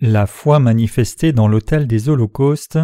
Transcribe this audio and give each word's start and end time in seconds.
La 0.00 0.26
foi 0.26 0.58
manifestée 0.58 1.32
dans 1.32 1.48
l'autel 1.48 1.86
des 1.86 2.10
holocaustes. 2.10 2.78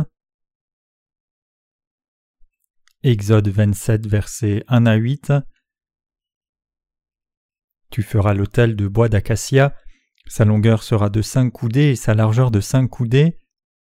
Exode 3.03 3.49
27, 3.49 4.07
versets 4.07 4.65
1 4.69 4.87
à 4.87 4.95
8. 4.95 5.35
Tu 7.91 8.03
feras 8.03 8.33
l'autel 8.33 8.77
de 8.77 8.89
bois 8.89 9.11
d'acacia, 9.11 9.77
sa 10.27 10.47
longueur 10.47 10.83
sera 10.83 11.11
de 11.11 11.21
cinq 11.21 11.51
coudées 11.51 11.91
et 11.91 11.97
sa 11.97 12.15
largeur 12.15 12.51
de 12.51 12.61
cinq 12.61 12.89
coudées, 12.89 13.37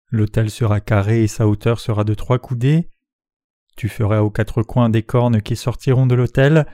l'autel 0.10 0.50
sera 0.50 0.82
carré 0.82 1.24
et 1.24 1.28
sa 1.30 1.48
hauteur 1.48 1.80
sera 1.80 2.04
de 2.04 2.14
trois 2.14 2.40
coudées. 2.40 2.90
Tu 3.78 3.88
feras 3.88 4.20
aux 4.20 4.30
quatre 4.30 4.62
coins 4.62 4.90
des 4.90 5.04
cornes 5.04 5.42
qui 5.42 5.56
sortiront 5.56 6.06
de 6.06 6.16
l'autel, 6.16 6.66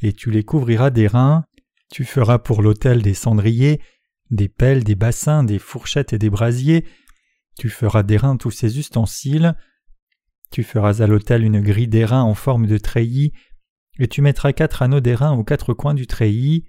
et 0.00 0.14
tu 0.14 0.30
les 0.30 0.42
couvriras 0.42 0.88
d'airain. 0.88 1.44
Tu 1.92 2.06
feras 2.06 2.38
pour 2.38 2.62
l'autel 2.62 3.02
des 3.02 3.12
cendriers, 3.12 3.82
des 4.30 4.48
pelles, 4.48 4.84
des 4.84 4.94
bassins, 4.94 5.44
des 5.44 5.58
fourchettes 5.58 6.12
et 6.12 6.18
des 6.18 6.30
brasiers. 6.30 6.86
Tu 7.58 7.68
feras 7.68 8.02
d'airain 8.02 8.36
tous 8.36 8.50
ces 8.50 8.78
ustensiles. 8.78 9.56
Tu 10.50 10.62
feras 10.62 11.02
à 11.02 11.06
l'autel 11.06 11.44
une 11.44 11.60
grille 11.60 11.88
d'airain 11.88 12.22
en 12.22 12.34
forme 12.34 12.66
de 12.66 12.78
treillis, 12.78 13.32
et 13.98 14.08
tu 14.08 14.22
mettras 14.22 14.52
quatre 14.52 14.82
anneaux 14.82 15.00
d'airain 15.00 15.32
aux 15.32 15.44
quatre 15.44 15.74
coins 15.74 15.94
du 15.94 16.06
treillis. 16.06 16.64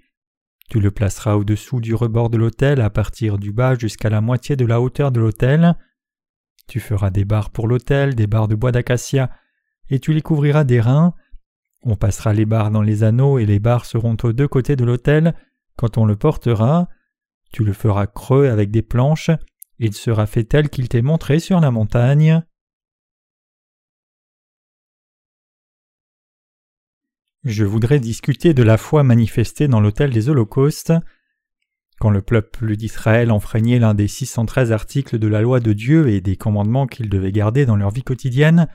Tu 0.68 0.80
le 0.80 0.90
placeras 0.90 1.34
au-dessous 1.34 1.80
du 1.80 1.94
rebord 1.94 2.30
de 2.30 2.36
l'autel 2.36 2.80
à 2.80 2.90
partir 2.90 3.38
du 3.38 3.52
bas 3.52 3.74
jusqu'à 3.74 4.10
la 4.10 4.20
moitié 4.20 4.56
de 4.56 4.66
la 4.66 4.80
hauteur 4.80 5.10
de 5.12 5.20
l'autel. 5.20 5.76
Tu 6.68 6.78
feras 6.78 7.10
des 7.10 7.24
barres 7.24 7.50
pour 7.50 7.66
l'autel, 7.66 8.14
des 8.14 8.26
barres 8.26 8.46
de 8.46 8.54
bois 8.54 8.70
d'acacia, 8.70 9.30
et 9.88 9.98
tu 9.98 10.12
les 10.12 10.22
couvriras 10.22 10.64
d'airain. 10.64 11.14
On 11.82 11.96
passera 11.96 12.32
les 12.32 12.44
barres 12.44 12.70
dans 12.70 12.82
les 12.82 13.02
anneaux 13.02 13.38
et 13.38 13.46
les 13.46 13.58
barres 13.58 13.86
seront 13.86 14.16
aux 14.22 14.32
deux 14.32 14.46
côtés 14.46 14.76
de 14.76 14.84
l'autel 14.84 15.34
quand 15.76 15.98
on 15.98 16.04
le 16.04 16.16
portera. 16.16 16.88
Tu 17.52 17.64
le 17.64 17.72
feras 17.72 18.06
creux 18.06 18.48
avec 18.48 18.70
des 18.70 18.82
planches, 18.82 19.30
il 19.78 19.94
sera 19.94 20.26
fait 20.26 20.44
tel 20.44 20.68
qu'il 20.68 20.88
t'est 20.88 21.02
montré 21.02 21.40
sur 21.40 21.60
la 21.60 21.70
montagne. 21.70 22.44
Je 27.44 27.64
voudrais 27.64 28.00
discuter 28.00 28.52
de 28.52 28.62
la 28.62 28.76
foi 28.76 29.02
manifestée 29.02 29.66
dans 29.66 29.80
l'autel 29.80 30.10
des 30.10 30.28
holocaustes. 30.28 30.92
Quand 31.98 32.10
le 32.10 32.20
peuple 32.20 32.76
d'Israël 32.76 33.30
enfreignait 33.30 33.78
l'un 33.78 33.94
des 33.94 34.08
613 34.08 34.72
articles 34.72 35.18
de 35.18 35.26
la 35.26 35.40
loi 35.40 35.60
de 35.60 35.72
Dieu 35.72 36.08
et 36.08 36.20
des 36.20 36.36
commandements 36.36 36.86
qu'ils 36.86 37.08
devaient 37.08 37.32
garder 37.32 37.64
dans 37.64 37.76
leur 37.76 37.90
vie 37.90 38.02
quotidienne, 38.02 38.68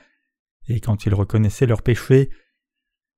et 0.67 0.79
quand 0.79 1.05
ils 1.05 1.13
reconnaissaient 1.13 1.67
leurs 1.67 1.83
péchés, 1.83 2.31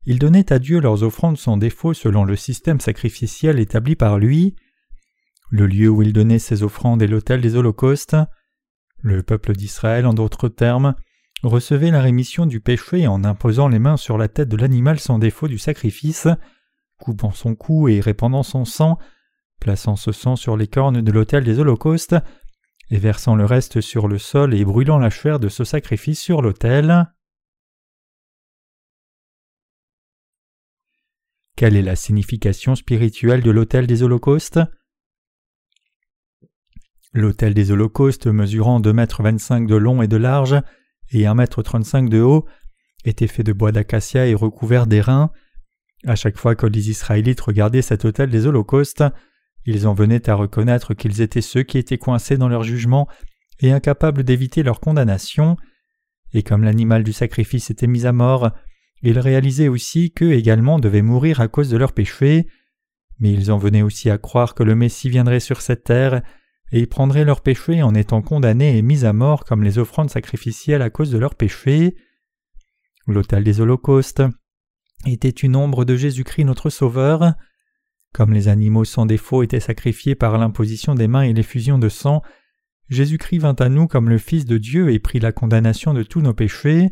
ils 0.06 0.20
donnaient 0.20 0.52
à 0.52 0.60
Dieu 0.60 0.82
leurs 0.82 1.04
offrandes 1.04 1.38
sans 1.38 1.56
défaut 1.56 1.94
selon 1.94 2.26
le 2.26 2.36
système 2.36 2.82
sacrificiel 2.82 3.60
établi 3.60 3.96
par 3.96 4.20
lui. 4.20 4.56
Le 5.50 5.66
lieu 5.66 5.90
où 5.90 6.02
il 6.02 6.12
donnait 6.12 6.40
ses 6.40 6.64
offrandes 6.64 7.02
est 7.02 7.08
l'autel 7.08 7.42
des 7.42 7.56
holocaustes. 7.56 8.18
Le 9.02 9.24
peuple 9.24 9.54
d'Israël, 9.54 10.06
en 10.06 10.14
d'autres 10.14 10.50
termes, 10.50 10.96
recevait 11.44 11.92
la 11.92 12.02
rémission 12.02 12.46
du 12.46 12.60
péché 12.60 13.08
en 13.08 13.24
imposant 13.24 13.68
les 13.68 13.80
mains 13.80 13.98
sur 13.98 14.18
la 14.18 14.28
tête 14.28 14.50
de 14.50 14.58
l'animal 14.58 15.00
sans 15.00 15.20
défaut 15.20 15.48
du 15.48 15.58
sacrifice, 15.58 16.28
coupant 17.00 17.32
son 17.32 17.56
cou 17.56 17.88
et 17.88 18.02
répandant 18.02 18.44
son 18.44 18.66
sang, 18.66 18.98
plaçant 19.60 19.96
ce 19.96 20.12
sang 20.12 20.36
sur 20.36 20.58
les 20.58 20.68
cornes 20.68 21.02
de 21.02 21.12
l'autel 21.12 21.44
des 21.44 21.60
holocaustes, 21.60 22.16
et 22.90 22.98
versant 22.98 23.36
le 23.36 23.46
reste 23.46 23.82
sur 23.82 24.08
le 24.08 24.18
sol 24.18 24.54
et 24.54 24.66
brûlant 24.66 24.98
la 24.98 25.10
chair 25.10 25.40
de 25.40 25.50
ce 25.50 25.64
sacrifice 25.64 26.22
sur 26.22 26.42
l'autel. 26.42 27.08
Quelle 31.56 31.76
est 31.76 31.82
la 31.82 31.96
signification 31.96 32.76
spirituelle 32.76 33.42
de 33.42 33.52
l'autel 33.52 33.88
des 33.88 34.04
holocaustes? 34.04 34.60
L'autel 37.18 37.56
des 37.56 37.72
holocaustes, 37.72 38.28
mesurant 38.28 38.80
deux 38.80 38.94
mètres 38.94 39.24
vingt-cinq 39.24 39.66
de 39.66 39.76
long 39.76 40.04
et 40.04 40.08
de 40.08 40.18
large 40.18 40.62
et 41.10 41.26
un 41.26 41.34
mètre 41.34 41.64
trente-cinq 41.64 42.12
de 42.12 42.22
haut, 42.22 42.46
était 43.06 43.26
fait 43.26 43.42
de 43.42 43.54
bois 43.54 43.72
d'acacia 43.72 44.28
et 44.28 44.36
recouvert 44.36 44.86
d'airain. 44.86 45.32
À 46.06 46.16
chaque 46.16 46.38
fois 46.38 46.54
que 46.54 46.68
les 46.68 46.92
Israélites 46.92 47.42
regardaient 47.42 47.82
cet 47.82 48.06
autel 48.06 48.30
des 48.30 48.46
holocaustes, 48.46 49.04
ils 49.66 49.88
en 49.88 49.96
venaient 49.96 50.30
à 50.30 50.36
reconnaître 50.36 50.94
qu'ils 50.94 51.22
étaient 51.22 51.42
ceux 51.42 51.64
qui 51.64 51.80
étaient 51.80 51.98
coincés 51.98 52.38
dans 52.38 52.50
leur 52.50 52.62
jugement 52.62 53.08
et 53.62 53.72
incapables 53.72 54.24
d'éviter 54.24 54.62
leur 54.62 54.80
condamnation. 54.80 55.58
Et 56.36 56.44
comme 56.44 56.64
l'animal 56.64 57.04
du 57.04 57.14
sacrifice 57.14 57.72
était 57.72 57.88
mis 57.88 58.06
à 58.06 58.12
mort, 58.12 58.52
ils 59.02 59.18
réalisaient 59.18 59.70
aussi 59.70 60.12
qu'eux 60.12 60.34
également 60.34 60.78
devaient 60.78 61.02
mourir 61.02 61.42
à 61.42 61.48
cause 61.48 61.72
de 61.72 61.78
leurs 61.78 61.94
péchés. 61.94 62.46
Mais 63.20 63.34
ils 63.34 63.52
en 63.52 63.58
venaient 63.58 63.82
aussi 63.82 64.12
à 64.12 64.20
croire 64.20 64.54
que 64.54 64.62
le 64.62 64.76
Messie 64.76 65.10
viendrait 65.10 65.40
sur 65.40 65.62
cette 65.62 65.84
terre 65.84 66.22
et 66.72 66.80
ils 66.80 66.88
prendraient 66.88 67.26
leurs 67.26 67.42
péchés 67.42 67.82
en 67.82 67.96
étant 67.96 68.22
condamnés 68.22 68.78
et 68.78 68.82
mis 68.82 69.06
à 69.06 69.14
mort 69.14 69.46
comme 69.46 69.64
les 69.64 69.78
offrandes 69.78 70.10
sacrificielles 70.10 70.82
à 70.82 70.90
cause 70.90 71.12
de 71.12 71.18
leurs 71.18 71.36
péchés. 71.36 71.96
L'autel 73.08 73.44
des 73.44 73.62
holocaustes 73.62 74.24
était 75.06 75.30
une 75.30 75.56
ombre 75.56 75.86
de 75.86 75.96
Jésus-Christ 75.96 76.44
notre 76.44 76.70
Sauveur. 76.70 77.34
Comme 78.14 78.34
les 78.34 78.48
animaux 78.48 78.86
sans 78.86 79.06
défaut 79.06 79.44
étaient 79.44 79.60
sacrifiés 79.60 80.16
par 80.16 80.38
l'imposition 80.38 80.96
des 80.96 81.08
mains 81.08 81.22
et 81.22 81.34
l'effusion 81.34 81.78
de 81.78 81.90
sang, 81.90 82.22
Jésus-Christ 82.90 83.40
vint 83.40 83.56
à 83.60 83.70
nous 83.70 83.88
comme 83.88 84.10
le 84.10 84.18
Fils 84.18 84.46
de 84.46 84.58
Dieu 84.58 84.92
et 84.92 85.00
prit 85.00 85.20
la 85.20 85.32
condamnation 85.32 85.94
de 85.94 86.04
tous 86.04 86.22
nos 86.22 86.34
péchés. 86.34 86.90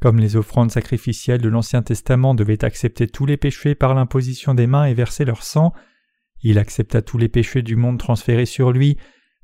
Comme 0.00 0.18
les 0.18 0.36
offrandes 0.36 0.70
sacrificielles 0.70 1.40
de 1.40 1.48
l'Ancien 1.48 1.82
Testament 1.82 2.34
devaient 2.34 2.64
accepter 2.64 3.08
tous 3.08 3.26
les 3.26 3.36
péchés 3.36 3.74
par 3.74 3.94
l'imposition 3.94 4.54
des 4.54 4.66
mains 4.66 4.84
et 4.84 4.94
verser 4.94 5.24
leur 5.24 5.42
sang, 5.42 5.72
il 6.42 6.58
accepta 6.58 7.02
tous 7.02 7.18
les 7.18 7.28
péchés 7.28 7.62
du 7.62 7.76
monde 7.76 7.98
transférés 7.98 8.46
sur 8.46 8.72
lui, 8.72 8.96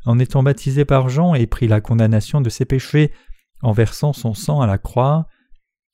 en 0.04 0.18
étant 0.18 0.42
baptisé 0.42 0.84
par 0.84 1.08
Jean 1.08 1.34
et 1.34 1.46
prit 1.46 1.68
la 1.68 1.80
condamnation 1.80 2.40
de 2.40 2.50
ses 2.50 2.64
péchés, 2.64 3.12
en 3.62 3.72
versant 3.72 4.12
son 4.12 4.34
sang 4.34 4.60
à 4.60 4.66
la 4.66 4.78
croix. 4.78 5.26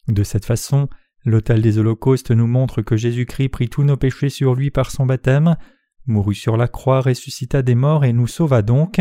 De 0.08 0.24
cette 0.24 0.44
façon, 0.44 0.88
l'autel 1.24 1.62
des 1.62 1.78
holocaustes 1.78 2.30
nous 2.30 2.46
montre 2.46 2.82
que 2.82 2.96
Jésus-Christ 2.96 3.48
prit 3.50 3.68
tous 3.68 3.84
nos 3.84 3.96
péchés 3.96 4.30
sur 4.30 4.54
lui 4.54 4.70
par 4.70 4.90
son 4.90 5.06
baptême, 5.06 5.56
mourut 6.06 6.34
sur 6.34 6.56
la 6.56 6.68
croix, 6.68 7.00
ressuscita 7.00 7.62
des 7.62 7.74
morts 7.74 8.04
et 8.04 8.12
nous 8.12 8.26
sauva 8.26 8.62
donc. 8.62 9.00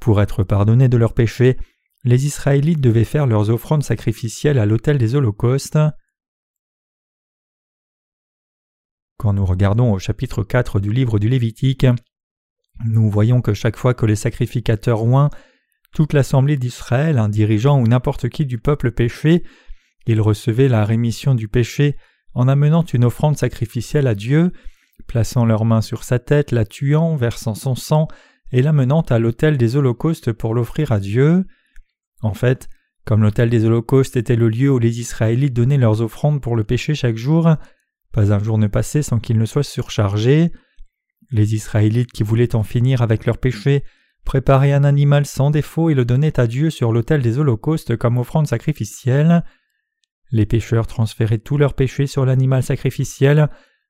Pour 0.00 0.22
être 0.22 0.44
pardonnés 0.44 0.88
de 0.88 0.96
leurs 0.96 1.14
péchés, 1.14 1.58
les 2.04 2.26
Israélites 2.26 2.80
devaient 2.80 3.04
faire 3.04 3.26
leurs 3.26 3.50
offrandes 3.50 3.82
sacrificielles 3.82 4.58
à 4.58 4.66
l'autel 4.66 4.96
des 4.96 5.14
holocaustes. 5.14 5.78
Quand 9.18 9.32
nous 9.32 9.44
regardons 9.44 9.92
au 9.92 9.98
chapitre 9.98 10.44
4 10.44 10.78
du 10.78 10.92
livre 10.92 11.18
du 11.18 11.28
Lévitique, 11.28 11.86
nous 12.86 13.10
voyons 13.10 13.40
que 13.40 13.52
chaque 13.52 13.76
fois 13.76 13.92
que 13.92 14.06
les 14.06 14.14
sacrificateurs 14.14 15.02
oints, 15.02 15.30
toute 15.92 16.12
l'assemblée 16.12 16.56
d'Israël, 16.56 17.18
un 17.18 17.28
dirigeant 17.28 17.80
ou 17.80 17.88
n'importe 17.88 18.28
qui 18.28 18.46
du 18.46 18.58
peuple 18.58 18.92
péché, 18.92 19.42
ils 20.06 20.20
recevaient 20.20 20.68
la 20.68 20.84
rémission 20.84 21.34
du 21.34 21.48
péché 21.48 21.96
en 22.32 22.46
amenant 22.46 22.84
une 22.84 23.04
offrande 23.04 23.36
sacrificielle 23.36 24.06
à 24.06 24.14
Dieu, 24.14 24.52
plaçant 25.08 25.44
leurs 25.44 25.64
mains 25.64 25.82
sur 25.82 26.04
sa 26.04 26.20
tête, 26.20 26.52
la 26.52 26.64
tuant, 26.64 27.16
versant 27.16 27.56
son 27.56 27.74
sang 27.74 28.06
et 28.52 28.62
l'amenant 28.62 29.00
à 29.00 29.18
l'autel 29.18 29.58
des 29.58 29.74
holocaustes 29.74 30.30
pour 30.30 30.54
l'offrir 30.54 30.92
à 30.92 31.00
Dieu. 31.00 31.44
En 32.22 32.34
fait, 32.34 32.68
comme 33.04 33.22
l'autel 33.22 33.50
des 33.50 33.64
holocaustes 33.64 34.16
était 34.16 34.36
le 34.36 34.48
lieu 34.48 34.70
où 34.70 34.78
les 34.78 35.00
Israélites 35.00 35.54
donnaient 35.54 35.76
leurs 35.76 36.02
offrandes 36.02 36.40
pour 36.40 36.54
le 36.54 36.62
péché 36.62 36.94
chaque 36.94 37.16
jour, 37.16 37.56
pas 38.12 38.32
un 38.32 38.42
jour 38.42 38.58
ne 38.58 38.66
passait 38.66 39.02
sans 39.02 39.18
qu'ils 39.18 39.38
ne 39.38 39.46
soient 39.46 39.62
surchargés. 39.62 40.52
Les 41.30 41.54
Israélites 41.54 42.12
qui 42.12 42.22
voulaient 42.22 42.56
en 42.56 42.62
finir 42.62 43.02
avec 43.02 43.26
leurs 43.26 43.38
péchés 43.38 43.84
préparaient 44.24 44.72
un 44.72 44.84
animal 44.84 45.26
sans 45.26 45.50
défaut 45.50 45.90
et 45.90 45.94
le 45.94 46.04
donnaient 46.04 46.40
à 46.40 46.46
Dieu 46.46 46.70
sur 46.70 46.92
l'autel 46.92 47.22
des 47.22 47.38
holocaustes 47.38 47.96
comme 47.96 48.18
offrande 48.18 48.46
sacrificielle. 48.46 49.44
Les 50.30 50.46
pécheurs 50.46 50.86
transféraient 50.86 51.38
tous 51.38 51.56
leurs 51.56 51.74
péchés 51.74 52.06
sur 52.06 52.26
l'animal 52.26 52.62
sacrificiel, 52.62 53.48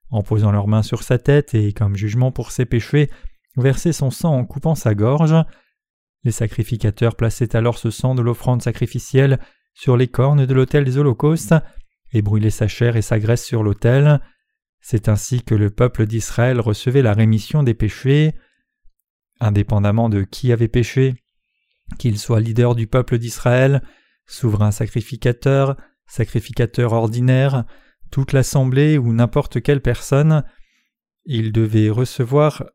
en 0.09 0.23
posant 0.23 0.51
leurs 0.51 0.67
mains 0.67 0.83
sur 0.83 1.03
sa 1.03 1.17
tête 1.17 1.53
et, 1.53 1.73
comme 1.73 1.95
jugement 1.95 2.31
pour 2.31 2.51
ses 2.51 2.65
péchés, 2.65 3.09
versaient 3.57 3.93
son 3.93 4.11
sang 4.11 4.33
en 4.33 4.45
coupant 4.45 4.75
sa 4.75 4.95
gorge. 4.95 5.35
Les 6.23 6.31
sacrificateurs 6.31 7.15
plaçaient 7.15 7.55
alors 7.55 7.77
ce 7.77 7.91
sang 7.91 8.15
de 8.15 8.21
l'offrande 8.21 8.61
sacrificielle 8.61 9.39
sur 9.73 9.97
les 9.97 10.07
cornes 10.07 10.45
de 10.45 10.53
l'autel 10.53 10.83
des 10.83 10.97
holocaustes 10.97 11.53
et 12.13 12.21
brûler 12.21 12.49
sa 12.49 12.67
chair 12.67 12.95
et 12.95 13.01
sa 13.01 13.19
graisse 13.19 13.45
sur 13.45 13.63
l'autel. 13.63 14.21
C'est 14.81 15.09
ainsi 15.09 15.43
que 15.43 15.55
le 15.55 15.69
peuple 15.69 16.05
d'Israël 16.05 16.59
recevait 16.59 17.01
la 17.01 17.13
rémission 17.13 17.63
des 17.63 17.73
péchés. 17.73 18.33
Indépendamment 19.39 20.09
de 20.09 20.23
qui 20.23 20.51
avait 20.51 20.67
péché, 20.67 21.15
qu'il 21.97 22.19
soit 22.19 22.41
leader 22.41 22.75
du 22.75 22.87
peuple 22.87 23.17
d'Israël, 23.17 23.81
souverain 24.25 24.71
sacrificateur, 24.71 25.77
sacrificateur 26.07 26.93
ordinaire, 26.93 27.63
toute 28.11 28.33
l'assemblée 28.33 28.97
ou 28.97 29.13
n'importe 29.13 29.61
quelle 29.61 29.81
personne, 29.81 30.43
il 31.25 31.51
devait 31.51 31.89
recevoir 31.89 32.65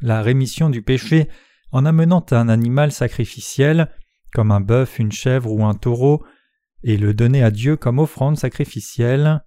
la 0.00 0.22
rémission 0.22 0.70
du 0.70 0.82
péché 0.82 1.28
en 1.72 1.84
amenant 1.84 2.24
un 2.30 2.48
animal 2.48 2.92
sacrificiel, 2.92 3.90
comme 4.32 4.52
un 4.52 4.60
bœuf, 4.60 4.98
une 4.98 5.12
chèvre 5.12 5.52
ou 5.52 5.64
un 5.64 5.74
taureau, 5.74 6.24
et 6.84 6.96
le 6.96 7.14
donner 7.14 7.42
à 7.42 7.50
Dieu 7.50 7.76
comme 7.76 7.98
offrande 7.98 8.38
sacrificielle. 8.38 9.42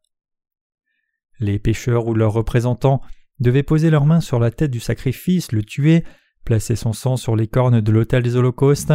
Les 1.40 1.60
pécheurs 1.60 2.08
ou 2.08 2.14
leurs 2.14 2.34
représentants 2.34 3.02
devaient 3.40 3.64
poser 3.64 3.90
leurs 3.90 4.06
mains 4.06 4.22
sur 4.22 4.40
la 4.40 4.52
tête 4.52 4.72
du 4.72 4.80
sacrifice, 4.80 5.52
le 5.52 5.64
tuer, 5.64 6.04
placer 6.44 6.76
son 6.76 6.94
sang 6.94 7.16
sur 7.16 7.36
les 7.36 7.48
cornes 7.48 7.80
de 7.80 7.92
l'autel 7.92 8.24
des 8.24 8.36
holocaustes, 8.36 8.94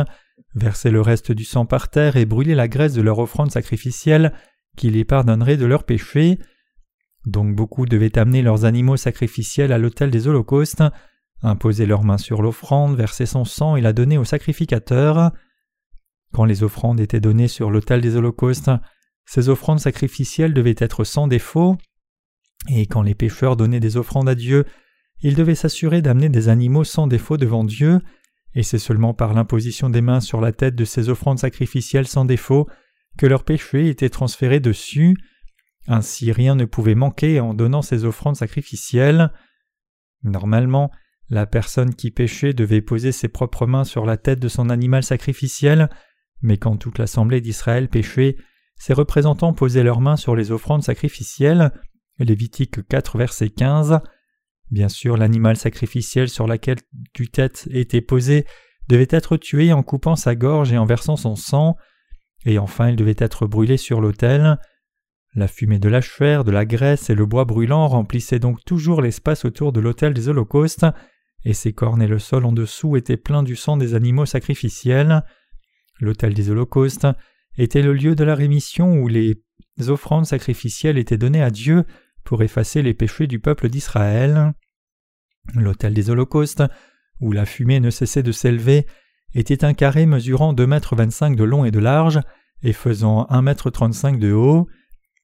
verser 0.55 0.91
le 0.91 1.01
reste 1.01 1.31
du 1.31 1.45
sang 1.45 1.67
par 1.67 1.89
terre 1.89 2.17
et 2.17 2.25
brûler 2.25 2.57
la 2.57 2.67
graisse 2.67 2.95
de 2.95 3.03
leur 3.03 3.21
offrande 3.21 3.53
sacrificielle 3.53 4.33
qui 4.77 4.91
les 4.91 5.05
pardonnerait 5.05 5.57
de 5.57 5.67
leurs 5.67 5.85
péchés. 5.85 6.39
Donc 7.25 7.55
beaucoup 7.55 7.87
devaient 7.87 8.19
amener 8.19 8.43
leurs 8.43 8.65
animaux 8.65 8.97
sacrificiels 8.97 9.73
à 9.73 9.79
l'autel 9.79 10.11
des 10.11 10.27
holocaustes, 10.27 10.83
imposer 11.43 11.87
leurs 11.87 12.03
mains 12.03 12.19
sur 12.19 12.43
l'offrande, 12.43 12.97
verser 12.97 13.27
son 13.27 13.45
sang 13.45 13.77
et 13.77 13.81
la 13.81 13.93
donner 13.93 14.19
au 14.19 14.25
sacrificateur. 14.25 15.31
Quand 16.33 16.45
les 16.45 16.63
offrandes 16.63 17.01
étaient 17.01 17.21
données 17.21 17.49
sur 17.49 17.71
l'autel 17.71 18.01
des 18.01 18.17
holocaustes, 18.17 18.71
ces 19.25 19.49
offrandes 19.49 19.81
sacrificielles 19.81 20.55
devaient 20.55 20.75
être 20.79 21.05
sans 21.05 21.27
défaut, 21.27 21.77
et 22.69 22.87
quand 22.87 23.03
les 23.03 23.15
pécheurs 23.15 23.57
donnaient 23.57 23.81
des 23.81 23.97
offrandes 23.97 24.29
à 24.29 24.35
Dieu, 24.35 24.65
ils 25.21 25.35
devaient 25.35 25.55
s'assurer 25.55 26.03
d'amener 26.03 26.29
des 26.29 26.49
animaux 26.49 26.85
sans 26.85 27.07
défaut 27.07 27.37
devant 27.37 27.65
Dieu, 27.65 28.01
et 28.55 28.63
c'est 28.63 28.79
seulement 28.79 29.15
par 29.15 29.35
l'imposition 29.35 29.89
des 29.89 30.01
mains 30.01 30.21
sur 30.21 30.41
la 30.41 30.53
tête 30.53 30.75
de 30.75 30.85
ces 30.85 31.09
offrandes 31.09 31.39
sacrificielles 31.39 32.07
sans 32.07 32.25
défaut 32.25 32.69
que 33.17 33.27
leurs 33.27 33.45
péchés 33.45 33.89
étaient 33.89 34.11
transférés 34.11 34.61
dessus. 34.61 35.17
Ainsi 35.87 36.33
rien 36.33 36.55
ne 36.55 36.65
pouvait 36.65 36.95
manquer 36.95 37.41
en 37.41 37.55
donnant 37.55 37.83
ces 37.83 38.05
offrandes 38.05 38.37
sacrificielles. 38.37 39.33
Normalement, 40.23 40.91
la 41.29 41.47
personne 41.47 41.95
qui 41.95 42.11
péchait 42.11 42.53
devait 42.53 42.83
poser 42.83 43.11
ses 43.11 43.29
propres 43.29 43.67
mains 43.67 43.85
sur 43.85 44.05
la 44.05 44.17
tête 44.17 44.39
de 44.39 44.49
son 44.49 44.71
animal 44.71 45.03
sacrificiel, 45.03 45.89
mais 46.43 46.59
quand 46.59 46.77
toute 46.77 46.99
l'assemblée 46.99 47.41
d'Israël 47.41 47.89
péchait, 47.89 48.37
ses 48.77 48.93
représentants 48.93 49.53
posaient 49.53 49.85
leurs 49.85 50.01
mains 50.01 50.17
sur 50.17 50.35
les 50.35 50.51
offrandes 50.51 50.83
sacrificielles. 50.83 51.73
Lévitique 52.19 52.87
4 52.89 53.17
verset 53.19 53.49
15. 53.51 54.01
Bien 54.71 54.89
sûr, 54.89 55.17
l'animal 55.17 55.57
sacrificiel 55.57 56.29
sur 56.29 56.47
lequel 56.47 56.79
du 57.15 57.29
tête 57.29 57.69
était 57.71 58.01
posé 58.01 58.47
devait 58.89 59.09
être 59.11 59.37
tué 59.37 59.73
en 59.73 59.83
coupant 59.83 60.17
sa 60.17 60.35
gorge 60.35 60.73
et 60.73 60.79
en 60.79 60.85
versant 60.85 61.17
son 61.17 61.37
sang, 61.37 61.77
et 62.45 62.59
enfin 62.59 62.89
il 62.89 62.97
devait 62.97 63.15
être 63.19 63.47
brûlé 63.47 63.77
sur 63.77 64.01
l'autel. 64.01 64.59
La 65.35 65.49
fumée 65.49 65.79
de 65.79 65.89
la 65.89 66.01
chair, 66.01 66.45
de 66.45 66.51
la 66.51 66.67
graisse 66.67 67.09
et 67.09 67.15
le 67.15 67.25
bois 67.25 67.45
brûlant 67.45 67.87
remplissaient 67.87 68.39
donc 68.39 68.65
toujours 68.65 69.01
l'espace 69.01 69.45
autour 69.45 69.73
de 69.73 69.81
l'autel 69.81 70.13
des 70.13 70.29
holocaustes, 70.29 70.87
et 71.45 71.55
ses 71.55 71.73
cornes 71.73 72.03
et 72.03 72.07
le 72.07 72.19
sol 72.19 72.45
en 72.45 72.53
dessous 72.53 72.97
étaient 72.97 73.17
pleins 73.17 73.43
du 73.43 73.57
sang 73.57 73.77
des 73.77 73.95
animaux 73.95 74.27
sacrificiels. 74.27 75.23
L'autel 76.03 76.35
des 76.35 76.51
holocaustes 76.51 77.07
était 77.57 77.81
le 77.81 77.93
lieu 77.93 78.17
de 78.17 78.25
la 78.25 78.35
rémission 78.35 78.95
où 78.97 79.07
les 79.07 79.41
offrandes 79.87 80.27
sacrificielles 80.27 80.99
étaient 80.99 81.17
données 81.17 81.43
à 81.43 81.51
Dieu 81.51 81.85
pour 82.25 82.43
effacer 82.43 82.83
les 82.83 82.93
péchés 82.93 83.29
du 83.29 83.39
peuple 83.39 83.69
d'Israël. 83.69 84.53
L'autel 85.55 85.95
des 85.95 86.11
holocaustes, 86.11 86.65
où 87.21 87.31
la 87.31 87.47
fumée 87.47 87.79
ne 87.79 87.91
cessait 87.91 88.25
de 88.25 88.33
s'élever, 88.33 88.87
était 89.35 89.65
un 89.65 89.75
carré 89.75 90.07
mesurant 90.07 90.53
deux 90.53 90.67
mètres 90.67 90.97
vingt-cinq 90.97 91.37
de 91.37 91.45
long 91.45 91.65
et 91.65 91.71
de 91.71 91.79
large, 91.79 92.21
et 92.65 92.73
faisant 92.73 93.27
un 93.31 93.43
mètre 93.43 93.71
trente-cinq 93.71 94.19
de 94.19 94.33
haut. 94.33 94.69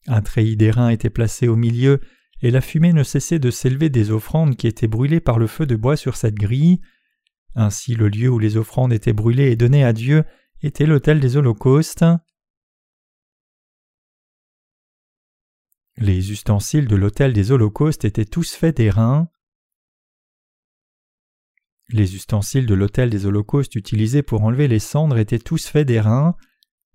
Un 0.07 0.23
treillis 0.23 0.57
d'airain 0.57 0.91
était 0.91 1.11
placé 1.11 1.49
au 1.49 1.57
milieu, 1.57 2.01
et 2.41 2.53
la 2.53 2.61
fumée 2.61 2.93
ne 2.93 3.03
cessait 3.03 3.41
de 3.41 3.51
s'élever 3.51 3.89
des 3.89 4.13
offrandes 4.13 4.57
qui 4.57 4.69
étaient 4.69 4.87
brûlées 4.87 5.21
par 5.21 5.41
le 5.41 5.49
feu 5.49 5.67
de 5.67 5.75
bois 5.75 5.97
sur 5.97 6.17
cette 6.17 6.37
grille. 6.37 6.81
Ainsi 7.57 7.97
le 7.97 8.09
lieu 8.09 8.29
où 8.29 8.39
les 8.39 8.57
offrandes 8.57 8.93
étaient 8.93 9.13
brûlées 9.13 9.51
et 9.51 9.57
données 9.57 9.85
à 9.85 9.93
Dieu 9.93 10.23
était 10.63 10.87
l'autel 10.87 11.21
des 11.21 11.37
holocaustes. 11.37 12.05
Les 15.97 16.33
ustensiles 16.33 16.89
de 16.89 16.97
l'autel 16.97 17.33
des 17.33 17.53
holocaustes 17.53 18.05
étaient 18.05 18.25
tous 18.25 18.55
faits 18.55 18.77
d'airain. 18.77 19.29
Les 21.91 22.15
ustensiles 22.15 22.67
de 22.67 22.75
l'autel 22.75 23.09
des 23.09 23.25
holocaustes 23.25 23.75
utilisés 23.77 24.23
pour 24.23 24.43
enlever 24.43 24.69
les 24.69 24.79
cendres 24.79 25.19
étaient 25.19 25.39
tous 25.39 25.67
faits 25.67 25.87
d'airain. 25.87 26.37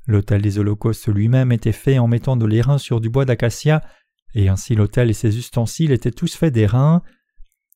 L'autel 0.07 0.41
des 0.41 0.59
holocaustes 0.59 1.07
lui-même 1.07 1.51
était 1.51 1.71
fait 1.71 1.99
en 1.99 2.07
mettant 2.07 2.35
de 2.35 2.45
l'airain 2.45 2.77
sur 2.77 2.99
du 2.99 3.09
bois 3.09 3.25
d'acacia, 3.25 3.81
et 4.35 4.49
ainsi 4.49 4.75
l'autel 4.75 5.09
et 5.09 5.13
ses 5.13 5.37
ustensiles 5.37 5.91
étaient 5.91 6.11
tous 6.11 6.35
faits 6.35 6.53
d'airain. 6.53 7.01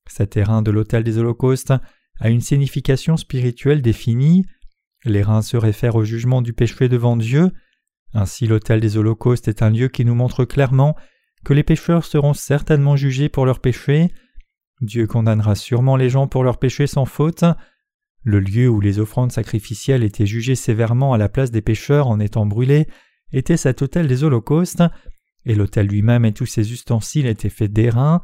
Cet 0.10 0.36
airain 0.36 0.62
de 0.62 0.72
l'autel 0.72 1.04
des 1.04 1.18
holocaustes 1.18 1.74
a 2.19 2.30
une 2.30 2.42
signification 2.42 3.16
spirituelle 3.16 3.81
définie. 3.81 4.45
L'airain 5.07 5.42
se 5.42 5.57
réfère 5.57 5.95
au 5.95 6.04
jugement 6.04 6.42
du 6.42 6.54
péché 6.54 6.89
devant 6.89 7.18
Dieu. 7.18 7.51
Ainsi 8.13 8.48
l'autel 8.48 8.80
des 8.80 8.98
holocaustes 8.98 9.48
est 9.48 9.62
un 9.62 9.69
lieu 9.69 9.88
qui 9.88 10.06
nous 10.06 10.15
montre 10.15 10.45
clairement 10.45 10.95
que 11.44 11.54
les 11.54 11.63
pécheurs 11.63 12.06
seront 12.06 12.33
certainement 12.33 12.95
jugés 12.95 13.30
pour 13.30 13.45
leurs 13.45 13.59
péchés. 13.59 14.12
Dieu 14.81 15.07
condamnera 15.07 15.56
sûrement 15.56 15.95
les 15.95 16.09
gens 16.09 16.27
pour 16.27 16.44
leurs 16.44 16.59
péchés 16.59 16.88
sans 16.88 17.06
faute. 17.06 17.45
Le 18.24 18.39
lieu 18.39 18.68
où 18.68 18.81
les 18.81 19.00
offrandes 19.00 19.31
sacrificielles 19.31 20.04
étaient 20.04 20.25
jugées 20.25 20.56
sévèrement 20.56 21.13
à 21.13 21.18
la 21.18 21.30
place 21.30 21.51
des 21.51 21.62
pécheurs 21.62 22.07
en 22.07 22.19
étant 22.19 22.45
brûlés 22.45 22.88
était 23.31 23.57
cet 23.57 23.81
autel 23.81 24.07
des 24.07 24.24
holocaustes, 24.24 24.83
et 25.45 25.56
l'autel 25.56 25.88
lui-même 25.88 26.25
et 26.25 26.33
tous 26.33 26.45
ses 26.45 26.74
ustensiles 26.74 27.27
étaient 27.27 27.50
faits 27.50 27.71
d'airain. 27.71 28.21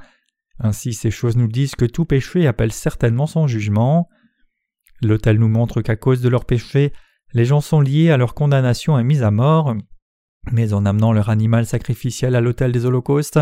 Ainsi 0.60 0.94
ces 0.94 1.12
choses 1.12 1.38
nous 1.38 1.48
disent 1.48 1.76
que 1.76 1.86
tout 1.86 2.06
péché 2.06 2.48
appelle 2.48 2.72
certainement 2.72 3.28
son 3.28 3.48
jugement. 3.48 4.10
L'autel 5.04 5.38
nous 5.38 5.50
montre 5.50 5.82
qu'à 5.82 5.96
cause 5.96 6.22
de 6.22 6.30
leurs 6.30 6.46
péchés, 6.46 6.94
les 7.34 7.46
gens 7.46 7.62
sont 7.62 7.82
liés 7.82 8.12
à 8.12 8.18
leur 8.18 8.34
condamnation 8.34 8.98
et 8.98 9.04
mis 9.04 9.22
à 9.22 9.32
mort, 9.32 9.76
mais 10.52 10.74
en 10.74 10.86
amenant 10.86 11.14
leur 11.14 11.30
animal 11.30 11.66
sacrificiel 11.66 12.36
à 12.36 12.42
l'autel 12.42 12.72
des 12.72 12.86
holocaustes 12.86 13.40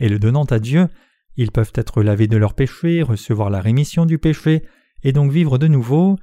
et 0.00 0.08
le 0.08 0.18
donnant 0.18 0.44
à 0.44 0.58
Dieu, 0.58 0.88
ils 1.36 1.52
peuvent 1.52 1.72
être 1.74 2.02
lavés 2.02 2.26
de 2.26 2.36
leurs 2.36 2.54
péchés, 2.54 3.02
recevoir 3.02 3.50
la 3.50 3.60
rémission 3.60 4.06
du 4.06 4.18
péché, 4.18 4.64
et 5.02 5.12
donc 5.12 5.30
vivre 5.30 5.58
de 5.58 5.68
nouveau. 5.68 6.16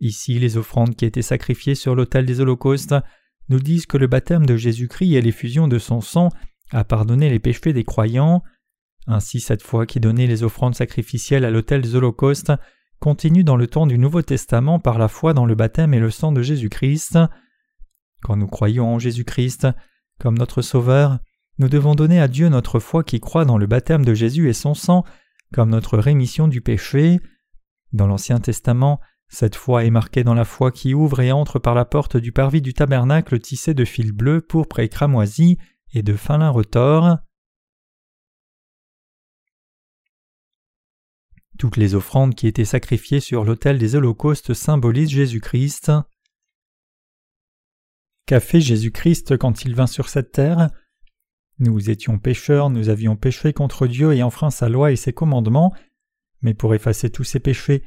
Ici, 0.00 0.38
les 0.38 0.56
offrandes 0.56 0.96
qui 0.96 1.04
étaient 1.04 1.22
sacrifiées 1.22 1.74
sur 1.74 1.94
l'autel 1.94 2.24
des 2.24 2.40
holocaustes 2.40 2.94
nous 3.48 3.60
disent 3.60 3.86
que 3.86 3.98
le 3.98 4.06
baptême 4.06 4.46
de 4.46 4.56
Jésus-Christ 4.56 5.14
et 5.14 5.20
l'effusion 5.20 5.68
de 5.68 5.78
son 5.78 6.00
sang 6.00 6.30
a 6.70 6.84
pardonné 6.84 7.28
les 7.28 7.38
péchés 7.38 7.72
des 7.72 7.84
croyants. 7.84 8.42
Ainsi, 9.06 9.40
cette 9.40 9.62
foi 9.62 9.86
qui 9.86 10.00
donnait 10.00 10.26
les 10.26 10.42
offrandes 10.42 10.74
sacrificielles 10.74 11.44
à 11.44 11.50
l'autel 11.50 11.82
des 11.82 11.94
holocaustes 11.94 12.52
continue 13.00 13.44
dans 13.44 13.56
le 13.56 13.66
temps 13.66 13.86
du 13.86 13.98
Nouveau 13.98 14.22
Testament 14.22 14.78
par 14.78 14.98
la 14.98 15.08
foi 15.08 15.34
dans 15.34 15.46
le 15.46 15.54
baptême 15.54 15.94
et 15.94 16.00
le 16.00 16.10
sang 16.10 16.32
de 16.32 16.42
Jésus-Christ. 16.42 17.18
Quand 18.22 18.36
nous 18.36 18.46
croyons 18.46 18.94
en 18.94 18.98
Jésus-Christ 18.98 19.68
comme 20.18 20.38
notre 20.38 20.62
Sauveur, 20.62 21.18
nous 21.58 21.68
devons 21.68 21.94
donner 21.94 22.20
à 22.20 22.28
Dieu 22.28 22.48
notre 22.48 22.78
foi 22.78 23.04
qui 23.04 23.20
croit 23.20 23.44
dans 23.44 23.58
le 23.58 23.66
baptême 23.66 24.04
de 24.04 24.14
Jésus 24.14 24.48
et 24.48 24.52
son 24.52 24.74
sang 24.74 25.04
comme 25.52 25.70
notre 25.70 25.98
rémission 25.98 26.48
du 26.48 26.60
péché. 26.60 27.20
Dans 27.92 28.06
l'Ancien 28.06 28.40
Testament, 28.40 29.00
cette 29.28 29.56
foi 29.56 29.84
est 29.84 29.90
marquée 29.90 30.24
dans 30.24 30.34
la 30.34 30.44
foi 30.44 30.70
qui 30.70 30.94
ouvre 30.94 31.20
et 31.20 31.32
entre 31.32 31.58
par 31.58 31.74
la 31.74 31.84
porte 31.84 32.16
du 32.16 32.32
parvis 32.32 32.62
du 32.62 32.74
tabernacle 32.74 33.38
tissé 33.38 33.74
de 33.74 33.84
fils 33.84 34.12
bleus, 34.12 34.40
pourpre 34.40 34.80
et 34.80 34.88
cramoisi 34.88 35.58
et 35.92 36.02
de 36.02 36.14
fin 36.14 36.38
lin 36.38 36.50
retors. 36.50 37.18
Toutes 41.58 41.76
les 41.78 41.94
offrandes 41.94 42.34
qui 42.34 42.46
étaient 42.46 42.66
sacrifiées 42.66 43.20
sur 43.20 43.44
l'autel 43.44 43.78
des 43.78 43.94
holocaustes 43.94 44.52
symbolisent 44.52 45.10
Jésus-Christ. 45.10 45.90
Qu'a 48.26 48.40
fait 48.40 48.60
Jésus-Christ 48.60 49.38
quand 49.38 49.64
il 49.64 49.74
vint 49.74 49.86
sur 49.86 50.08
cette 50.08 50.32
terre? 50.32 50.70
Nous 51.58 51.88
étions 51.88 52.18
pécheurs, 52.18 52.68
nous 52.68 52.90
avions 52.90 53.16
péché 53.16 53.54
contre 53.54 53.86
Dieu 53.86 54.12
et 54.12 54.22
enfreint 54.22 54.50
sa 54.50 54.68
loi 54.68 54.92
et 54.92 54.96
ses 54.96 55.14
commandements, 55.14 55.72
mais 56.42 56.52
pour 56.52 56.74
effacer 56.74 57.08
tous 57.08 57.24
ces 57.24 57.40
péchés, 57.40 57.84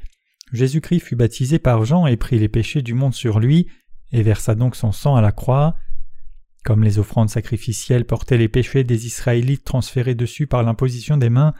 Jésus-Christ 0.52 1.00
fut 1.00 1.14
baptisé 1.14 1.60
par 1.60 1.84
Jean 1.84 2.06
et 2.08 2.16
prit 2.16 2.40
les 2.40 2.48
péchés 2.48 2.82
du 2.82 2.94
monde 2.94 3.14
sur 3.14 3.38
lui, 3.38 3.68
et 4.10 4.22
versa 4.22 4.56
donc 4.56 4.74
son 4.74 4.90
sang 4.90 5.14
à 5.14 5.20
la 5.20 5.30
croix. 5.30 5.76
Comme 6.64 6.82
les 6.82 6.98
offrandes 6.98 7.30
sacrificielles 7.30 8.04
portaient 8.04 8.36
les 8.36 8.48
péchés 8.48 8.82
des 8.82 9.06
Israélites 9.06 9.64
transférés 9.64 10.16
dessus 10.16 10.48
par 10.48 10.64
l'imposition 10.64 11.16
des 11.16 11.30
mains, 11.30 11.54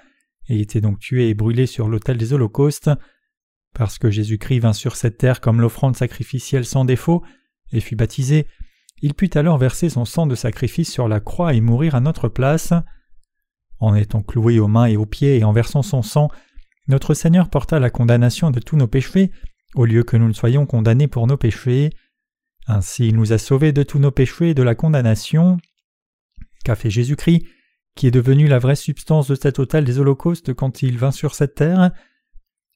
et 0.50 0.60
étaient 0.60 0.80
donc 0.80 0.98
tués 0.98 1.30
et 1.30 1.34
brûlés 1.34 1.66
sur 1.66 1.88
l'autel 1.88 2.18
des 2.18 2.32
holocaustes, 2.32 2.90
parce 3.72 3.98
que 3.98 4.10
Jésus-Christ 4.10 4.58
vint 4.58 4.72
sur 4.72 4.96
cette 4.96 5.16
terre 5.16 5.40
comme 5.40 5.60
l'offrande 5.60 5.96
sacrificielle 5.96 6.64
sans 6.64 6.84
défaut, 6.84 7.22
et 7.72 7.80
fut 7.80 7.94
baptisé, 7.94 8.46
il 9.00 9.14
put 9.14 9.30
alors 9.34 9.58
verser 9.58 9.88
son 9.88 10.04
sang 10.04 10.26
de 10.26 10.34
sacrifice 10.34 10.92
sur 10.92 11.08
la 11.08 11.20
croix 11.20 11.54
et 11.54 11.60
mourir 11.60 11.94
à 11.94 12.00
notre 12.00 12.28
place. 12.28 12.72
En 13.78 13.94
étant 13.94 14.22
cloué 14.22 14.58
aux 14.58 14.68
mains 14.68 14.86
et 14.86 14.96
aux 14.96 15.06
pieds 15.06 15.38
et 15.38 15.44
en 15.44 15.52
versant 15.52 15.82
son 15.82 16.02
sang, 16.02 16.28
notre 16.88 17.14
Seigneur 17.14 17.48
porta 17.48 17.78
la 17.78 17.88
condamnation 17.88 18.50
de 18.50 18.58
tous 18.58 18.76
nos 18.76 18.88
péchés, 18.88 19.30
au 19.74 19.84
lieu 19.84 20.02
que 20.02 20.16
nous 20.16 20.26
ne 20.26 20.32
soyons 20.32 20.66
condamnés 20.66 21.06
pour 21.06 21.28
nos 21.28 21.36
péchés. 21.36 21.90
Ainsi 22.66 23.08
il 23.08 23.16
nous 23.16 23.32
a 23.32 23.38
sauvés 23.38 23.72
de 23.72 23.84
tous 23.84 24.00
nos 24.00 24.10
péchés 24.10 24.50
et 24.50 24.54
de 24.54 24.64
la 24.64 24.74
condamnation. 24.74 25.58
Qu'a 26.64 26.74
fait 26.74 26.90
Jésus-Christ, 26.90 27.46
qui 27.96 28.06
est 28.06 28.12
devenu 28.12 28.46
la 28.46 28.58
vraie 28.58 28.76
substance 28.76 29.28
de 29.28 29.34
cet 29.34 29.58
autel 29.58 29.84
des 29.84 29.98
holocaustes 29.98 30.54
quand 30.54 30.82
il 30.82 30.98
vint 30.98 31.10
sur 31.10 31.34
cette 31.34 31.54
terre 31.54 31.90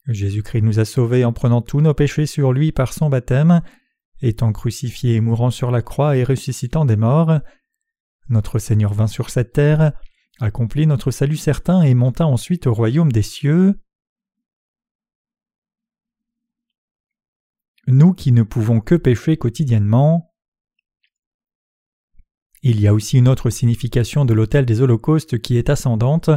Jésus-Christ 0.07 0.63
nous 0.63 0.81
a 0.81 0.85
sauvés 0.85 1.25
en 1.25 1.33
prenant 1.33 1.63
tous 1.63 1.81
nos 1.81 1.95
péchés 1.95 2.27
sur 2.27 2.53
lui 2.53 2.73
par 2.73 2.93
son 2.93 3.09
baptême, 3.09 3.63
étant 4.21 4.53
crucifié 4.53 5.15
et 5.15 5.21
mourant 5.21 5.51
sur 5.51 5.71
la 5.71 5.83
croix 5.83 6.17
et 6.17 6.25
ressuscitant 6.25 6.85
des 6.85 6.97
morts. 6.97 7.41
Notre 8.29 8.59
Seigneur 8.59 8.93
vint 8.93 9.07
sur 9.07 9.31
cette 9.31 9.53
terre, 9.53 9.93
accomplit 10.41 10.87
notre 10.87 11.11
salut 11.11 11.37
certain 11.37 11.83
et 11.83 11.95
monta 11.95 12.27
ensuite 12.27 12.67
au 12.67 12.75
royaume 12.75 13.13
des 13.13 13.23
cieux. 13.23 13.81
Nous 17.87 18.13
qui 18.13 18.33
ne 18.33 18.43
pouvons 18.43 18.81
que 18.81 18.95
pécher 18.95 19.37
quotidiennement. 19.37 20.34
Il 22.67 22.81
y 22.81 22.89
a 22.89 22.95
aussi 22.95 23.19
une 23.19 23.29
autre 23.29 23.51
signification 23.51 24.25
de 24.25 24.33
l'autel 24.33 24.65
des 24.65 24.81
holocaustes 24.81 25.39
qui 25.39 25.59
est 25.59 25.69
ascendante. 25.69 26.31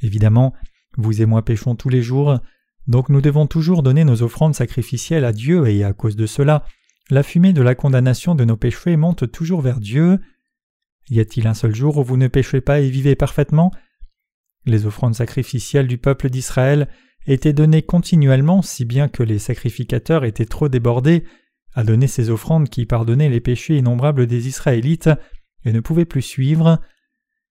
Évidemment, 0.00 0.54
vous 0.96 1.20
et 1.20 1.26
moi 1.26 1.44
péchons 1.44 1.74
tous 1.74 1.90
les 1.90 2.00
jours, 2.00 2.38
donc 2.86 3.10
nous 3.10 3.20
devons 3.20 3.46
toujours 3.46 3.82
donner 3.82 4.04
nos 4.04 4.22
offrandes 4.22 4.54
sacrificielles 4.54 5.26
à 5.26 5.32
Dieu 5.32 5.68
et 5.68 5.84
à 5.84 5.92
cause 5.92 6.16
de 6.16 6.24
cela, 6.24 6.64
la 7.10 7.22
fumée 7.22 7.52
de 7.52 7.60
la 7.60 7.74
condamnation 7.74 8.34
de 8.34 8.46
nos 8.46 8.56
péchés 8.56 8.96
monte 8.96 9.30
toujours 9.30 9.60
vers 9.60 9.78
Dieu. 9.78 10.18
Y 11.10 11.20
a-t-il 11.20 11.46
un 11.46 11.52
seul 11.52 11.74
jour 11.74 11.98
où 11.98 12.02
vous 12.02 12.16
ne 12.16 12.28
péchez 12.28 12.62
pas 12.62 12.80
et 12.80 12.88
vivez 12.88 13.14
parfaitement? 13.14 13.72
Les 14.64 14.86
offrandes 14.86 15.16
sacrificielles 15.16 15.86
du 15.86 15.98
peuple 15.98 16.30
d'Israël 16.30 16.88
étaient 17.26 17.52
données 17.52 17.82
continuellement 17.82 18.62
si 18.62 18.86
bien 18.86 19.06
que 19.08 19.22
les 19.22 19.38
sacrificateurs 19.38 20.24
étaient 20.24 20.46
trop 20.46 20.70
débordés 20.70 21.24
à 21.74 21.84
donner 21.84 22.06
ces 22.06 22.30
offrandes 22.30 22.70
qui 22.70 22.86
pardonnaient 22.86 23.28
les 23.28 23.40
péchés 23.40 23.76
innombrables 23.76 24.26
des 24.26 24.48
Israélites 24.48 25.10
et 25.64 25.72
ne 25.72 25.80
pouvaient 25.80 26.04
plus 26.04 26.22
suivre. 26.22 26.80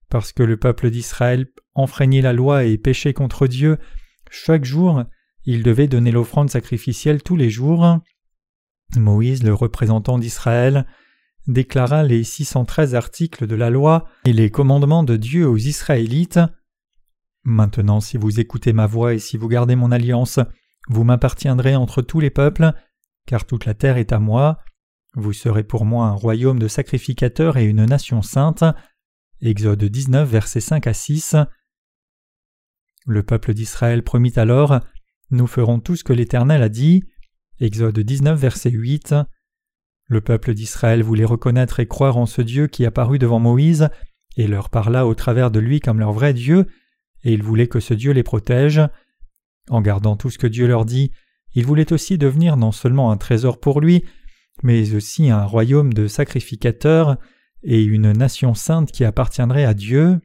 Parce 0.10 0.34
que 0.34 0.44
le 0.44 0.58
peuple 0.58 0.89
d'Israël 0.89 1.48
enfreignait 1.74 2.22
la 2.22 2.34
loi 2.34 2.65
et 2.65 2.77
péchait 2.77 3.13
contre 3.13 3.48
Dieu, 3.48 3.77
chaque 4.30 4.65
jour, 4.65 5.03
il 5.46 5.63
devait 5.63 5.88
donner 5.88 6.12
l'offrande 6.12 6.50
sacrificielle 6.50 7.24
tous 7.24 7.36
les 7.36 7.50
jours. 7.50 8.00
Moïse, 8.98 9.44
le 9.44 9.53
représentant 9.53 10.20
d'Israël, 10.20 10.86
déclara 11.48 12.03
les 12.03 12.24
613 12.24 12.96
articles 12.96 13.48
de 13.48 13.56
la 13.56 13.70
loi 13.70 14.06
et 14.25 14.34
les 14.34 14.50
commandements 14.50 15.03
de 15.03 15.15
Dieu 15.15 15.48
aux 15.48 15.58
Israélites. 15.58 16.39
Maintenant, 17.44 18.00
si 18.00 18.18
vous 18.18 18.39
écoutez 18.39 18.74
ma 18.74 18.86
voix 18.86 19.13
et 19.13 19.20
si 19.20 19.38
vous 19.38 19.48
gardez 19.48 19.75
mon 19.75 19.91
alliance, 19.91 20.39
vous 20.88 21.03
m'appartiendrez 21.03 21.75
entre 21.75 22.01
tous 22.01 22.20
les 22.20 22.30
peuples, 22.30 22.72
car 23.25 23.46
toute 23.46 23.65
la 23.65 23.74
terre 23.74 23.98
est 23.98 24.12
à 24.12 24.20
moi. 24.20 24.60
Vous 25.15 25.34
serez 25.34 25.63
pour 25.63 25.84
moi 25.84 26.08
un 26.08 26.13
royaume 26.13 26.60
de 26.60 26.70
sacrificateurs 26.70 27.58
et 27.58 27.65
une 27.65 27.84
nation 27.84 28.22
sainte. 28.22 28.63
Exode 29.41 29.84
19, 29.84 30.30
versets 30.30 30.62
5 30.62 30.88
à 30.88 30.94
6. 30.94 31.36
Le 33.06 33.24
peuple 33.24 33.53
d'Israël 33.53 34.03
promit 34.03 34.34
alors 34.38 34.80
Nous 35.30 35.48
ferons 35.48 35.80
tout 35.80 35.98
ce 35.98 36.06
que 36.06 36.13
l'Éternel 36.13 36.63
a 36.63 36.70
dit. 36.70 37.03
Exode 37.60 38.00
19, 38.00 38.39
verset 38.39 38.70
8. 38.70 39.15
Le 40.08 40.22
peuple 40.22 40.53
d'Israël 40.53 41.03
voulait 41.03 41.25
reconnaître 41.25 41.82
et 41.82 41.88
croire 41.88 42.18
en 42.18 42.25
ce 42.25 42.41
Dieu 42.41 42.68
qui 42.68 42.86
apparut 42.86 43.20
devant 43.20 43.39
Moïse 43.39 43.89
et 44.38 44.48
leur 44.48 44.70
parla 44.70 45.06
au 45.06 45.13
travers 45.13 45.51
de 45.51 45.60
lui 45.60 45.82
comme 45.82 46.00
leur 46.00 46.13
vrai 46.13 46.34
Dieu, 46.34 46.68
et 47.24 47.34
ils 47.34 47.44
voulaient 47.44 47.68
que 47.68 47.80
ce 47.82 47.94
Dieu 47.94 48.13
les 48.13 48.24
protège. 48.24 48.82
En 49.70 49.82
gardant 49.82 50.15
tout 50.15 50.30
ce 50.30 50.38
que 50.38 50.48
Dieu 50.48 50.68
leur 50.68 50.86
dit, 50.86 51.12
ils 51.53 51.65
voulaient 51.65 51.91
aussi 51.91 52.18
devenir 52.18 52.56
non 52.56 52.72
seulement 52.72 53.12
un 53.12 53.18
trésor 53.18 53.60
pour 53.60 53.82
lui, 53.82 54.06
mais 54.63 54.94
aussi 54.94 55.30
un 55.30 55.44
royaume 55.44 55.94
de 55.94 56.08
sacrificateurs 56.08 57.18
et 57.63 57.84
une 57.84 58.12
nation 58.12 58.53
sainte 58.53 58.91
qui 58.91 59.03
appartiendrait 59.03 59.65
à 59.65 59.74
Dieu. 59.74 60.20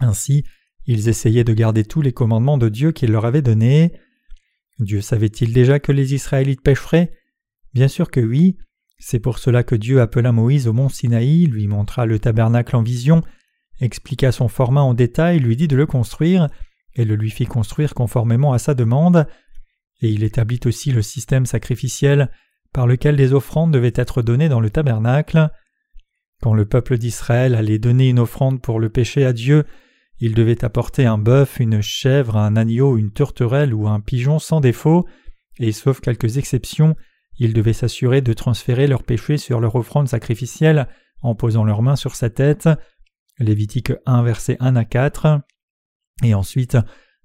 Ainsi, 0.00 0.44
ils 0.86 1.08
essayaient 1.08 1.44
de 1.44 1.52
garder 1.52 1.84
tous 1.84 2.02
les 2.02 2.12
commandements 2.12 2.58
de 2.58 2.68
Dieu 2.68 2.92
qu'il 2.92 3.12
leur 3.12 3.24
avait 3.24 3.42
donnés. 3.42 3.92
Dieu 4.78 5.00
savait-il 5.00 5.52
déjà 5.52 5.78
que 5.78 5.92
les 5.92 6.14
Israélites 6.14 6.62
pécheraient 6.62 7.12
Bien 7.74 7.88
sûr 7.88 8.10
que 8.10 8.20
oui. 8.20 8.56
C'est 8.98 9.20
pour 9.20 9.38
cela 9.38 9.62
que 9.62 9.74
Dieu 9.74 10.00
appela 10.00 10.32
Moïse 10.32 10.68
au 10.68 10.72
mont 10.72 10.88
Sinaï, 10.88 11.46
lui 11.46 11.66
montra 11.66 12.04
le 12.04 12.18
tabernacle 12.18 12.76
en 12.76 12.82
vision, 12.82 13.22
expliqua 13.80 14.30
son 14.30 14.48
format 14.48 14.82
en 14.82 14.92
détail, 14.92 15.38
lui 15.38 15.56
dit 15.56 15.68
de 15.68 15.76
le 15.76 15.86
construire, 15.86 16.48
et 16.94 17.06
le 17.06 17.14
lui 17.14 17.30
fit 17.30 17.46
construire 17.46 17.94
conformément 17.94 18.52
à 18.52 18.58
sa 18.58 18.74
demande, 18.74 19.26
et 20.02 20.10
il 20.10 20.22
établit 20.22 20.60
aussi 20.66 20.92
le 20.92 21.00
système 21.00 21.46
sacrificiel 21.46 22.30
par 22.72 22.86
lequel 22.86 23.16
des 23.16 23.32
offrandes 23.32 23.72
devaient 23.72 23.92
être 23.94 24.22
données 24.22 24.48
dans 24.48 24.60
le 24.60 24.70
tabernacle. 24.70 25.50
Quand 26.42 26.54
le 26.54 26.64
peuple 26.64 26.98
d'Israël 26.98 27.54
allait 27.54 27.78
donner 27.78 28.08
une 28.08 28.18
offrande 28.18 28.62
pour 28.62 28.80
le 28.80 28.88
péché 28.88 29.24
à 29.24 29.32
Dieu, 29.32 29.64
il 30.20 30.34
devait 30.34 30.64
apporter 30.64 31.06
un 31.06 31.18
bœuf, 31.18 31.60
une 31.60 31.80
chèvre, 31.80 32.36
un 32.36 32.56
agneau, 32.56 32.96
une 32.96 33.12
tourterelle 33.12 33.74
ou 33.74 33.88
un 33.88 34.00
pigeon 34.00 34.38
sans 34.38 34.60
défaut, 34.60 35.06
et 35.58 35.72
sauf 35.72 36.00
quelques 36.00 36.36
exceptions, 36.36 36.94
il 37.38 37.54
devait 37.54 37.72
s'assurer 37.72 38.20
de 38.20 38.32
transférer 38.32 38.86
leurs 38.86 39.02
péchés 39.02 39.38
sur 39.38 39.60
leur 39.60 39.74
offrande 39.74 40.08
sacrificielle 40.08 40.88
en 41.22 41.34
posant 41.34 41.64
leurs 41.64 41.82
mains 41.82 41.96
sur 41.96 42.14
sa 42.14 42.30
tête. 42.30 42.68
Lévitique 43.38 43.92
1 44.04 44.22
verset 44.22 44.56
1 44.60 44.76
à 44.76 44.84
4. 44.84 45.40
Et 46.22 46.34
ensuite 46.34 46.76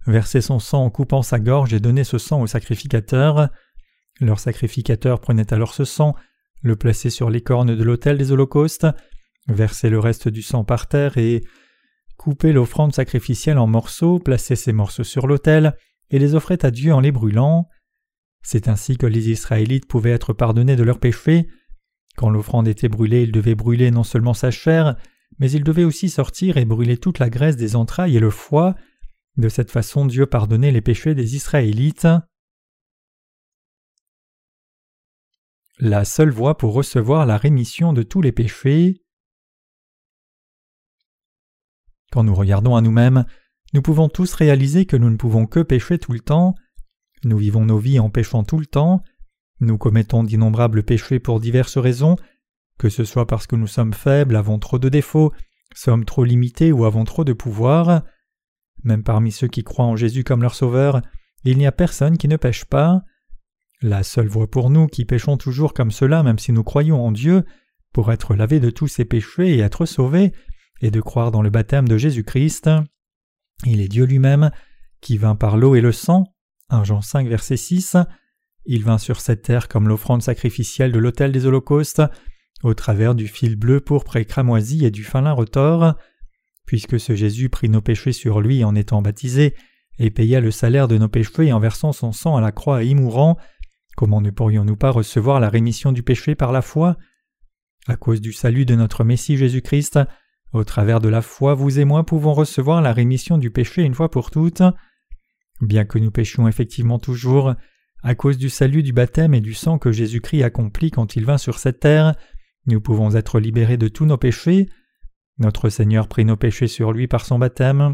verser 0.08 0.40
son 0.40 0.60
sang 0.60 0.86
en 0.86 0.90
coupant 0.90 1.22
sa 1.22 1.40
gorge 1.40 1.74
et 1.74 1.80
donner 1.82 2.06
ce 2.06 2.18
sang 2.18 2.42
au 2.42 2.48
sacrificateur. 2.48 3.50
Leur 4.22 4.40
sacrificateur 4.40 5.20
prenait 5.20 5.54
alors 5.54 5.74
ce 5.74 5.84
sang, 5.86 6.16
le 6.62 6.76
plaçait 6.76 7.10
sur 7.10 7.30
les 7.30 7.42
cornes 7.42 7.76
de 7.76 7.84
l'autel 7.84 8.18
des 8.18 8.32
holocaustes, 8.32 8.88
versait 9.48 9.90
le 9.90 10.00
reste 10.00 10.28
du 10.28 10.42
sang 10.42 10.64
par 10.64 10.88
terre 10.88 11.18
et 11.18 11.44
coupait 12.18 12.54
l'offrande 12.54 12.94
sacrificielle 12.94 13.58
en 13.58 13.68
morceaux, 13.68 14.20
plaçait 14.20 14.56
ces 14.56 14.74
morceaux 14.74 15.04
sur 15.04 15.28
l'autel 15.28 15.76
et 16.10 16.20
les 16.20 16.36
offrait 16.36 16.66
à 16.66 16.72
Dieu 16.72 16.94
en 16.94 17.00
les 17.00 17.12
brûlant. 17.12 17.68
C'est 18.42 18.68
ainsi 18.68 18.98
que 18.98 19.06
les 19.06 19.30
Israélites 19.30 19.88
pouvaient 19.88 20.12
être 20.12 20.34
pardonnés 20.34 20.76
de 20.76 20.84
leurs 20.84 21.00
péchés. 21.00 21.48
Quand 22.16 22.30
l'offrande 22.30 22.68
était 22.68 22.90
brûlée, 22.90 23.24
ils 23.24 23.32
devaient 23.32 23.56
brûler 23.56 23.92
non 23.92 24.04
seulement 24.04 24.34
sa 24.34 24.52
chair, 24.52 24.96
mais 25.40 25.52
ils 25.52 25.64
devaient 25.64 25.84
aussi 25.84 26.10
sortir 26.10 26.58
et 26.58 26.66
brûler 26.66 26.98
toute 26.98 27.20
la 27.20 27.30
graisse 27.30 27.58
des 27.58 27.76
entrailles 27.76 28.16
et 28.16 28.22
le 28.22 28.30
foie. 28.30 28.76
De 29.38 29.50
cette 29.50 29.72
façon, 29.72 30.06
Dieu 30.06 30.26
pardonnait 30.26 30.72
les 30.72 30.82
péchés 30.82 31.16
des 31.16 31.36
Israélites. 31.36 32.08
La 35.80 36.06
seule 36.06 36.30
voie 36.30 36.58
pour 36.58 36.74
recevoir 36.74 37.26
la 37.26 37.38
rémission 37.38 37.92
de 37.92 38.02
tous 38.02 38.22
les 38.22 38.32
péchés. 38.32 39.02
Quand 42.14 42.24
nous 42.24 42.34
regardons 42.34 42.78
à 42.78 42.82
nous-mêmes, 42.82 43.26
nous 43.74 43.82
pouvons 43.82 44.08
tous 44.08 44.34
réaliser 44.36 44.86
que 44.86 44.96
nous 44.96 45.10
ne 45.10 45.18
pouvons 45.18 45.48
que 45.48 45.60
pécher 45.60 46.00
tout 46.00 46.14
le 46.14 46.22
temps. 46.22 46.56
Nous 47.26 47.38
vivons 47.38 47.66
nos 47.66 47.78
vies 47.78 48.00
en 48.00 48.10
péchant 48.10 48.46
tout 48.46 48.58
le 48.58 48.66
temps. 48.66 49.04
Nous 49.60 49.78
commettons 49.78 50.24
d'innombrables 50.24 50.84
péchés 50.84 51.20
pour 51.20 51.42
diverses 51.42 51.78
raisons, 51.78 52.16
que 52.78 52.88
ce 52.88 53.04
soit 53.04 53.28
parce 53.28 53.46
que 53.46 53.58
nous 53.58 53.68
sommes 53.68 53.94
faibles, 53.94 54.38
avons 54.38 54.60
trop 54.60 54.80
de 54.80 54.88
défauts, 54.88 55.34
sommes 55.74 56.06
trop 56.06 56.24
limités 56.24 56.72
ou 56.72 56.86
avons 56.86 57.04
trop 57.04 57.26
de 57.26 57.34
pouvoir. 57.34 58.04
Même 58.84 59.04
parmi 59.04 59.34
ceux 59.34 59.50
qui 59.50 59.66
croient 59.66 59.86
en 59.86 59.98
Jésus 59.98 60.24
comme 60.24 60.42
leur 60.42 60.56
Sauveur, 60.56 61.02
il 61.44 61.58
n'y 61.58 61.68
a 61.68 61.74
personne 61.74 62.18
qui 62.18 62.30
ne 62.30 62.38
pêche 62.38 62.64
pas. 62.64 63.02
La 63.86 64.02
seule 64.02 64.28
voie 64.28 64.50
pour 64.50 64.72
nous 64.72 64.88
qui 64.88 65.06
péchons 65.06 65.38
toujours 65.38 65.76
comme 65.76 65.92
cela, 65.92 66.24
même 66.24 66.40
si 66.40 66.52
nous 66.52 66.64
croyons 66.64 67.06
en 67.06 67.12
Dieu, 67.12 67.44
pour 67.94 68.12
être 68.12 68.34
lavés 68.34 68.60
de 68.60 68.72
tous 68.72 68.88
ces 68.88 69.06
péchés 69.06 69.54
et 69.54 69.60
être 69.60 69.86
sauvés, 69.86 70.32
et 70.82 70.90
de 70.90 71.02
croire 71.02 71.30
dans 71.30 71.44
le 71.44 71.52
baptême 71.52 71.88
de 71.88 71.96
Jésus-Christ. 71.96 72.68
Il 73.64 73.82
est 73.82 73.88
Dieu 73.88 74.06
lui-même 74.06 74.50
qui 75.02 75.20
vint 75.20 75.36
par 75.36 75.56
l'eau 75.56 75.76
et 75.76 75.82
le 75.82 75.92
sang. 75.92 76.24
1 76.70 76.84
Jean 76.84 77.02
5 77.02 77.28
verset 77.28 77.58
6. 77.58 77.96
Il 78.66 78.84
vint 78.84 78.98
sur 78.98 79.22
cette 79.22 79.44
terre 79.44 79.68
comme 79.68 79.88
l'offrande 79.88 80.24
sacrificielle 80.24 80.92
de 80.92 80.98
l'autel 80.98 81.32
des 81.32 81.46
holocaustes, 81.46 82.02
au 82.64 82.74
travers 82.74 83.14
du 83.14 83.28
fil 83.28 83.56
bleu, 83.56 83.82
pourpre 83.82 84.16
et 84.16 84.26
cramoisi 84.26 84.84
et 84.84 84.90
du 84.90 85.04
fin 85.04 85.22
lin 85.22 85.34
retors. 85.34 85.94
Puisque 86.66 87.00
ce 87.00 87.16
Jésus 87.16 87.50
prit 87.50 87.70
nos 87.70 87.82
péchés 87.82 88.14
sur 88.14 88.42
lui 88.42 88.64
en 88.64 88.74
étant 88.74 89.04
baptisé, 89.04 89.54
et 90.00 90.10
paya 90.10 90.40
le 90.40 90.50
salaire 90.52 90.88
de 90.88 90.98
nos 90.98 91.08
péchés 91.08 91.54
en 91.54 91.60
versant 91.60 91.94
son 91.94 92.12
sang 92.12 92.36
à 92.36 92.42
la 92.42 92.52
croix 92.52 92.84
et 92.84 92.88
y 92.88 92.96
mourant, 92.96 93.38
comment 93.96 94.22
ne 94.22 94.30
pourrions-nous 94.30 94.76
pas 94.76 94.92
recevoir 94.92 95.40
la 95.40 95.50
rémission 95.50 95.92
du 95.92 96.04
péché 96.04 96.36
par 96.36 96.52
la 96.52 96.62
foi? 96.62 96.98
À 97.88 97.96
cause 97.96 98.22
du 98.22 98.34
salut 98.34 98.66
de 98.66 98.76
notre 98.76 99.04
Messie 99.04 99.38
Jésus-Christ, 99.38 100.00
au 100.54 100.64
travers 100.64 101.00
de 101.00 101.10
la 101.10 101.22
foi, 101.22 101.54
vous 101.54 101.80
et 101.80 101.86
moi 101.86 102.06
pouvons 102.06 102.34
recevoir 102.34 102.82
la 102.82 102.94
rémission 102.94 103.38
du 103.38 103.52
péché 103.52 103.84
une 103.84 103.94
fois 103.94 104.10
pour 104.10 104.32
toutes. 104.32 104.64
Bien 105.62 105.86
que 105.86 106.00
nous 106.00 106.12
péchions 106.12 106.48
effectivement 106.48 107.00
toujours, 107.00 107.56
à 108.04 108.16
cause 108.16 108.38
du 108.38 108.50
salut 108.50 108.84
du 108.84 108.94
baptême 108.94 109.34
et 109.34 109.42
du 109.42 109.54
sang 109.54 109.80
que 109.80 109.92
Jésus-Christ 109.92 110.44
accomplit 110.44 110.92
quand 110.92 111.16
il 111.16 111.26
vint 111.26 111.38
sur 111.38 111.60
cette 111.60 111.80
terre, 111.80 112.16
nous 112.68 112.82
pouvons 112.82 113.16
être 113.16 113.40
libérés 113.40 113.78
de 113.78 113.88
tous 113.88 114.06
nos 114.06 114.18
péchés. 114.18 114.68
Notre 115.38 115.70
Seigneur 115.70 116.08
prit 116.08 116.26
nos 116.26 116.38
péchés 116.38 116.68
sur 116.68 116.92
lui 116.92 117.08
par 117.08 117.26
son 117.26 117.40
baptême, 117.40 117.94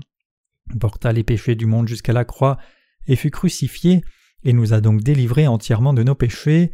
porta 0.80 1.12
les 1.12 1.24
péchés 1.24 1.56
du 1.56 1.66
monde 1.66 1.88
jusqu'à 1.88 2.14
la 2.14 2.26
croix, 2.26 2.58
et 3.08 3.16
fut 3.16 3.32
crucifié, 3.32 4.02
et 4.44 4.54
nous 4.54 4.74
a 4.74 4.82
donc 4.82 5.02
délivrés 5.02 5.48
entièrement 5.48 5.94
de 5.94 6.04
nos 6.04 6.16
péchés. 6.16 6.72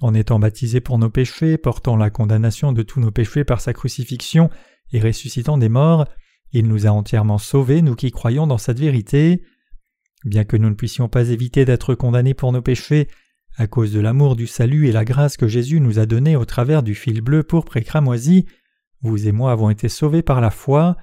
En 0.00 0.14
étant 0.14 0.38
baptisé 0.38 0.80
pour 0.80 0.98
nos 0.98 1.10
péchés, 1.10 1.58
portant 1.58 1.96
la 1.96 2.10
condamnation 2.10 2.72
de 2.72 2.82
tous 2.82 3.00
nos 3.00 3.10
péchés 3.10 3.44
par 3.44 3.60
sa 3.60 3.72
crucifixion, 3.72 4.50
et 4.92 5.00
ressuscitant 5.00 5.58
des 5.58 5.68
morts, 5.68 6.06
il 6.52 6.66
nous 6.66 6.86
a 6.86 6.90
entièrement 6.90 7.38
sauvés, 7.38 7.82
nous 7.82 7.94
qui 7.94 8.10
croyons 8.10 8.46
dans 8.46 8.58
cette 8.58 8.80
vérité. 8.80 9.42
Bien 10.24 10.44
que 10.44 10.56
nous 10.56 10.68
ne 10.68 10.74
puissions 10.74 11.08
pas 11.08 11.28
éviter 11.28 11.64
d'être 11.64 11.94
condamnés 11.94 12.34
pour 12.34 12.52
nos 12.52 12.62
péchés, 12.62 13.08
à 13.56 13.66
cause 13.66 13.92
de 13.92 14.00
l'amour 14.00 14.36
du 14.36 14.46
salut 14.46 14.88
et 14.88 14.92
la 14.92 15.04
grâce 15.04 15.36
que 15.36 15.48
Jésus 15.48 15.80
nous 15.80 15.98
a 15.98 16.06
donnée 16.06 16.36
au 16.36 16.44
travers 16.44 16.82
du 16.82 16.94
fil 16.94 17.20
bleu 17.20 17.42
pourpre 17.42 17.76
et 17.76 17.84
cramoisi, 17.84 18.46
vous 19.02 19.26
et 19.26 19.32
moi 19.32 19.52
avons 19.52 19.70
été 19.70 19.88
sauvés 19.88 20.22
par 20.22 20.40
la 20.40 20.50
foi. 20.50 20.96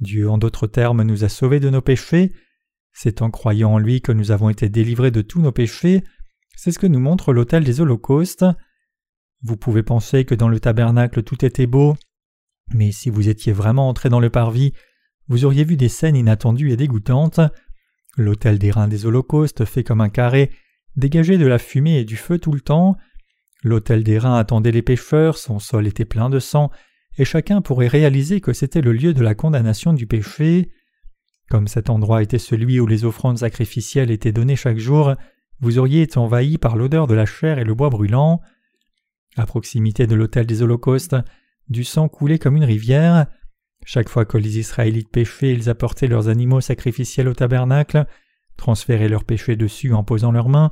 Dieu, 0.00 0.28
en 0.28 0.38
d'autres 0.38 0.66
termes, 0.66 1.02
nous 1.02 1.24
a 1.24 1.28
sauvés 1.28 1.60
de 1.60 1.70
nos 1.70 1.80
péchés. 1.80 2.32
C'est 2.94 3.20
en 3.20 3.30
croyant 3.30 3.72
en 3.72 3.78
lui 3.78 4.00
que 4.00 4.12
nous 4.12 4.30
avons 4.30 4.48
été 4.48 4.68
délivrés 4.68 5.10
de 5.10 5.20
tous 5.20 5.42
nos 5.42 5.52
péchés. 5.52 6.02
C'est 6.56 6.70
ce 6.70 6.78
que 6.78 6.86
nous 6.86 7.00
montre 7.00 7.32
l'autel 7.32 7.64
des 7.64 7.80
holocaustes. 7.80 8.46
Vous 9.42 9.56
pouvez 9.56 9.82
penser 9.82 10.24
que 10.24 10.34
dans 10.34 10.48
le 10.48 10.60
tabernacle 10.60 11.22
tout 11.22 11.44
était 11.44 11.66
beau, 11.66 11.96
mais 12.72 12.92
si 12.92 13.10
vous 13.10 13.28
étiez 13.28 13.52
vraiment 13.52 13.88
entré 13.88 14.08
dans 14.08 14.20
le 14.20 14.30
parvis, 14.30 14.72
vous 15.28 15.44
auriez 15.44 15.64
vu 15.64 15.76
des 15.76 15.88
scènes 15.88 16.16
inattendues 16.16 16.70
et 16.70 16.76
dégoûtantes. 16.76 17.40
L'autel 18.16 18.58
des 18.58 18.70
reins 18.70 18.88
des 18.88 19.06
holocaustes 19.06 19.64
fait 19.64 19.82
comme 19.82 20.00
un 20.00 20.08
carré, 20.08 20.50
dégagé 20.96 21.36
de 21.36 21.46
la 21.46 21.58
fumée 21.58 21.98
et 21.98 22.04
du 22.04 22.16
feu 22.16 22.38
tout 22.38 22.52
le 22.52 22.60
temps. 22.60 22.96
L'autel 23.62 24.04
des 24.04 24.18
reins 24.18 24.38
attendait 24.38 24.70
les 24.70 24.82
pécheurs, 24.82 25.36
son 25.36 25.58
sol 25.58 25.86
était 25.86 26.04
plein 26.04 26.30
de 26.30 26.38
sang, 26.38 26.70
et 27.18 27.24
chacun 27.24 27.60
pourrait 27.60 27.88
réaliser 27.88 28.40
que 28.40 28.52
c'était 28.52 28.82
le 28.82 28.92
lieu 28.92 29.14
de 29.14 29.22
la 29.22 29.34
condamnation 29.34 29.92
du 29.92 30.06
péché. 30.06 30.70
Comme 31.50 31.68
cet 31.68 31.90
endroit 31.90 32.22
était 32.22 32.38
celui 32.38 32.80
où 32.80 32.86
les 32.86 33.04
offrandes 33.04 33.38
sacrificielles 33.38 34.10
étaient 34.10 34.32
données 34.32 34.56
chaque 34.56 34.78
jour, 34.78 35.14
vous 35.60 35.78
auriez 35.78 36.02
été 36.02 36.18
envahi 36.18 36.58
par 36.58 36.76
l'odeur 36.76 37.06
de 37.06 37.14
la 37.14 37.26
chair 37.26 37.58
et 37.58 37.64
le 37.64 37.74
bois 37.74 37.90
brûlant. 37.90 38.40
À 39.36 39.46
proximité 39.46 40.06
de 40.06 40.14
l'autel 40.14 40.46
des 40.46 40.62
holocaustes, 40.62 41.16
du 41.68 41.84
sang 41.84 42.08
coulait 42.08 42.38
comme 42.38 42.56
une 42.56 42.64
rivière. 42.64 43.26
Chaque 43.84 44.08
fois 44.08 44.24
que 44.24 44.38
les 44.38 44.58
Israélites 44.58 45.10
péchaient, 45.10 45.52
ils 45.52 45.68
apportaient 45.68 46.06
leurs 46.06 46.28
animaux 46.28 46.60
sacrificiels 46.60 47.28
au 47.28 47.34
tabernacle, 47.34 48.06
transféraient 48.56 49.08
leurs 49.08 49.24
péchés 49.24 49.56
dessus 49.56 49.92
en 49.92 50.04
posant 50.04 50.32
leurs 50.32 50.48
mains, 50.48 50.70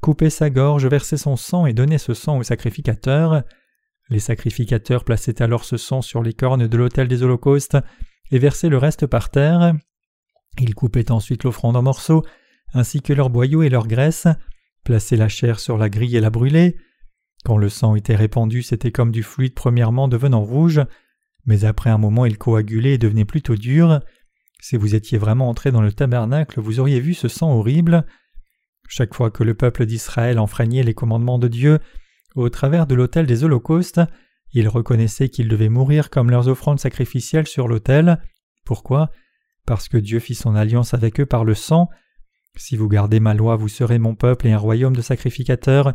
coupaient 0.00 0.30
sa 0.30 0.50
gorge, 0.50 0.86
versaient 0.86 1.16
son 1.16 1.36
sang 1.36 1.66
et 1.66 1.72
donnaient 1.72 1.98
ce 1.98 2.14
sang 2.14 2.38
au 2.38 2.42
sacrificateur. 2.42 3.42
Les 4.08 4.20
sacrificateurs 4.20 5.04
plaçaient 5.04 5.42
alors 5.42 5.64
ce 5.64 5.76
sang 5.76 6.00
sur 6.00 6.22
les 6.22 6.32
cornes 6.32 6.66
de 6.66 6.76
l'autel 6.76 7.08
des 7.08 7.22
holocaustes 7.22 7.76
et 8.30 8.38
versaient 8.38 8.68
le 8.68 8.78
reste 8.78 9.06
par 9.06 9.30
terre. 9.30 9.74
Ils 10.60 10.74
coupaient 10.74 11.10
ensuite 11.10 11.44
l'offrande 11.44 11.76
en 11.76 11.82
morceaux, 11.82 12.24
ainsi 12.72 13.02
que 13.02 13.12
leurs 13.12 13.30
boyaux 13.30 13.62
et 13.62 13.68
leur 13.68 13.86
graisse, 13.86 14.26
plaçaient 14.84 15.16
la 15.16 15.28
chair 15.28 15.60
sur 15.60 15.78
la 15.78 15.88
grille 15.88 16.16
et 16.16 16.20
la 16.20 16.30
brûlaient. 16.30 16.76
Quand 17.44 17.58
le 17.58 17.68
sang 17.68 17.94
était 17.94 18.16
répandu, 18.16 18.62
c'était 18.62 18.92
comme 18.92 19.12
du 19.12 19.22
fluide 19.22 19.54
premièrement 19.54 20.08
devenant 20.08 20.42
rouge, 20.42 20.80
mais 21.44 21.64
après 21.64 21.90
un 21.90 21.98
moment 21.98 22.26
il 22.26 22.38
coagulait 22.38 22.94
et 22.94 22.98
devenait 22.98 23.24
plutôt 23.24 23.54
dur. 23.54 24.00
Si 24.60 24.76
vous 24.76 24.94
étiez 24.94 25.18
vraiment 25.18 25.48
entré 25.48 25.70
dans 25.70 25.82
le 25.82 25.92
tabernacle, 25.92 26.60
vous 26.60 26.80
auriez 26.80 27.00
vu 27.00 27.14
ce 27.14 27.28
sang 27.28 27.52
horrible. 27.52 28.04
Chaque 28.88 29.14
fois 29.14 29.30
que 29.30 29.44
le 29.44 29.54
peuple 29.54 29.86
d'Israël 29.86 30.38
enfreignait 30.38 30.82
les 30.82 30.94
commandements 30.94 31.38
de 31.38 31.48
Dieu, 31.48 31.78
au 32.34 32.48
travers 32.48 32.86
de 32.86 32.94
l'autel 32.94 33.26
des 33.26 33.44
holocaustes, 33.44 34.00
ils 34.52 34.68
reconnaissaient 34.68 35.28
qu'ils 35.28 35.48
devaient 35.48 35.68
mourir 35.68 36.10
comme 36.10 36.30
leurs 36.30 36.48
offrandes 36.48 36.80
sacrificielles 36.80 37.46
sur 37.46 37.68
l'autel. 37.68 38.20
Pourquoi? 38.64 39.10
Parce 39.66 39.88
que 39.88 39.96
Dieu 39.96 40.20
fit 40.20 40.34
son 40.34 40.54
alliance 40.54 40.94
avec 40.94 41.20
eux 41.20 41.26
par 41.26 41.44
le 41.44 41.54
sang. 41.54 41.88
Si 42.56 42.76
vous 42.76 42.88
gardez 42.88 43.20
ma 43.20 43.34
loi, 43.34 43.56
vous 43.56 43.68
serez 43.68 43.98
mon 43.98 44.14
peuple 44.14 44.46
et 44.46 44.52
un 44.52 44.58
royaume 44.58 44.96
de 44.96 45.02
sacrificateurs, 45.02 45.92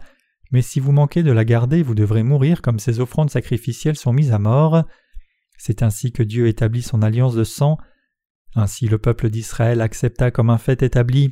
mais 0.51 0.61
si 0.61 0.79
vous 0.79 0.91
manquez 0.91 1.23
de 1.23 1.31
la 1.31 1.45
garder, 1.45 1.81
vous 1.81 1.95
devrez 1.95 2.23
mourir 2.23 2.61
comme 2.61 2.79
ces 2.79 2.99
offrandes 2.99 3.29
sacrificielles 3.29 3.95
sont 3.95 4.13
mises 4.13 4.33
à 4.33 4.39
mort. 4.39 4.83
C'est 5.57 5.81
ainsi 5.81 6.11
que 6.11 6.23
Dieu 6.23 6.47
établit 6.47 6.81
son 6.81 7.01
alliance 7.01 7.35
de 7.35 7.45
sang. 7.45 7.77
Ainsi 8.55 8.87
le 8.87 8.97
peuple 8.97 9.29
d'Israël 9.29 9.79
accepta 9.79 10.29
comme 10.29 10.49
un 10.49 10.57
fait 10.57 10.83
établi 10.83 11.31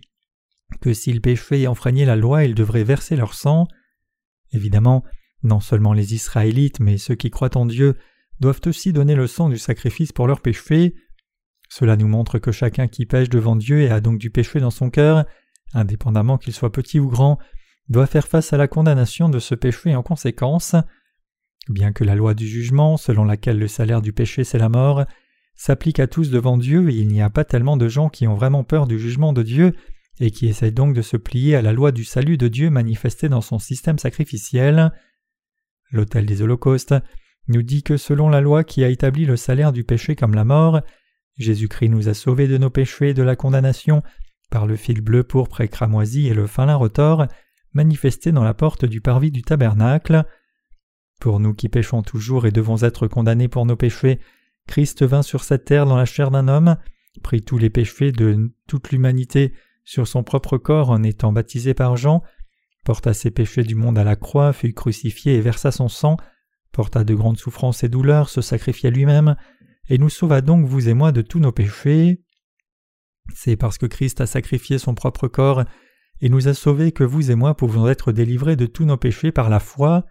que 0.82 0.94
s'ils 0.94 1.22
péchaient 1.22 1.62
et 1.62 1.68
enfreignaient 1.68 2.06
la 2.06 2.16
loi, 2.16 2.46
ils 2.46 2.56
devraient 2.56 2.84
verser 2.84 3.16
leur 3.16 3.34
sang. 3.34 3.68
Évidemment, 4.52 5.04
non 5.44 5.60
seulement 5.60 5.94
les 5.94 6.14
Israélites, 6.14 6.80
mais 6.80 6.98
ceux 6.98 7.16
qui 7.16 7.30
croient 7.30 7.58
en 7.58 7.66
Dieu 7.66 7.98
doivent 8.40 8.62
aussi 8.68 8.94
donner 8.94 9.16
le 9.16 9.28
sang 9.28 9.50
du 9.50 9.58
sacrifice 9.58 10.12
pour 10.12 10.28
leurs 10.28 10.42
péchés. 10.42 10.96
Cela 11.70 11.96
nous 11.96 12.08
montre 12.08 12.40
que 12.40 12.52
chacun 12.52 12.88
qui 12.88 13.06
pêche 13.06 13.30
devant 13.30 13.56
Dieu 13.56 13.82
et 13.82 13.90
a 13.90 14.02
donc 14.02 14.18
du 14.18 14.32
péché 14.32 14.60
dans 14.60 14.72
son 14.72 14.90
cœur, 14.90 15.26
indépendamment 15.74 16.38
qu'il 16.38 16.54
soit 16.54 16.72
petit 16.72 17.00
ou 17.00 17.08
grand, 17.08 17.38
doit 17.88 18.08
faire 18.08 18.28
face 18.28 18.54
à 18.54 18.58
la 18.58 18.68
condamnation 18.68 19.30
de 19.30 19.40
ce 19.40 19.56
péché 19.56 19.96
en 19.96 20.04
conséquence. 20.04 20.76
Bien 21.70 21.92
que 21.94 22.04
la 22.04 22.16
loi 22.16 22.34
du 22.34 22.48
jugement, 22.48 22.98
selon 22.98 23.24
laquelle 23.24 23.60
le 23.60 23.68
salaire 23.68 24.02
du 24.02 24.14
péché 24.14 24.44
c'est 24.44 24.58
la 24.58 24.70
mort, 24.70 25.06
s'applique 25.56 26.00
à 26.00 26.08
tous 26.08 26.32
devant 26.32 26.58
Dieu 26.58 26.90
et 26.90 26.96
il 26.96 27.08
n'y 27.08 27.22
a 27.22 27.30
pas 27.30 27.44
tellement 27.44 27.78
de 27.78 27.88
gens 27.88 28.10
qui 28.10 28.28
ont 28.28 28.36
vraiment 28.36 28.64
peur 28.64 28.88
du 28.88 28.98
jugement 28.98 29.34
de 29.34 29.44
Dieu 29.44 29.74
et 30.20 30.32
qui 30.32 30.48
essaie 30.48 30.72
donc 30.72 30.96
de 30.96 31.02
se 31.02 31.18
plier 31.18 31.56
à 31.56 31.62
la 31.62 31.74
loi 31.74 31.92
du 31.92 32.04
salut 32.04 32.38
de 32.38 32.48
Dieu 32.48 32.70
manifestée 32.70 33.30
dans 33.30 33.42
son 33.42 33.60
système 33.60 34.00
sacrificiel. 34.00 34.92
L'autel 35.92 36.26
des 36.26 36.42
holocaustes 36.42 36.96
nous 37.48 37.62
dit 37.62 37.84
que 37.84 37.98
selon 37.98 38.30
la 38.30 38.42
loi 38.42 38.64
qui 38.64 38.84
a 38.84 38.90
établi 38.90 39.26
le 39.26 39.36
salaire 39.36 39.72
du 39.72 39.84
péché 39.84 40.16
comme 40.16 40.34
la 40.34 40.46
mort, 40.46 40.82
Jésus-Christ 41.40 41.90
nous 41.90 42.10
a 42.10 42.14
sauvés 42.14 42.48
de 42.48 42.58
nos 42.58 42.70
péchés 42.70 43.10
et 43.10 43.14
de 43.14 43.24
la 43.24 43.36
condamnation 43.36 44.04
par 44.52 44.68
le 44.68 44.76
fil 44.76 45.02
bleu 45.02 45.24
pourpre 45.24 45.62
et 45.62 45.68
cramoisi 45.68 46.28
et 46.28 46.34
le 46.34 46.48
fin 46.48 46.66
lin 46.66 46.76
retors 46.76 47.28
manifesté 47.74 48.32
dans 48.32 48.44
la 48.44 48.54
porte 48.54 48.86
du 48.86 49.02
parvis 49.02 49.32
du 49.32 49.42
tabernacle. 49.42 50.26
Pour 51.20 51.40
nous 51.40 51.54
qui 51.54 51.70
péchons 51.70 52.02
toujours 52.02 52.46
et 52.46 52.52
devons 52.52 52.84
être 52.84 53.08
condamnés 53.08 53.48
pour 53.48 53.66
nos 53.66 53.76
péchés, 53.76 54.20
Christ 54.68 55.04
vint 55.04 55.22
sur 55.22 55.44
cette 55.44 55.66
terre 55.66 55.86
dans 55.86 55.98
la 55.98 56.06
chair 56.06 56.32
d'un 56.32 56.48
homme, 56.48 56.78
prit 57.24 57.42
tous 57.42 57.58
les 57.58 57.70
péchés 57.70 58.12
de 58.12 58.52
toute 58.68 58.92
l'humanité 58.92 59.54
sur 59.84 60.08
son 60.08 60.24
propre 60.24 60.58
corps 60.58 60.90
en 60.90 61.04
étant 61.04 61.32
baptisé 61.32 61.74
par 61.74 61.98
Jean, 61.98 62.24
porta 62.86 63.14
ses 63.14 63.32
péchés 63.32 63.64
du 63.64 63.76
monde 63.76 63.98
à 63.98 64.04
la 64.04 64.16
croix, 64.16 64.54
fut 64.54 64.74
crucifié 64.74 65.36
et 65.36 65.42
versa 65.42 65.72
son 65.72 65.90
sang, 65.90 66.18
porta 66.72 67.04
de 67.04 67.16
grandes 67.16 67.38
souffrances 67.38 67.84
et 67.84 67.90
douleurs, 67.90 68.30
se 68.30 68.42
sacrifia 68.42 68.90
lui-même, 68.90 69.36
et 69.90 69.98
nous 69.98 70.10
sauva 70.10 70.42
donc 70.42 70.66
vous 70.66 70.88
et 70.88 70.94
moi 70.94 71.12
de 71.12 71.22
tous 71.22 71.40
nos 71.40 71.52
péchés. 71.52 72.22
C'est 73.34 73.56
parce 73.56 73.78
que 73.78 73.86
Christ 73.86 74.22
a 74.22 74.26
sacrifié 74.26 74.78
son 74.78 74.96
propre 74.96 75.28
corps 75.28 75.64
et 76.22 76.30
nous 76.30 76.48
a 76.48 76.54
sauvés 76.54 76.92
que 76.92 77.04
vous 77.04 77.32
et 77.32 77.36
moi 77.36 77.56
pouvons 77.56 77.88
être 77.88 78.12
délivrés 78.12 78.56
de 78.56 78.66
tous 78.66 78.86
nos 78.86 78.98
péchés 78.98 79.32
par 79.32 79.50
la 79.50 79.60
foi. 79.60 80.06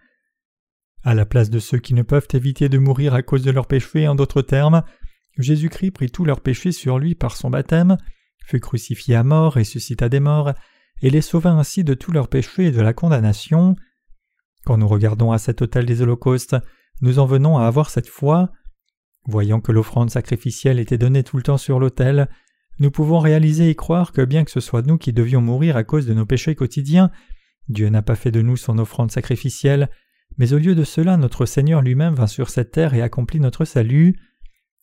À 1.03 1.13
la 1.13 1.25
place 1.25 1.49
de 1.49 1.59
ceux 1.59 1.79
qui 1.79 1.93
ne 1.93 2.01
peuvent 2.01 2.27
éviter 2.33 2.67
de 2.67 2.77
mourir 2.77 3.13
à 3.13 3.21
cause 3.21 3.43
de 3.43 3.51
leurs 3.51 3.67
péchés, 3.67 4.07
en 4.07 4.15
d'autres 4.15 4.41
termes, 4.41 4.83
Jésus-Christ 5.37 5.91
prit 5.91 6.11
tous 6.11 6.25
leurs 6.25 6.41
péchés 6.41 6.73
sur 6.73 6.99
lui 6.99 7.15
par 7.15 7.37
son 7.37 7.49
baptême, 7.49 7.97
fut 8.45 8.59
crucifié 8.59 9.15
à 9.15 9.23
mort, 9.23 9.53
ressuscita 9.53 10.09
des 10.09 10.19
morts, 10.19 10.53
et 11.01 11.09
les 11.09 11.21
sauva 11.21 11.51
ainsi 11.51 11.85
de 11.85 11.93
tous 11.93 12.11
leurs 12.11 12.27
péchés 12.27 12.65
et 12.65 12.71
de 12.71 12.81
la 12.81 12.93
condamnation. 12.93 13.75
Quand 14.65 14.77
nous 14.77 14.87
regardons 14.87 15.31
à 15.31 15.37
cet 15.37 15.61
autel 15.61 15.85
des 15.85 16.01
holocaustes, 16.01 16.57
nous 17.01 17.19
en 17.19 17.25
venons 17.25 17.57
à 17.57 17.65
avoir 17.65 17.89
cette 17.89 18.09
foi. 18.09 18.51
Voyant 19.29 19.61
que 19.61 19.71
l'offrande 19.71 20.09
sacrificielle 20.09 20.79
était 20.79 20.97
donnée 20.97 21.21
tout 21.21 21.37
le 21.37 21.43
temps 21.43 21.59
sur 21.59 21.79
l'autel, 21.79 22.29
nous 22.79 22.89
pouvons 22.89 23.19
réaliser 23.19 23.69
et 23.69 23.75
croire 23.75 24.11
que 24.11 24.25
bien 24.25 24.43
que 24.43 24.49
ce 24.49 24.59
soit 24.59 24.81
nous 24.81 24.97
qui 24.97 25.13
devions 25.13 25.39
mourir 25.39 25.77
à 25.77 25.83
cause 25.83 26.07
de 26.07 26.15
nos 26.15 26.25
péchés 26.25 26.55
quotidiens, 26.55 27.11
Dieu 27.67 27.89
n'a 27.89 28.01
pas 28.01 28.15
fait 28.15 28.31
de 28.31 28.41
nous 28.41 28.57
son 28.57 28.79
offrande 28.79 29.11
sacrificielle, 29.11 29.91
mais 30.39 30.51
au 30.51 30.57
lieu 30.57 30.73
de 30.73 30.83
cela 30.83 31.15
notre 31.15 31.45
Seigneur 31.45 31.83
lui-même 31.83 32.15
vint 32.15 32.25
sur 32.25 32.49
cette 32.49 32.71
terre 32.71 32.95
et 32.95 33.03
accomplit 33.03 33.39
notre 33.39 33.65
salut. 33.65 34.15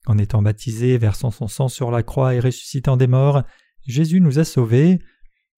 En 0.06 0.16
étant 0.16 0.42
baptisé, 0.42 0.96
versant 0.96 1.32
son 1.32 1.48
sang 1.48 1.66
sur 1.66 1.90
la 1.90 2.04
croix 2.04 2.32
et 2.36 2.38
ressuscitant 2.38 2.96
des 2.96 3.08
morts, 3.08 3.42
Jésus 3.84 4.20
nous 4.20 4.38
a 4.38 4.44
sauvés. 4.44 5.00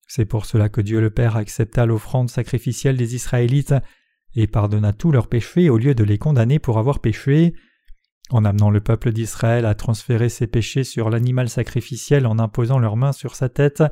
C'est 0.07 0.25
pour 0.25 0.47
cela 0.47 0.67
que 0.67 0.81
Dieu 0.81 0.99
le 0.99 1.11
Père 1.11 1.35
accepta 1.35 1.85
l'offrande 1.85 2.31
sacrificielle 2.31 2.97
des 2.97 3.13
Israélites 3.13 3.75
et 4.33 4.47
pardonna 4.47 4.93
tous 4.93 5.11
leurs 5.11 5.29
péchés 5.29 5.69
au 5.69 5.77
lieu 5.77 5.93
de 5.93 6.03
les 6.03 6.17
condamner 6.17 6.57
pour 6.57 6.79
avoir 6.79 7.01
péché. 7.01 7.53
En 8.31 8.45
amenant 8.45 8.69
le 8.69 8.81
peuple 8.81 9.11
d'Israël 9.11 9.65
à 9.65 9.73
transférer 9.73 10.29
ses 10.29 10.45
péchés 10.45 10.83
sur 10.83 11.09
l'animal 11.09 11.49
sacrificiel 11.49 12.27
en 12.27 12.37
imposant 12.37 12.77
leurs 12.77 12.95
mains 12.95 13.11
sur 13.11 13.35
sa 13.35 13.49
tête, 13.49 13.83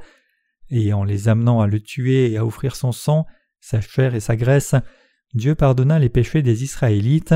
et 0.70 0.94
en 0.94 1.04
les 1.04 1.28
amenant 1.28 1.62
à 1.62 1.68
le 1.68 1.80
tuer 1.80 2.32
et 2.32 2.38
à 2.38 2.46
offrir 2.46 2.76
son 2.76 2.92
sang, 2.92 3.26
sa 3.60 3.82
chair 3.82 4.14
et 4.14 4.20
sa 4.20 4.36
graisse, 4.36 4.76
Dieu 5.34 5.56
pardonna 5.56 5.98
les 6.00 6.10
péchés 6.10 6.42
des 6.42 6.64
Israélites. 6.64 7.36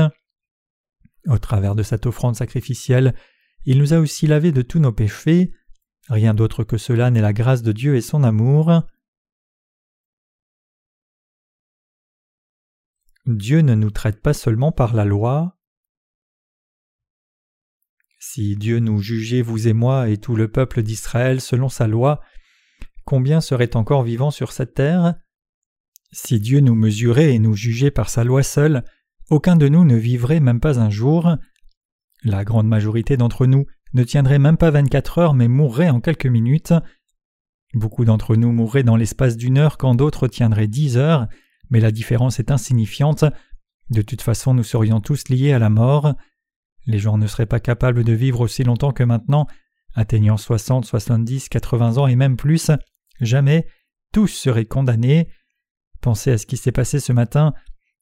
Au 1.26 1.38
travers 1.38 1.74
de 1.74 1.82
cette 1.82 2.06
offrande 2.06 2.36
sacrificielle, 2.36 3.14
il 3.64 3.78
nous 3.78 3.92
a 3.92 3.98
aussi 3.98 4.26
lavés 4.26 4.52
de 4.52 4.62
tous 4.62 4.78
nos 4.78 4.92
péchés. 4.92 5.52
Rien 6.08 6.34
d'autre 6.34 6.64
que 6.64 6.78
cela 6.78 7.10
n'est 7.10 7.20
la 7.20 7.32
grâce 7.32 7.62
de 7.62 7.72
Dieu 7.72 7.96
et 7.96 8.00
son 8.00 8.24
amour. 8.24 8.82
Dieu 13.26 13.60
ne 13.60 13.74
nous 13.74 13.90
traite 13.90 14.20
pas 14.20 14.34
seulement 14.34 14.72
par 14.72 14.94
la 14.94 15.04
loi. 15.04 15.56
Si 18.24 18.54
Dieu 18.54 18.78
nous 18.78 19.00
jugeait, 19.00 19.42
vous 19.42 19.66
et 19.66 19.72
moi, 19.72 20.08
et 20.08 20.16
tout 20.16 20.36
le 20.36 20.46
peuple 20.46 20.84
d'Israël 20.84 21.40
selon 21.40 21.68
sa 21.68 21.88
loi, 21.88 22.20
combien 23.04 23.40
seraient 23.40 23.74
encore 23.74 24.04
vivants 24.04 24.30
sur 24.30 24.52
cette 24.52 24.74
terre? 24.74 25.16
Si 26.12 26.38
Dieu 26.38 26.60
nous 26.60 26.76
mesurait 26.76 27.34
et 27.34 27.40
nous 27.40 27.56
jugeait 27.56 27.90
par 27.90 28.08
sa 28.08 28.22
loi 28.22 28.44
seule, 28.44 28.84
aucun 29.28 29.56
de 29.56 29.66
nous 29.66 29.84
ne 29.84 29.96
vivrait 29.96 30.38
même 30.38 30.60
pas 30.60 30.78
un 30.78 30.88
jour. 30.88 31.36
La 32.22 32.44
grande 32.44 32.68
majorité 32.68 33.16
d'entre 33.16 33.44
nous 33.44 33.66
ne 33.92 34.04
tiendrait 34.04 34.38
même 34.38 34.56
pas 34.56 34.70
vingt-quatre 34.70 35.18
heures 35.18 35.34
mais 35.34 35.48
mourrait 35.48 35.90
en 35.90 36.00
quelques 36.00 36.26
minutes. 36.26 36.74
Beaucoup 37.74 38.04
d'entre 38.04 38.36
nous 38.36 38.52
mourraient 38.52 38.84
dans 38.84 38.96
l'espace 38.96 39.36
d'une 39.36 39.58
heure 39.58 39.78
quand 39.78 39.96
d'autres 39.96 40.28
tiendraient 40.28 40.68
dix 40.68 40.96
heures, 40.96 41.26
mais 41.70 41.80
la 41.80 41.90
différence 41.90 42.38
est 42.38 42.52
insignifiante. 42.52 43.24
De 43.90 44.00
toute 44.00 44.22
façon, 44.22 44.54
nous 44.54 44.62
serions 44.62 45.00
tous 45.00 45.28
liés 45.28 45.52
à 45.52 45.58
la 45.58 45.70
mort. 45.70 46.14
Les 46.86 46.98
gens 46.98 47.18
ne 47.18 47.26
seraient 47.26 47.46
pas 47.46 47.60
capables 47.60 48.04
de 48.04 48.12
vivre 48.12 48.40
aussi 48.40 48.64
longtemps 48.64 48.92
que 48.92 49.02
maintenant, 49.02 49.46
atteignant 49.94 50.36
60, 50.36 50.84
70, 50.84 51.48
80 51.48 51.98
ans 51.98 52.06
et 52.06 52.16
même 52.16 52.36
plus, 52.36 52.70
jamais, 53.20 53.66
tous 54.12 54.28
seraient 54.28 54.64
condamnés. 54.64 55.28
Pensez 56.00 56.32
à 56.32 56.38
ce 56.38 56.46
qui 56.46 56.56
s'est 56.56 56.72
passé 56.72 57.00
ce 57.00 57.12
matin. 57.12 57.54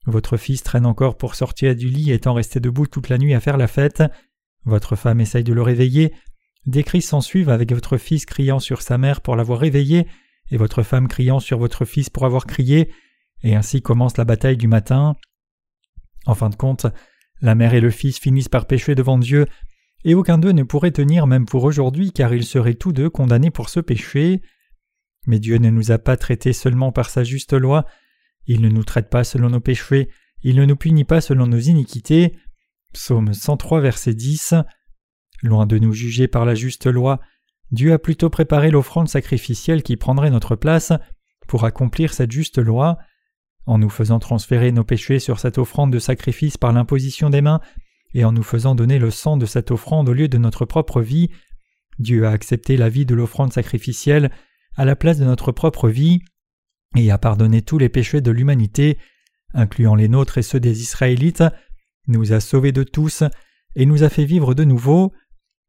Votre 0.07 0.37
fils 0.37 0.63
traîne 0.63 0.87
encore 0.87 1.17
pour 1.17 1.35
sortir 1.35 1.77
du 1.77 1.89
lit 1.89 2.11
étant 2.11 2.33
resté 2.33 2.59
debout 2.59 2.87
toute 2.87 3.09
la 3.09 3.19
nuit 3.19 3.35
à 3.35 3.41
faire 3.41 3.59
la 3.59 3.67
fête. 3.67 4.03
Votre 4.65 4.97
femme 4.97 5.21
essaye 5.21 5.45
de 5.45 5.53
le 5.53 5.63
réveiller. 5.63 6.15
Des 6.67 6.85
cris 6.85 7.03
s'ensuivent 7.03 7.51
avec 7.51 7.73
votre 7.73 7.97
fils 7.97 8.27
criant 8.27 8.59
sur 8.59 8.83
sa 8.83 8.99
mère 8.99 9.21
pour 9.21 9.37
l'avoir 9.37 9.59
réveillé, 9.59 10.07
et 10.51 10.57
votre 10.57 10.83
femme 10.83 11.09
criant 11.09 11.41
sur 11.41 11.59
votre 11.59 11.85
fils 11.85 12.11
pour 12.11 12.27
avoir 12.27 12.47
crié, 12.47 12.93
et 13.43 13.55
ainsi 13.55 13.81
commence 13.81 14.17
la 14.17 14.25
bataille 14.25 14.57
du 14.57 14.69
matin. 14.69 15.17
En 16.27 16.35
fin 16.35 16.51
de 16.51 16.57
compte, 16.57 16.87
la 17.41 17.55
mère 17.55 17.75
et 17.75 17.81
le 17.81 17.91
fils 17.91 18.19
finissent 18.19 18.49
par 18.49 18.67
pécher 18.67 18.95
devant 18.95 19.19
Dieu, 19.19 19.47
et 20.05 20.15
aucun 20.15 20.39
d'eux 20.39 20.53
ne 20.53 20.63
pourrait 20.63 20.91
tenir 20.91 21.27
même 21.27 21.47
pour 21.47 21.65
aujourd'hui 21.65 22.13
car 22.13 22.33
ils 22.33 22.45
seraient 22.45 22.75
tous 22.75 22.93
deux 22.93 23.11
condamnés 23.11 23.51
pour 23.51 23.69
ce 23.69 23.81
péché. 23.81 24.41
Mais 25.27 25.39
Dieu 25.39 25.59
ne 25.59 25.71
nous 25.71 25.91
a 25.91 25.99
pas 25.99 26.17
traités 26.17 26.53
seulement 26.53 26.93
par 26.93 27.11
sa 27.11 27.25
juste 27.25 27.53
loi, 27.53 27.85
il 28.47 28.63
ne 28.63 28.69
nous 28.69 28.85
traite 28.85 29.11
pas 29.11 29.25
selon 29.25 29.51
nos 29.51 29.61
péchés, 29.61 30.09
il 30.43 30.57
ne 30.57 30.65
nous 30.65 30.77
punit 30.77 31.05
pas 31.05 31.21
selon 31.21 31.47
nos 31.47 31.59
iniquités. 31.59 32.35
Psaume 32.93 33.35
103 33.35 33.81
verset 33.81 34.15
10. 34.15 34.55
Loin 35.43 35.67
de 35.67 35.79
nous 35.79 35.93
juger 35.93 36.29
par 36.29 36.45
la 36.45 36.55
juste 36.55 36.87
loi, 36.87 37.21
Dieu 37.71 37.93
a 37.93 37.99
plutôt 37.99 38.31
préparé 38.31 38.71
l'offrande 38.71 39.09
sacrificielle 39.09 39.83
qui 39.83 39.97
prendrait 39.97 40.31
notre 40.31 40.57
place 40.57 40.93
pour 41.47 41.65
accomplir 41.65 42.13
cette 42.13 42.33
juste 42.33 42.59
loi. 42.59 42.99
En 43.71 43.79
nous 43.79 43.89
faisant 43.89 44.19
transférer 44.19 44.73
nos 44.73 44.83
péchés 44.83 45.21
sur 45.21 45.39
cette 45.39 45.57
offrande 45.57 45.93
de 45.93 46.01
sacrifice 46.01 46.57
par 46.57 46.73
l'imposition 46.73 47.31
des 47.31 47.41
mains, 47.41 47.61
et 48.15 48.25
en 48.25 48.33
nous 48.33 48.43
faisant 48.43 48.75
donner 48.75 48.99
le 48.99 49.13
sang 49.13 49.37
de 49.37 49.47
cette 49.47 49.71
offrande 49.71 50.09
au 50.09 50.13
lieu 50.13 50.27
de 50.27 50.39
notre 50.39 50.65
propre 50.65 51.01
vie, 51.01 51.31
Dieu 52.01 52.27
a 52.27 52.33
accepté 52.33 52.77
la 52.77 52.89
vie 52.89 53.07
de 53.07 53.15
l'offrande 53.15 53.53
sacrificielle 53.53 54.33
à 54.75 54.85
la 54.85 54.97
place 54.97 55.19
de 55.19 55.25
notre 55.25 55.53
propre 55.53 55.89
vie, 55.89 56.19
et 56.97 57.13
a 57.13 57.19
pardonné 57.19 57.63
tous 57.63 57.79
les 57.79 57.89
péchés 57.89 58.21
de 58.21 58.33
l'humanité, 58.33 58.99
incluant 59.55 59.95
les 59.95 60.09
nôtres 60.09 60.39
et 60.39 60.43
ceux 60.43 60.59
des 60.59 60.83
Israélites, 60.83 61.45
nous 62.09 62.33
a 62.33 62.41
sauvés 62.41 62.73
de 62.73 62.83
tous, 62.83 63.23
et 63.77 63.87
nous 63.87 64.03
a 64.03 64.09
fait 64.09 64.25
vivre 64.25 64.53
de 64.53 64.65
nouveau, 64.65 65.13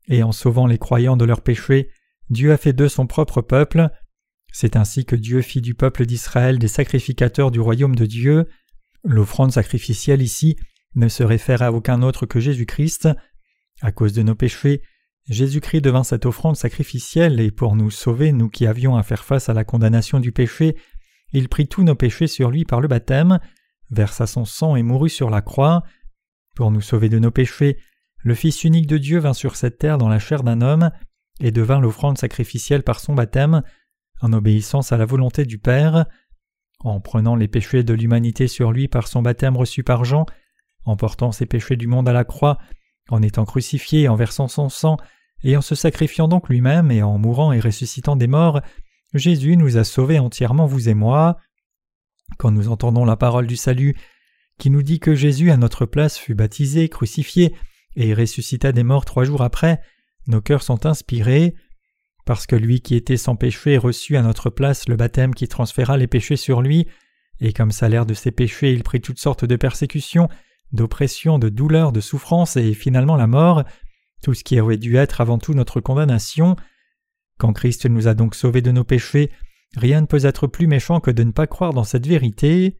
et 0.08 0.24
en 0.24 0.32
sauvant 0.32 0.66
les 0.66 0.80
croyants 0.80 1.18
de 1.18 1.26
leurs 1.26 1.42
péchés, 1.42 1.92
Dieu 2.32 2.52
a 2.52 2.58
fait 2.58 2.74
d'eux 2.74 2.90
son 2.90 3.06
propre 3.06 3.44
peuple, 3.44 3.92
c'est 4.52 4.76
ainsi 4.76 5.06
que 5.06 5.16
Dieu 5.16 5.42
fit 5.42 5.62
du 5.62 5.74
peuple 5.74 6.06
d'Israël 6.06 6.60
des 6.60 6.68
sacrificateurs 6.68 7.52
du 7.52 7.60
royaume 7.60 7.96
de 7.96 8.06
Dieu. 8.06 8.48
L'offrande 9.04 9.52
sacrificielle 9.52 10.22
ici 10.22 10.58
ne 10.96 11.08
se 11.08 11.24
réfère 11.24 11.62
à 11.62 11.72
aucun 11.72 12.02
autre 12.02 12.26
que 12.26 12.40
Jésus-Christ. 12.40 13.10
À 13.82 13.92
cause 13.92 14.14
de 14.14 14.22
nos 14.22 14.36
péchés, 14.36 14.82
Jésus-Christ 15.30 15.82
devint 15.82 16.04
cette 16.04 16.26
offrande 16.26 16.58
sacrificielle 16.58 17.40
et 17.40 17.52
pour 17.52 17.76
nous 17.76 17.90
sauver, 17.90 18.32
nous 18.32 18.50
qui 18.50 18.68
avions 18.68 18.98
à 18.98 19.04
faire 19.04 19.24
face 19.24 19.50
à 19.50 19.54
la 19.54 19.64
condamnation 19.64 20.20
du 20.20 20.32
péché, 20.32 20.76
il 21.34 21.48
prit 21.48 21.68
tous 21.68 21.84
nos 21.84 21.96
péchés 21.96 22.28
sur 22.28 22.52
lui 22.52 22.66
par 22.66 22.82
le 22.82 22.88
baptême, 22.88 23.40
versa 23.90 24.28
son 24.28 24.46
sang 24.46 24.76
et 24.76 24.84
mourut 24.84 25.10
sur 25.10 25.30
la 25.30 25.42
croix. 25.42 25.84
Pour 26.56 26.72
nous 26.72 26.82
sauver 26.82 27.08
de 27.08 27.20
nos 27.20 27.32
péchés, 27.32 27.78
le 28.18 28.36
Fils 28.36 28.64
unique 28.64 28.88
de 28.88 28.98
Dieu 28.98 29.20
vint 29.20 29.34
sur 29.34 29.56
cette 29.56 29.78
terre 29.78 29.98
dans 29.98 30.10
la 30.10 30.20
chair 30.20 30.44
d'un 30.44 30.62
homme 30.62 30.92
et 31.40 31.52
devint 31.52 31.80
l'offrande 31.80 32.18
sacrificielle 32.18 32.84
par 32.84 33.00
son 33.00 33.16
baptême, 33.16 33.64
en 34.22 34.34
obéissance 34.34 34.92
à 34.92 34.98
la 34.98 35.06
volonté 35.06 35.46
du 35.46 35.58
Père, 35.58 36.06
en 36.80 37.00
prenant 37.00 37.36
les 37.36 37.48
péchés 37.48 37.84
de 37.84 37.94
l'humanité 37.94 38.48
sur 38.48 38.72
lui 38.72 38.88
par 38.88 39.08
son 39.08 39.22
baptême 39.22 39.58
reçu 39.58 39.84
par 39.84 40.06
Jean, 40.06 40.26
en 40.86 40.96
portant 40.96 41.32
ses 41.32 41.46
péchés 41.46 41.76
du 41.76 41.88
monde 41.88 42.10
à 42.10 42.14
la 42.14 42.24
croix, 42.24 42.58
en 43.10 43.22
étant 43.22 43.46
crucifié, 43.46 44.08
en 44.08 44.16
versant 44.16 44.48
son 44.48 44.70
sang, 44.70 44.98
et 45.44 45.58
en 45.58 45.62
se 45.62 45.76
sacrifiant 45.76 46.28
donc 46.28 46.50
lui-même, 46.50 46.92
et 46.92 47.04
en 47.04 47.18
mourant 47.18 47.52
et 47.52 47.60
ressuscitant 47.60 48.16
des 48.16 48.28
morts, 48.28 48.62
Jésus 49.14 49.58
nous 49.58 49.78
a 49.78 49.84
sauvés 49.84 50.20
entièrement, 50.20 50.66
vous 50.66 50.90
et 50.90 50.94
moi. 50.94 51.38
Quand 52.38 52.52
nous 52.52 52.70
entendons 52.70 53.06
la 53.06 53.18
parole 53.18 53.48
du 53.48 53.58
salut, 53.58 53.96
qui 54.58 54.70
nous 54.70 54.84
dit 54.84 55.00
que 55.00 55.16
Jésus 55.16 55.52
à 55.52 55.58
notre 55.58 55.86
place 55.86 56.18
fut 56.18 56.36
baptisé, 56.36 56.88
crucifié, 56.88 57.54
et 57.96 58.14
ressuscita 58.14 58.72
des 58.72 58.84
morts 58.84 59.06
trois 59.06 59.26
jours 59.26 59.42
après, 59.42 59.82
nos 60.28 60.42
cœurs 60.42 60.64
sont 60.64 60.86
inspirés. 60.86 61.56
Parce 62.26 62.46
que 62.46 62.56
lui 62.56 62.82
qui 62.82 62.96
était 62.96 63.18
sans 63.18 63.36
péché 63.36 63.78
reçut 63.78 64.18
à 64.18 64.22
notre 64.22 64.50
place 64.50 64.88
le 64.88 64.96
baptême 64.96 65.34
qui 65.34 65.48
transféra 65.48 65.98
les 65.98 66.08
péchés 66.08 66.38
sur 66.38 66.62
lui, 66.62 66.88
et 67.40 67.54
comme 67.54 67.72
salaire 67.72 68.06
de 68.06 68.14
ses 68.14 68.32
péchés 68.32 68.72
il 68.74 68.84
prit 68.84 69.02
toutes 69.02 69.20
sortes 69.20 69.46
de 69.46 69.56
persécutions, 69.56 70.30
d'oppressions, 70.72 71.40
de 71.40 71.50
douleurs, 71.50 71.92
de 71.92 72.02
souffrances 72.02 72.58
et 72.58 72.74
finalement 72.74 73.16
la 73.16 73.28
mort, 73.28 73.64
tout 74.22 74.34
ce 74.34 74.44
qui 74.44 74.60
aurait 74.60 74.78
dû 74.78 74.98
être 74.98 75.22
avant 75.22 75.40
tout 75.40 75.54
notre 75.54 75.82
condamnation. 75.82 76.56
Quand 77.38 77.54
Christ 77.54 77.88
nous 77.88 78.08
a 78.08 78.14
donc 78.14 78.36
sauvés 78.36 78.62
de 78.62 78.72
nos 78.72 78.84
péchés, 78.84 79.32
rien 79.76 80.02
ne 80.02 80.06
peut 80.06 80.26
être 80.26 80.48
plus 80.48 80.68
méchant 80.68 81.00
que 81.00 81.12
de 81.12 81.24
ne 81.24 81.32
pas 81.32 81.48
croire 81.48 81.74
dans 81.74 81.84
cette 81.84 82.06
vérité. 82.06 82.78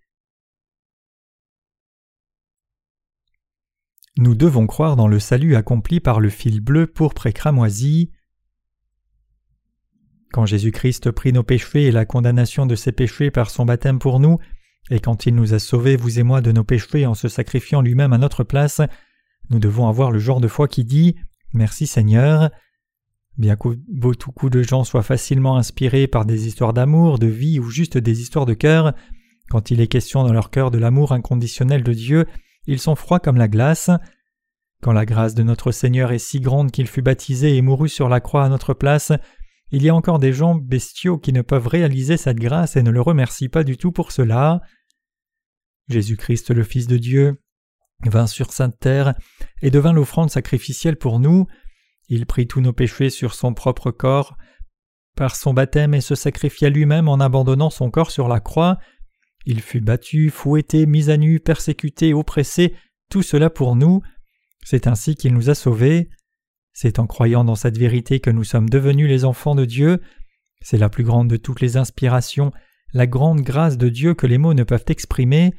Nous 4.18 4.36
devons 4.36 4.68
croire 4.68 4.96
dans 4.96 5.08
le 5.08 5.20
salut 5.20 5.56
accompli 5.56 6.00
par 6.00 6.20
le 6.20 6.30
fil 6.30 6.60
bleu 6.60 6.86
pourpre 6.86 7.28
et 7.28 7.34
cramoisi. 7.34 8.12
Quand 10.32 10.46
Jésus-Christ 10.46 11.12
prit 11.12 11.34
nos 11.34 11.44
péchés 11.44 11.84
et 11.84 11.92
la 11.92 12.06
condamnation 12.06 12.66
de 12.66 12.76
ses 12.76 12.92
péchés 12.92 13.32
par 13.32 13.50
son 13.50 13.66
baptême 13.66 14.00
pour 14.00 14.20
nous, 14.20 14.38
et 14.90 15.00
quand 15.00 15.26
il 15.26 15.36
nous 15.36 15.54
a 15.54 15.60
sauvés, 15.60 15.96
vous 15.96 16.20
et 16.20 16.24
moi, 16.24 16.42
de 16.42 16.52
nos 16.52 16.64
péchés 16.64 17.06
en 17.06 17.14
se 17.14 17.28
sacrifiant 17.28 17.82
lui-même 17.82 18.14
à 18.14 18.18
notre 18.18 18.44
place, 18.44 18.82
nous 19.50 19.60
devons 19.60 19.88
avoir 19.88 20.12
le 20.12 20.20
genre 20.20 20.42
de 20.42 20.48
foi 20.48 20.68
qui 20.68 20.84
dit 20.84 21.16
Merci 21.54 21.86
Seigneur. 21.86 22.50
Bien 23.38 23.56
que 23.56 23.70
beaucoup 23.88 24.50
de 24.50 24.62
gens 24.62 24.84
soient 24.84 25.04
facilement 25.04 25.58
inspirés 25.58 26.08
par 26.08 26.26
des 26.26 26.48
histoires 26.48 26.74
d'amour, 26.74 27.20
de 27.20 27.28
vie 27.28 27.60
ou 27.60 27.70
juste 27.70 27.98
des 27.98 28.22
histoires 28.22 28.46
de 28.46 28.54
cœur, 28.54 28.94
quand 29.50 29.70
il 29.70 29.82
est 29.82 29.88
question 29.88 30.24
dans 30.24 30.32
leur 30.32 30.50
cœur 30.50 30.72
de 30.72 30.78
l'amour 30.78 31.12
inconditionnel 31.12 31.84
de 31.84 31.92
Dieu, 31.92 32.26
ils 32.68 32.80
sont 32.80 32.96
froids 32.96 33.20
comme 33.20 33.38
la 33.38 33.50
glace. 33.50 33.90
Quand 34.82 34.94
la 34.94 35.06
grâce 35.06 35.36
de 35.36 35.44
notre 35.44 35.72
Seigneur 35.72 36.14
est 36.14 36.20
si 36.20 36.40
grande 36.40 36.72
qu'il 36.72 36.88
fut 36.88 37.02
baptisé 37.02 37.58
et 37.58 37.62
mourut 37.62 37.90
sur 37.90 38.08
la 38.08 38.22
croix 38.22 38.46
à 38.46 38.50
notre 38.50 38.74
place, 38.74 39.12
il 39.72 39.84
y 39.84 39.90
a 39.90 39.96
encore 39.96 40.20
des 40.20 40.34
gens 40.34 40.56
bestiaux 40.56 41.18
qui 41.18 41.34
ne 41.34 41.42
peuvent 41.42 41.68
réaliser 41.68 42.18
cette 42.18 42.40
grâce 42.40 42.76
et 42.76 42.84
ne 42.84 42.92
le 42.92 43.02
remercient 43.02 43.50
pas 43.50 43.64
du 43.64 43.78
tout 43.78 43.92
pour 43.92 44.12
cela. 44.12 44.62
Jésus-Christ 45.88 46.52
le 46.52 46.64
Fils 46.64 46.88
de 46.88 46.98
Dieu 46.98 47.42
vint 48.06 48.28
sur 48.28 48.52
sainte 48.52 48.80
terre 48.80 49.14
et 49.62 49.72
devint 49.72 49.94
l'offrande 49.94 50.30
sacrificielle 50.30 50.98
pour 50.98 51.20
nous. 51.20 51.48
Il 52.08 52.26
prit 52.26 52.48
tous 52.48 52.62
nos 52.62 52.74
péchés 52.74 53.10
sur 53.10 53.34
son 53.34 53.54
propre 53.54 53.92
corps 53.92 54.36
par 55.16 55.36
son 55.36 55.54
baptême 55.54 55.94
et 55.94 56.02
se 56.02 56.16
sacrifia 56.16 56.70
lui-même 56.70 57.08
en 57.08 57.20
abandonnant 57.20 57.70
son 57.70 57.92
corps 57.92 58.12
sur 58.12 58.28
la 58.28 58.40
croix. 58.40 58.78
Il 59.46 59.62
fut 59.62 59.82
battu, 59.82 60.30
fouetté, 60.30 60.86
mis 60.86 61.10
à 61.10 61.18
nu, 61.18 61.40
persécuté, 61.40 62.14
oppressé, 62.14 62.76
tout 63.10 63.22
cela 63.22 63.50
pour 63.50 63.76
nous. 63.76 64.02
C'est 64.64 64.88
ainsi 64.88 65.16
qu'il 65.16 65.34
nous 65.34 65.50
a 65.50 65.56
sauvés. 65.56 66.10
C'est 66.74 67.00
en 67.00 67.08
croyant 67.08 67.44
dans 67.44 67.56
cette 67.56 67.78
vérité 67.78 68.20
que 68.20 68.30
nous 68.30 68.44
sommes 68.44 68.70
devenus 68.70 69.10
les 69.10 69.26
enfants 69.26 69.56
de 69.56 69.66
Dieu. 69.66 70.02
C'est 70.62 70.78
la 70.78 70.90
plus 70.90 71.04
grande 71.04 71.30
de 71.30 71.38
toutes 71.38 71.62
les 71.62 71.78
inspirations, 71.78 72.52
la 72.94 73.08
grande 73.08 73.42
grâce 73.42 73.78
de 73.78 73.90
Dieu 73.90 74.14
que 74.14 74.28
les 74.28 74.38
mots 74.38 74.54
ne 74.54 74.64
peuvent 74.64 74.86
exprimer. 74.88 75.54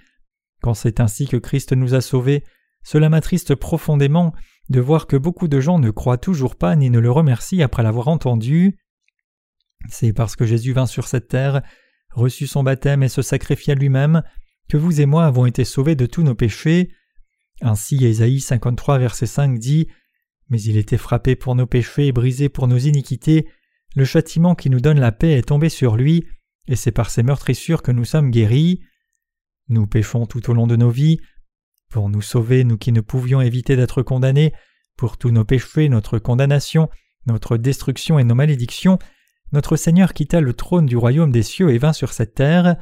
Quand 0.62 0.74
c'est 0.74 1.00
ainsi 1.00 1.26
que 1.26 1.36
Christ 1.36 1.72
nous 1.72 1.94
a 1.94 2.00
sauvés, 2.00 2.44
cela 2.82 3.08
m'attriste 3.08 3.54
profondément 3.54 4.32
de 4.68 4.80
voir 4.80 5.06
que 5.06 5.16
beaucoup 5.16 5.48
de 5.48 5.60
gens 5.60 5.78
ne 5.78 5.90
croient 5.90 6.18
toujours 6.18 6.56
pas 6.56 6.76
ni 6.76 6.88
ne 6.88 6.98
le 6.98 7.10
remercient 7.10 7.62
après 7.62 7.82
l'avoir 7.82 8.08
entendu. 8.08 8.78
C'est 9.88 10.12
parce 10.12 10.36
que 10.36 10.46
Jésus 10.46 10.72
vint 10.72 10.86
sur 10.86 11.08
cette 11.08 11.28
terre, 11.28 11.62
reçut 12.10 12.46
son 12.46 12.62
baptême 12.62 13.02
et 13.02 13.08
se 13.08 13.22
sacrifia 13.22 13.74
lui-même, 13.74 14.22
que 14.68 14.76
vous 14.76 15.00
et 15.00 15.06
moi 15.06 15.26
avons 15.26 15.46
été 15.46 15.64
sauvés 15.64 15.96
de 15.96 16.06
tous 16.06 16.22
nos 16.22 16.34
péchés. 16.34 16.92
Ainsi 17.60 18.04
Ésaïe 18.04 18.40
53 18.40 18.98
verset 18.98 19.26
5 19.26 19.58
dit 19.58 19.88
mais 20.48 20.60
il 20.60 20.76
était 20.76 20.98
frappé 20.98 21.36
pour 21.36 21.54
nos 21.54 21.66
péchés 21.66 22.08
et 22.08 22.12
brisé 22.12 22.48
pour 22.48 22.68
nos 22.68 22.78
iniquités, 22.78 23.48
le 23.94 24.04
châtiment 24.04 24.54
qui 24.54 24.70
nous 24.70 24.80
donne 24.80 25.00
la 25.00 25.12
paix 25.12 25.32
est 25.32 25.48
tombé 25.48 25.68
sur 25.68 25.96
lui, 25.96 26.26
et 26.66 26.76
c'est 26.76 26.92
par 26.92 27.10
ses 27.10 27.22
meurtrissures 27.22 27.82
que 27.82 27.92
nous 27.92 28.04
sommes 28.04 28.30
guéris. 28.30 28.80
Nous 29.68 29.86
péchons 29.86 30.26
tout 30.26 30.50
au 30.50 30.54
long 30.54 30.66
de 30.66 30.76
nos 30.76 30.90
vies. 30.90 31.20
Pour 31.90 32.08
nous 32.08 32.22
sauver, 32.22 32.64
nous 32.64 32.78
qui 32.78 32.92
ne 32.92 33.00
pouvions 33.00 33.40
éviter 33.40 33.76
d'être 33.76 34.02
condamnés, 34.02 34.52
pour 34.96 35.18
tous 35.18 35.30
nos 35.30 35.44
péchés, 35.44 35.88
notre 35.88 36.18
condamnation, 36.18 36.88
notre 37.26 37.56
destruction 37.56 38.18
et 38.18 38.24
nos 38.24 38.34
malédictions, 38.34 38.98
notre 39.52 39.76
Seigneur 39.76 40.14
quitta 40.14 40.40
le 40.40 40.54
trône 40.54 40.86
du 40.86 40.96
royaume 40.96 41.30
des 41.30 41.42
cieux 41.42 41.70
et 41.70 41.78
vint 41.78 41.92
sur 41.92 42.12
cette 42.12 42.34
terre. 42.34 42.76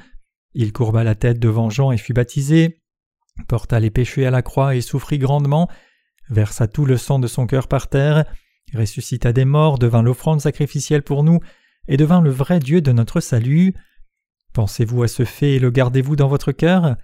Il 0.55 0.73
courba 0.73 1.03
la 1.03 1.16
tête 1.16 1.40
devant 1.40 1.70
Jean 1.70 1.90
et 1.90 1.96
fut 1.96 2.12
baptisé, 2.12 2.83
porta 3.49 3.81
les 3.81 3.90
péchés 3.90 4.27
à 4.27 4.31
la 4.31 4.42
croix 4.42 4.77
et 4.77 4.81
souffrit 4.81 5.18
grandement, 5.18 5.68
versa 6.31 6.66
tout 6.69 6.87
le 6.87 6.97
sang 6.97 7.19
de 7.19 7.27
son 7.27 7.47
cœur 7.47 7.69
par 7.69 7.88
terre, 7.88 8.25
ressuscita 8.75 9.33
des 9.33 9.45
morts, 9.45 9.79
devint 9.79 10.03
l'offrande 10.03 10.40
sacrificielle 10.40 11.03
pour 11.03 11.23
nous, 11.25 11.40
et 11.88 11.97
devint 11.97 12.21
le 12.21 12.31
vrai 12.31 12.61
Dieu 12.61 12.81
de 12.81 12.93
notre 12.93 13.21
salut. 13.21 13.75
Pensez-vous 14.53 15.03
à 15.03 15.09
ce 15.09 15.25
fait 15.25 15.55
et 15.55 15.59
le 15.59 15.71
gardez-vous 15.71 16.16
dans 16.16 16.29
votre 16.29 16.53
cœur? 16.53 16.97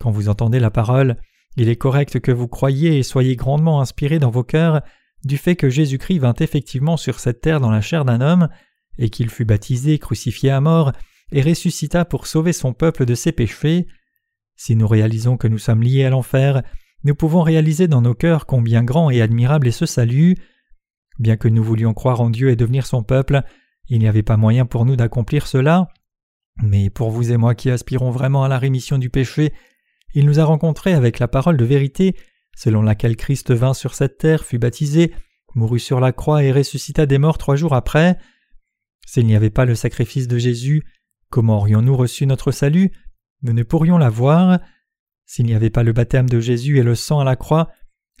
Quand 0.00 0.10
vous 0.10 0.28
entendez 0.28 0.60
la 0.60 0.70
parole 0.70 1.16
il 1.56 1.68
est 1.68 1.76
correct 1.76 2.20
que 2.20 2.32
vous 2.32 2.48
croyiez 2.48 2.98
et 2.98 3.02
soyez 3.02 3.36
grandement 3.36 3.80
inspirés 3.80 4.18
dans 4.18 4.30
vos 4.30 4.44
cœurs 4.44 4.80
du 5.24 5.36
fait 5.36 5.54
que 5.54 5.68
Jésus-Christ 5.68 6.18
vint 6.18 6.34
effectivement 6.40 6.96
sur 6.96 7.20
cette 7.20 7.40
terre 7.40 7.60
dans 7.60 7.70
la 7.70 7.80
chair 7.80 8.04
d'un 8.04 8.20
homme, 8.20 8.48
et 8.98 9.08
qu'il 9.08 9.30
fut 9.30 9.44
baptisé, 9.44 9.98
crucifié 9.98 10.50
à 10.50 10.60
mort, 10.60 10.92
et 11.30 11.42
ressuscita 11.42 12.04
pour 12.04 12.26
sauver 12.26 12.52
son 12.52 12.72
peuple 12.72 13.04
de 13.04 13.14
ses 13.14 13.30
péchés. 13.30 13.86
Si 14.56 14.74
nous 14.74 14.88
réalisons 14.88 15.36
que 15.36 15.46
nous 15.46 15.58
sommes 15.58 15.82
liés 15.82 16.04
à 16.04 16.10
l'enfer, 16.10 16.62
nous 17.04 17.14
pouvons 17.14 17.42
réaliser 17.42 17.88
dans 17.88 18.00
nos 18.00 18.14
cœurs 18.14 18.46
combien 18.46 18.84
grand 18.84 19.10
et 19.10 19.22
admirable 19.22 19.68
est 19.68 19.72
ce 19.72 19.86
salut. 19.86 20.36
Bien 21.18 21.36
que 21.36 21.48
nous 21.48 21.62
voulions 21.62 21.94
croire 21.94 22.20
en 22.20 22.30
Dieu 22.30 22.50
et 22.50 22.56
devenir 22.56 22.86
son 22.86 23.02
peuple, 23.02 23.42
il 23.88 23.98
n'y 23.98 24.08
avait 24.08 24.22
pas 24.22 24.36
moyen 24.36 24.66
pour 24.66 24.84
nous 24.86 24.96
d'accomplir 24.96 25.46
cela. 25.46 25.88
Mais 26.62 26.90
pour 26.90 27.10
vous 27.10 27.32
et 27.32 27.36
moi 27.36 27.54
qui 27.54 27.70
aspirons 27.70 28.10
vraiment 28.10 28.44
à 28.44 28.48
la 28.48 28.58
rémission 28.58 28.98
du 28.98 29.10
péché, 29.10 29.52
il 30.14 30.26
nous 30.26 30.40
a 30.40 30.44
rencontrés 30.44 30.92
avec 30.92 31.18
la 31.18 31.28
parole 31.28 31.56
de 31.56 31.64
vérité, 31.64 32.14
selon 32.56 32.82
laquelle 32.82 33.16
Christ 33.16 33.52
vint 33.52 33.74
sur 33.74 33.94
cette 33.94 34.18
terre, 34.18 34.44
fut 34.44 34.58
baptisé, 34.58 35.12
mourut 35.54 35.80
sur 35.80 36.00
la 36.00 36.12
croix 36.12 36.44
et 36.44 36.52
ressuscita 36.52 37.06
des 37.06 37.18
morts 37.18 37.38
trois 37.38 37.56
jours 37.56 37.74
après. 37.74 38.18
S'il 39.06 39.26
n'y 39.26 39.36
avait 39.36 39.50
pas 39.50 39.64
le 39.64 39.74
sacrifice 39.74 40.28
de 40.28 40.38
Jésus, 40.38 40.84
comment 41.30 41.58
aurions-nous 41.58 41.96
reçu 41.96 42.26
notre 42.26 42.52
salut? 42.52 42.92
Nous 43.42 43.52
ne 43.52 43.62
pourrions 43.62 43.98
l'avoir. 43.98 44.60
S'il 45.32 45.46
n'y 45.46 45.54
avait 45.54 45.70
pas 45.70 45.82
le 45.82 45.94
baptême 45.94 46.28
de 46.28 46.40
Jésus 46.40 46.78
et 46.78 46.82
le 46.82 46.94
sang 46.94 47.20
à 47.20 47.24
la 47.24 47.36
croix, 47.36 47.70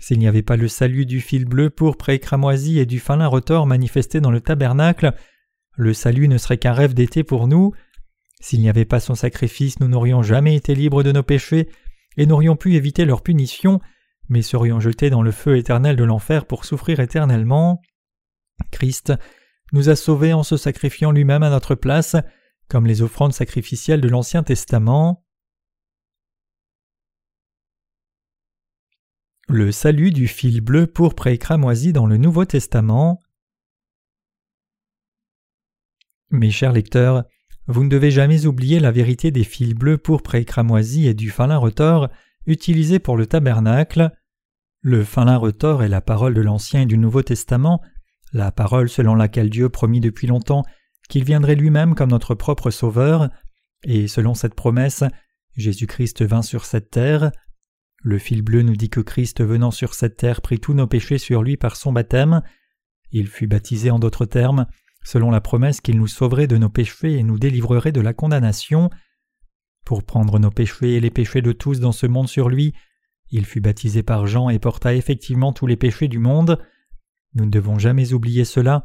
s'il 0.00 0.18
n'y 0.18 0.26
avait 0.26 0.40
pas 0.40 0.56
le 0.56 0.66
salut 0.66 1.04
du 1.04 1.20
fil 1.20 1.44
bleu, 1.44 1.68
pourpre 1.68 2.08
et 2.08 2.18
cramoisi 2.18 2.78
et 2.78 2.86
du 2.86 3.00
fin 3.00 3.18
lin 3.18 3.26
retors 3.26 3.66
manifesté 3.66 4.22
dans 4.22 4.30
le 4.30 4.40
tabernacle, 4.40 5.12
le 5.76 5.92
salut 5.92 6.26
ne 6.26 6.38
serait 6.38 6.56
qu'un 6.56 6.72
rêve 6.72 6.94
d'été 6.94 7.22
pour 7.22 7.48
nous. 7.48 7.74
S'il 8.40 8.62
n'y 8.62 8.70
avait 8.70 8.86
pas 8.86 8.98
son 8.98 9.14
sacrifice, 9.14 9.78
nous 9.78 9.88
n'aurions 9.88 10.22
jamais 10.22 10.56
été 10.56 10.74
libres 10.74 11.02
de 11.02 11.12
nos 11.12 11.22
péchés 11.22 11.68
et 12.16 12.24
n'aurions 12.24 12.56
pu 12.56 12.76
éviter 12.76 13.04
leur 13.04 13.20
punition, 13.20 13.78
mais 14.30 14.40
serions 14.40 14.80
jetés 14.80 15.10
dans 15.10 15.22
le 15.22 15.32
feu 15.32 15.58
éternel 15.58 15.96
de 15.96 16.04
l'enfer 16.04 16.46
pour 16.46 16.64
souffrir 16.64 16.98
éternellement. 16.98 17.82
Christ 18.70 19.12
nous 19.74 19.90
a 19.90 19.96
sauvés 19.96 20.32
en 20.32 20.44
se 20.44 20.56
sacrifiant 20.56 21.10
lui-même 21.10 21.42
à 21.42 21.50
notre 21.50 21.74
place, 21.74 22.16
comme 22.70 22.86
les 22.86 23.02
offrandes 23.02 23.34
sacrificielles 23.34 24.00
de 24.00 24.08
l'Ancien 24.08 24.42
Testament. 24.42 25.21
Le 29.48 29.72
salut 29.72 30.12
du 30.12 30.28
fil 30.28 30.60
bleu 30.60 30.86
pourpre 30.86 31.26
et 31.26 31.36
cramoisi 31.36 31.92
dans 31.92 32.06
le 32.06 32.16
Nouveau 32.16 32.44
Testament. 32.44 33.20
Mes 36.30 36.50
chers 36.50 36.72
lecteurs, 36.72 37.24
vous 37.66 37.82
ne 37.82 37.88
devez 37.88 38.12
jamais 38.12 38.46
oublier 38.46 38.78
la 38.78 38.92
vérité 38.92 39.30
des 39.32 39.42
fils 39.42 39.74
bleus 39.74 39.98
pourpre 39.98 40.36
et 40.36 40.44
cramoisis 40.44 41.06
et 41.06 41.14
du 41.14 41.30
fin 41.30 41.48
lin 41.48 41.58
retors 41.58 42.08
utilisés 42.46 43.00
pour 43.00 43.16
le 43.16 43.26
tabernacle. 43.26 44.12
Le 44.80 45.04
fin 45.04 45.24
lin 45.24 45.36
retors 45.36 45.82
est 45.82 45.88
la 45.88 46.00
parole 46.00 46.34
de 46.34 46.40
l'Ancien 46.40 46.82
et 46.82 46.86
du 46.86 46.96
Nouveau 46.96 47.22
Testament, 47.22 47.82
la 48.32 48.52
parole 48.52 48.88
selon 48.88 49.16
laquelle 49.16 49.50
Dieu 49.50 49.68
promit 49.68 50.00
depuis 50.00 50.28
longtemps 50.28 50.62
qu'il 51.08 51.24
viendrait 51.24 51.56
lui-même 51.56 51.94
comme 51.94 52.10
notre 52.10 52.34
propre 52.34 52.70
Sauveur, 52.70 53.28
et 53.84 54.06
selon 54.06 54.34
cette 54.34 54.54
promesse, 54.54 55.02
Jésus-Christ 55.56 56.22
vint 56.22 56.42
sur 56.42 56.64
cette 56.64 56.90
terre. 56.90 57.32
Le 58.02 58.18
fil 58.18 58.42
bleu 58.42 58.62
nous 58.62 58.76
dit 58.76 58.90
que 58.90 59.00
Christ 59.00 59.42
venant 59.42 59.70
sur 59.70 59.94
cette 59.94 60.16
terre 60.16 60.40
prit 60.42 60.58
tous 60.58 60.74
nos 60.74 60.88
péchés 60.88 61.18
sur 61.18 61.42
lui 61.42 61.56
par 61.56 61.76
son 61.76 61.92
baptême. 61.92 62.42
Il 63.12 63.28
fut 63.28 63.46
baptisé 63.46 63.90
en 63.90 64.00
d'autres 64.00 64.26
termes, 64.26 64.66
selon 65.04 65.30
la 65.30 65.40
promesse 65.40 65.80
qu'il 65.80 65.98
nous 65.98 66.08
sauverait 66.08 66.48
de 66.48 66.56
nos 66.56 66.68
péchés 66.68 67.18
et 67.18 67.22
nous 67.22 67.38
délivrerait 67.38 67.92
de 67.92 68.00
la 68.00 68.12
condamnation. 68.12 68.90
Pour 69.84 70.02
prendre 70.02 70.38
nos 70.40 70.50
péchés 70.50 70.94
et 70.94 71.00
les 71.00 71.10
péchés 71.10 71.42
de 71.42 71.52
tous 71.52 71.78
dans 71.78 71.92
ce 71.92 72.06
monde 72.06 72.28
sur 72.28 72.48
lui, 72.48 72.74
il 73.30 73.46
fut 73.46 73.60
baptisé 73.60 74.02
par 74.02 74.26
Jean 74.26 74.50
et 74.50 74.58
porta 74.58 74.94
effectivement 74.94 75.52
tous 75.52 75.66
les 75.66 75.76
péchés 75.76 76.08
du 76.08 76.18
monde. 76.18 76.58
Nous 77.34 77.44
ne 77.44 77.50
devons 77.50 77.78
jamais 77.78 78.12
oublier 78.12 78.44
cela, 78.44 78.84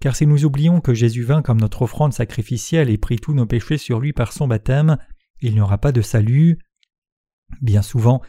car 0.00 0.16
si 0.16 0.26
nous 0.26 0.44
oublions 0.44 0.80
que 0.80 0.94
Jésus 0.94 1.24
vint 1.24 1.42
comme 1.42 1.60
notre 1.60 1.82
offrande 1.82 2.12
sacrificielle 2.12 2.90
et 2.90 2.98
prit 2.98 3.18
tous 3.18 3.34
nos 3.34 3.46
péchés 3.46 3.76
sur 3.76 4.00
lui 4.00 4.12
par 4.12 4.32
son 4.32 4.48
baptême, 4.48 4.98
il 5.40 5.54
n'y 5.54 5.60
aura 5.60 5.78
pas 5.78 5.92
de 5.92 6.00
salut. 6.00 6.58
Bien 7.60 7.82
souvent, 7.82 8.22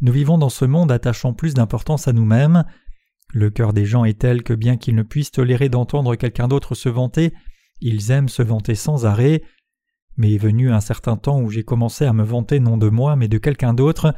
nous 0.00 0.12
vivons 0.12 0.38
dans 0.38 0.48
ce 0.48 0.64
monde 0.64 0.92
attachant 0.92 1.32
plus 1.32 1.54
d'importance 1.54 2.08
à 2.08 2.12
nous-mêmes, 2.12 2.64
le 3.32 3.50
cœur 3.50 3.72
des 3.72 3.84
gens 3.84 4.04
est 4.04 4.18
tel 4.18 4.42
que 4.42 4.54
bien 4.54 4.76
qu'ils 4.76 4.96
ne 4.96 5.02
puissent 5.02 5.30
tolérer 5.30 5.68
d'entendre 5.68 6.16
quelqu'un 6.16 6.48
d'autre 6.48 6.74
se 6.74 6.88
vanter, 6.88 7.32
ils 7.80 8.10
aiment 8.10 8.28
se 8.28 8.42
vanter 8.42 8.74
sans 8.74 9.06
arrêt. 9.06 9.42
Mais 10.16 10.34
est 10.34 10.38
venu 10.38 10.72
un 10.72 10.80
certain 10.80 11.16
temps 11.16 11.40
où 11.40 11.50
j'ai 11.50 11.62
commencé 11.62 12.04
à 12.04 12.12
me 12.12 12.24
vanter 12.24 12.60
non 12.60 12.76
de 12.76 12.88
moi 12.88 13.14
mais 13.16 13.28
de 13.28 13.38
quelqu'un 13.38 13.72
d'autre, 13.72 14.14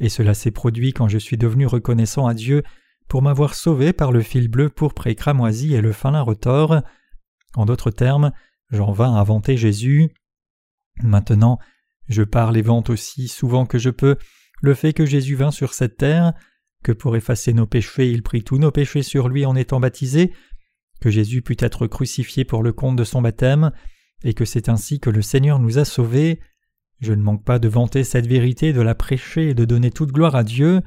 et 0.00 0.08
cela 0.08 0.34
s'est 0.34 0.52
produit 0.52 0.92
quand 0.92 1.08
je 1.08 1.18
suis 1.18 1.36
devenu 1.36 1.66
reconnaissant 1.66 2.26
à 2.26 2.34
Dieu 2.34 2.62
pour 3.08 3.22
m'avoir 3.22 3.54
sauvé 3.54 3.92
par 3.92 4.12
le 4.12 4.20
fil 4.20 4.48
bleu 4.48 4.68
pourpre 4.68 5.08
et 5.08 5.14
cramoisi 5.14 5.74
et 5.74 5.80
le 5.80 5.92
fin 5.92 6.12
lin 6.12 6.22
retors. 6.22 6.82
En 7.54 7.66
d'autres 7.66 7.90
termes, 7.90 8.32
j'en 8.70 8.92
vins 8.92 9.16
à 9.16 9.24
vanter 9.24 9.56
Jésus. 9.56 10.10
Maintenant, 11.02 11.58
je 12.08 12.22
parle 12.22 12.56
et 12.56 12.62
vante 12.62 12.90
aussi 12.90 13.28
souvent 13.28 13.66
que 13.66 13.78
je 13.78 13.90
peux 13.90 14.16
le 14.62 14.74
fait 14.74 14.94
que 14.94 15.04
Jésus 15.04 15.34
vint 15.34 15.50
sur 15.50 15.74
cette 15.74 15.98
terre, 15.98 16.32
que 16.82 16.92
pour 16.92 17.14
effacer 17.16 17.52
nos 17.52 17.66
péchés 17.66 18.10
il 18.10 18.22
prit 18.22 18.42
tous 18.42 18.58
nos 18.58 18.70
péchés 18.70 19.02
sur 19.02 19.28
lui 19.28 19.44
en 19.44 19.54
étant 19.54 19.80
baptisé, 19.80 20.32
que 21.00 21.10
Jésus 21.10 21.42
put 21.42 21.56
être 21.58 21.86
crucifié 21.86 22.44
pour 22.44 22.62
le 22.62 22.72
compte 22.72 22.96
de 22.96 23.04
son 23.04 23.20
baptême, 23.20 23.72
et 24.24 24.34
que 24.34 24.44
c'est 24.44 24.68
ainsi 24.68 25.00
que 25.00 25.10
le 25.10 25.20
Seigneur 25.20 25.58
nous 25.58 25.78
a 25.78 25.84
sauvés. 25.84 26.40
Je 27.00 27.12
ne 27.12 27.22
manque 27.22 27.44
pas 27.44 27.58
de 27.58 27.68
vanter 27.68 28.04
cette 28.04 28.28
vérité, 28.28 28.72
de 28.72 28.80
la 28.80 28.94
prêcher 28.94 29.50
et 29.50 29.54
de 29.54 29.64
donner 29.64 29.90
toute 29.90 30.12
gloire 30.12 30.36
à 30.36 30.44
Dieu. 30.44 30.80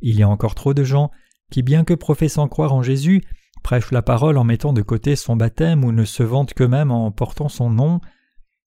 Il 0.00 0.16
y 0.16 0.22
a 0.22 0.28
encore 0.28 0.54
trop 0.54 0.74
de 0.74 0.84
gens 0.84 1.10
qui, 1.50 1.62
bien 1.62 1.84
que 1.84 1.94
professant 1.94 2.46
croire 2.48 2.72
en 2.72 2.82
Jésus, 2.82 3.22
prêchent 3.64 3.90
la 3.90 4.02
parole 4.02 4.38
en 4.38 4.44
mettant 4.44 4.72
de 4.72 4.82
côté 4.82 5.16
son 5.16 5.34
baptême 5.34 5.84
ou 5.84 5.90
ne 5.90 6.04
se 6.04 6.22
vantent 6.22 6.54
qu'eux-mêmes 6.54 6.92
en 6.92 7.10
portant 7.10 7.48
son 7.48 7.70
nom. 7.70 8.00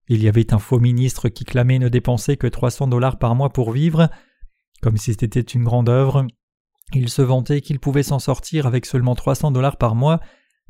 Il 0.08 0.24
y 0.24 0.28
avait 0.28 0.54
un 0.54 0.60
faux 0.60 0.80
ministre 0.80 1.30
qui 1.30 1.46
clamait 1.46 1.80
ne 1.80 1.90
dépenser 1.90 2.38
que 2.38 2.48
trois 2.48 2.72
cents 2.72 2.88
dollars 2.88 3.18
par 3.18 3.36
mois 3.36 3.50
pour 3.50 3.72
vivre, 3.72 4.10
comme 4.82 4.98
si 4.98 5.14
c'était 5.14 5.40
une 5.42 5.64
grande 5.64 5.90
œuvre. 5.90 6.28
Il 6.94 7.10
se 7.10 7.22
vantait 7.22 7.62
qu'il 7.62 7.80
pouvait 7.80 8.04
s'en 8.04 8.20
sortir 8.20 8.68
avec 8.68 8.86
seulement 8.86 9.16
300 9.16 9.52
dollars 9.52 9.78
par 9.78 9.96
mois 9.96 10.20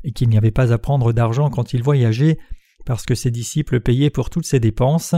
et 0.04 0.12
qu'il 0.12 0.28
n'y 0.28 0.38
avait 0.38 0.50
pas 0.50 0.72
à 0.72 0.78
prendre 0.78 1.12
d'argent 1.12 1.50
quand 1.50 1.74
il 1.74 1.82
voyageait 1.82 2.38
parce 2.86 3.04
que 3.04 3.14
ses 3.14 3.30
disciples 3.30 3.80
payaient 3.80 4.10
pour 4.10 4.30
toutes 4.30 4.46
ses 4.46 4.60
dépenses. 4.60 5.14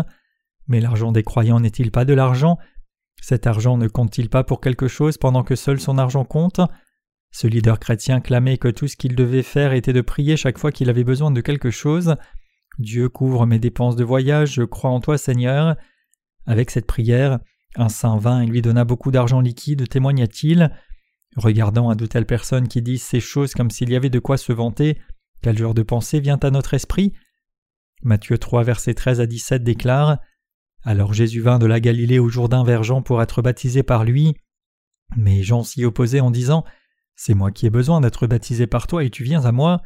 Mais 0.67 0.81
l'argent 0.81 1.13
des 1.13 1.23
croyants 1.23 1.61
n'est-il 1.61 1.91
pas 1.91 2.05
de 2.05 2.15
l'argent? 2.15 2.59
Cet 3.21 3.47
argent 3.47 3.77
ne 3.77 3.89
compte-t-il 3.89 4.29
pas 4.29 4.45
pour 4.45 4.61
quelque 4.61 4.89
chose 4.89 5.19
pendant 5.19 5.43
que 5.45 5.57
seul 5.57 5.81
son 5.81 5.99
argent 5.99 6.25
compte? 6.25 6.61
Ce 7.31 7.47
leader 7.47 7.79
chrétien 7.79 8.21
clamait 8.21 8.59
que 8.59 8.69
tout 8.69 8.89
ce 8.89 8.97
qu'il 8.97 9.15
devait 9.15 9.43
faire 9.43 9.73
était 9.73 9.93
de 9.93 10.01
prier 10.01 10.37
chaque 10.37 10.59
fois 10.59 10.73
qu'il 10.73 10.89
avait 10.89 11.05
besoin 11.05 11.31
de 11.31 11.41
quelque 11.41 11.71
chose. 11.71 12.17
Dieu 12.79 13.09
couvre 13.09 13.47
mes 13.47 13.59
dépenses 13.59 13.97
de 13.97 14.05
voyage, 14.05 14.53
je 14.55 14.63
crois 14.63 14.91
en 14.91 15.01
toi 15.01 15.19
Seigneur. 15.19 15.77
Avec 16.47 16.71
cette 16.71 16.87
prière, 16.87 17.41
un 17.77 17.89
saint 17.89 18.17
vint 18.17 18.41
et 18.41 18.47
lui 18.47 18.63
donna 18.63 18.85
beaucoup 18.85 19.11
d'argent 19.11 19.41
liquide, 19.41 19.89
témoigna-t-il. 19.89 20.71
Regardant 21.37 21.91
à 21.91 21.95
de 21.95 22.07
telles 22.07 22.27
personnes 22.27 22.69
qui 22.69 22.83
disent 22.83 23.03
ces 23.03 23.21
choses 23.21 23.53
comme 23.55 23.71
s'il 23.71 23.91
y 23.91 23.97
avait 23.97 24.11
de 24.11 24.19
quoi 24.19 24.37
se 24.37 24.53
vanter, 24.53 24.99
quel 25.43 25.59
genre 25.59 25.75
de 25.75 25.83
pensée 25.83 26.21
vient 26.21 26.39
à 26.39 26.51
notre 26.51 26.75
esprit? 26.75 27.13
Matthieu 28.03 28.39
3, 28.39 28.63
versets 28.63 28.95
13 28.95 29.21
à 29.21 29.27
17 29.27 29.63
déclare 29.63 30.19
Alors 30.85 31.13
Jésus 31.13 31.41
vint 31.41 31.59
de 31.59 31.67
la 31.67 31.81
Galilée 31.81 32.19
au 32.19 32.29
Jourdain 32.29 32.65
vers 32.65 32.85
Jean 32.85 33.03
pour 33.03 33.21
être 33.23 33.43
baptisé 33.43 33.83
par 33.83 34.05
lui. 34.05 34.37
Mais 35.17 35.43
Jean 35.43 35.65
s'y 35.65 35.85
opposait 35.85 36.21
en 36.21 36.31
disant 36.31 36.65
C'est 37.17 37.35
moi 37.35 37.51
qui 37.51 37.67
ai 37.67 37.71
besoin 37.71 38.01
d'être 38.01 38.27
baptisé 38.27 38.67
par 38.67 38.87
toi 38.87 39.05
et 39.05 39.11
tu 39.11 39.25
viens 39.25 39.45
à 39.45 39.53
moi. 39.53 39.83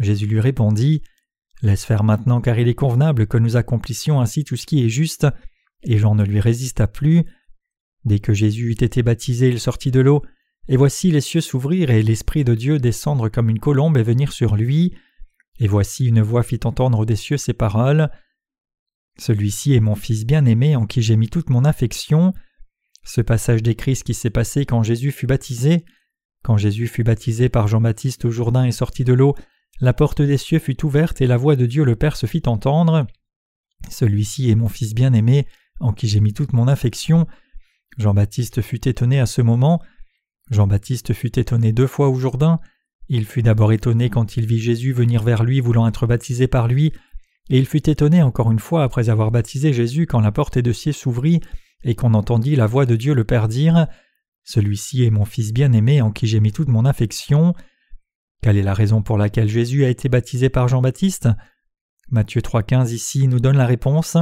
Jésus 0.00 0.26
lui 0.26 0.40
répondit 0.40 1.02
Laisse 1.64 1.86
faire 1.86 2.04
maintenant 2.04 2.42
car 2.42 2.58
il 2.58 2.68
est 2.68 2.74
convenable 2.74 3.26
que 3.26 3.38
nous 3.38 3.56
accomplissions 3.56 4.20
ainsi 4.20 4.44
tout 4.44 4.54
ce 4.54 4.66
qui 4.66 4.84
est 4.84 4.90
juste. 4.90 5.26
Et 5.82 5.96
Jean 5.96 6.14
ne 6.14 6.22
lui 6.22 6.38
résista 6.38 6.86
plus. 6.86 7.24
Dès 8.04 8.18
que 8.18 8.34
Jésus 8.34 8.72
eut 8.72 8.84
été 8.84 9.02
baptisé, 9.02 9.48
il 9.48 9.58
sortit 9.58 9.90
de 9.90 10.00
l'eau, 10.00 10.22
et 10.68 10.76
voici 10.76 11.10
les 11.10 11.22
cieux 11.22 11.40
s'ouvrir 11.40 11.88
et 11.88 12.02
l'Esprit 12.02 12.44
de 12.44 12.54
Dieu 12.54 12.78
descendre 12.78 13.30
comme 13.30 13.48
une 13.48 13.60
colombe 13.60 13.96
et 13.96 14.02
venir 14.02 14.30
sur 14.30 14.56
lui. 14.56 14.94
Et 15.58 15.66
voici 15.66 16.06
une 16.06 16.20
voix 16.20 16.42
fit 16.42 16.60
entendre 16.64 17.06
des 17.06 17.16
cieux 17.16 17.38
ces 17.38 17.54
paroles. 17.54 18.10
Celui-ci 19.18 19.72
est 19.72 19.80
mon 19.80 19.94
Fils 19.94 20.26
bien-aimé 20.26 20.76
en 20.76 20.84
qui 20.84 21.00
j'ai 21.00 21.16
mis 21.16 21.30
toute 21.30 21.48
mon 21.48 21.64
affection. 21.64 22.34
Ce 23.04 23.22
passage 23.22 23.62
décrit 23.62 23.96
ce 23.96 24.04
qui 24.04 24.12
s'est 24.12 24.28
passé 24.28 24.66
quand 24.66 24.82
Jésus 24.82 25.12
fut 25.12 25.26
baptisé. 25.26 25.86
Quand 26.42 26.58
Jésus 26.58 26.88
fut 26.88 27.04
baptisé 27.04 27.48
par 27.48 27.68
Jean-Baptiste 27.68 28.26
au 28.26 28.30
Jourdain 28.30 28.66
et 28.66 28.72
sorti 28.72 29.02
de 29.04 29.14
l'eau, 29.14 29.34
la 29.80 29.92
porte 29.92 30.22
des 30.22 30.38
cieux 30.38 30.58
fut 30.58 30.84
ouverte 30.84 31.20
et 31.20 31.26
la 31.26 31.36
voix 31.36 31.56
de 31.56 31.66
Dieu 31.66 31.84
le 31.84 31.96
Père 31.96 32.16
se 32.16 32.26
fit 32.26 32.42
entendre. 32.46 33.06
Celui-ci 33.90 34.50
est 34.50 34.54
mon 34.54 34.68
Fils 34.68 34.94
bien-aimé 34.94 35.46
en 35.80 35.92
qui 35.92 36.08
j'ai 36.08 36.20
mis 36.20 36.32
toute 36.32 36.52
mon 36.52 36.68
affection. 36.68 37.26
Jean-Baptiste 37.98 38.62
fut 38.62 38.88
étonné 38.88 39.20
à 39.20 39.26
ce 39.26 39.42
moment. 39.42 39.82
Jean-Baptiste 40.50 41.12
fut 41.12 41.38
étonné 41.38 41.72
deux 41.72 41.86
fois 41.86 42.08
au 42.08 42.14
Jourdain. 42.14 42.60
Il 43.08 43.26
fut 43.26 43.42
d'abord 43.42 43.72
étonné 43.72 44.10
quand 44.10 44.36
il 44.36 44.46
vit 44.46 44.58
Jésus 44.58 44.92
venir 44.92 45.22
vers 45.22 45.42
lui 45.42 45.60
voulant 45.60 45.86
être 45.86 46.06
baptisé 46.06 46.46
par 46.48 46.68
lui, 46.68 46.92
et 47.50 47.58
il 47.58 47.66
fut 47.66 47.90
étonné 47.90 48.22
encore 48.22 48.50
une 48.50 48.58
fois 48.58 48.82
après 48.82 49.10
avoir 49.10 49.30
baptisé 49.30 49.72
Jésus 49.72 50.06
quand 50.06 50.20
la 50.20 50.32
porte 50.32 50.58
des 50.58 50.72
cieux 50.72 50.92
s'ouvrit 50.92 51.40
et 51.82 51.94
qu'on 51.94 52.14
entendit 52.14 52.56
la 52.56 52.66
voix 52.66 52.86
de 52.86 52.96
Dieu 52.96 53.12
le 53.12 53.24
Père 53.24 53.48
dire 53.48 53.86
Celui-ci 54.44 55.04
est 55.04 55.10
mon 55.10 55.26
Fils 55.26 55.52
bien-aimé 55.52 56.00
en 56.00 56.10
qui 56.10 56.26
j'ai 56.26 56.40
mis 56.40 56.52
toute 56.52 56.68
mon 56.68 56.86
affection. 56.86 57.54
Quelle 58.44 58.58
est 58.58 58.62
la 58.62 58.74
raison 58.74 59.00
pour 59.00 59.16
laquelle 59.16 59.48
Jésus 59.48 59.86
a 59.86 59.88
été 59.88 60.10
baptisé 60.10 60.50
par 60.50 60.68
Jean-Baptiste? 60.68 61.30
Matthieu 62.10 62.42
3,15 62.42 62.92
ici 62.92 63.26
nous 63.26 63.40
donne 63.40 63.56
la 63.56 63.64
réponse. 63.64 64.18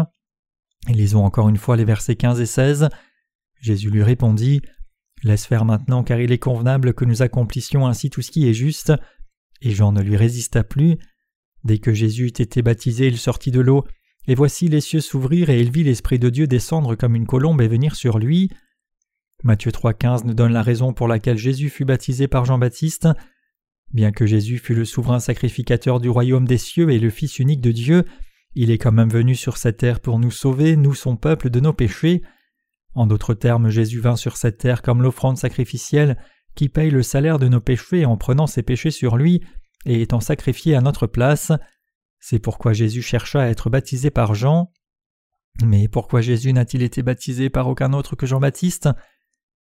Lisons 0.87 1.25
encore 1.25 1.49
une 1.49 1.57
fois 1.57 1.77
les 1.77 1.85
versets 1.85 2.15
15 2.15 2.41
et 2.41 2.47
16. 2.47 2.89
Jésus 3.61 3.91
lui 3.91 4.05
répondit 4.05 4.63
Laisse 5.25 5.45
faire 5.45 5.65
maintenant, 5.65 6.05
car 6.05 6.21
il 6.21 6.31
est 6.31 6.39
convenable 6.39 6.95
que 6.95 7.05
nous 7.05 7.23
accomplissions 7.23 7.85
ainsi 7.85 8.11
tout 8.11 8.23
ce 8.23 8.31
qui 8.31 8.49
est 8.49 8.55
juste. 8.55 8.93
Et 9.61 9.73
Jean 9.73 9.91
ne 9.91 10.01
lui 10.01 10.17
résista 10.17 10.63
plus. 10.63 10.99
Dès 11.65 11.79
que 11.79 11.93
Jésus 11.93 12.27
eut 12.27 12.41
été 12.41 12.63
baptisé, 12.63 13.09
il 13.09 13.19
sortit 13.19 13.51
de 13.51 13.61
l'eau, 13.61 13.85
et 14.29 14.37
voici 14.37 14.69
les 14.69 14.81
cieux 14.81 15.01
s'ouvrir, 15.01 15.51
et 15.51 15.61
il 15.61 15.73
vit 15.73 15.83
l'Esprit 15.83 16.21
de 16.21 16.31
Dieu 16.31 16.47
descendre 16.47 16.95
comme 16.95 17.17
une 17.17 17.27
colombe 17.27 17.61
et 17.61 17.67
venir 17.67 17.97
sur 17.97 18.21
lui. 18.21 18.51
Matthieu 19.43 19.73
3,15 19.73 20.27
nous 20.27 20.35
donne 20.35 20.53
la 20.53 20.63
raison 20.63 20.93
pour 20.93 21.09
laquelle 21.09 21.39
Jésus 21.39 21.71
fut 21.71 21.85
baptisé 21.85 22.29
par 22.29 22.45
Jean-Baptiste. 22.45 23.09
Bien 23.93 24.11
que 24.11 24.27
Jésus 24.27 24.59
fût 24.59 24.75
le 24.75 24.85
souverain 24.85 25.21
sacrificateur 25.21 26.01
du 26.01 26.09
royaume 26.09 26.47
des 26.47 26.59
cieux 26.59 26.91
et 26.91 26.99
le 26.99 27.11
Fils 27.11 27.39
unique 27.39 27.61
de 27.61 27.73
Dieu, 27.73 28.05
il 28.55 28.71
est 28.71 28.79
quand 28.79 28.93
même 28.93 29.11
venu 29.11 29.35
sur 29.35 29.57
cette 29.57 29.79
terre 29.79 30.01
pour 30.01 30.19
nous 30.19 30.31
sauver, 30.31 30.77
nous 30.77 30.95
son 30.95 31.17
peuple, 31.17 31.51
de 31.51 31.61
nos 31.61 31.73
péchés. 31.73 32.23
En 32.95 33.07
d'autres 33.07 33.35
termes, 33.35 33.71
Jésus 33.71 34.01
vint 34.01 34.17
sur 34.17 34.37
cette 34.37 34.59
terre 34.59 34.83
comme 34.83 35.03
l'offrande 35.03 35.39
sacrificielle 35.39 36.19
qui 36.55 36.69
paye 36.69 36.91
le 36.91 37.03
salaire 37.03 37.39
de 37.39 37.49
nos 37.49 37.61
péchés 37.61 38.05
en 38.05 38.17
prenant 38.17 38.47
ses 38.47 38.63
péchés 38.63 38.91
sur 38.91 39.17
lui 39.17 39.43
et 39.87 40.03
étant 40.03 40.21
sacrifié 40.21 40.75
à 40.75 40.81
notre 40.81 41.07
place. 41.07 41.53
C'est 42.21 42.39
pourquoi 42.39 42.73
Jésus 42.73 43.03
chercha 43.03 43.43
à 43.43 43.47
être 43.49 43.71
baptisé 43.71 44.11
par 44.11 44.35
Jean. 44.35 44.71
Mais 45.65 45.89
pourquoi 45.89 46.21
Jésus 46.21 46.53
n'a-t-il 46.53 46.83
été 46.83 47.03
baptisé 47.03 47.51
par 47.51 47.69
aucun 47.69 47.93
autre 47.93 48.17
que 48.17 48.27
Jean-Baptiste? 48.27 48.89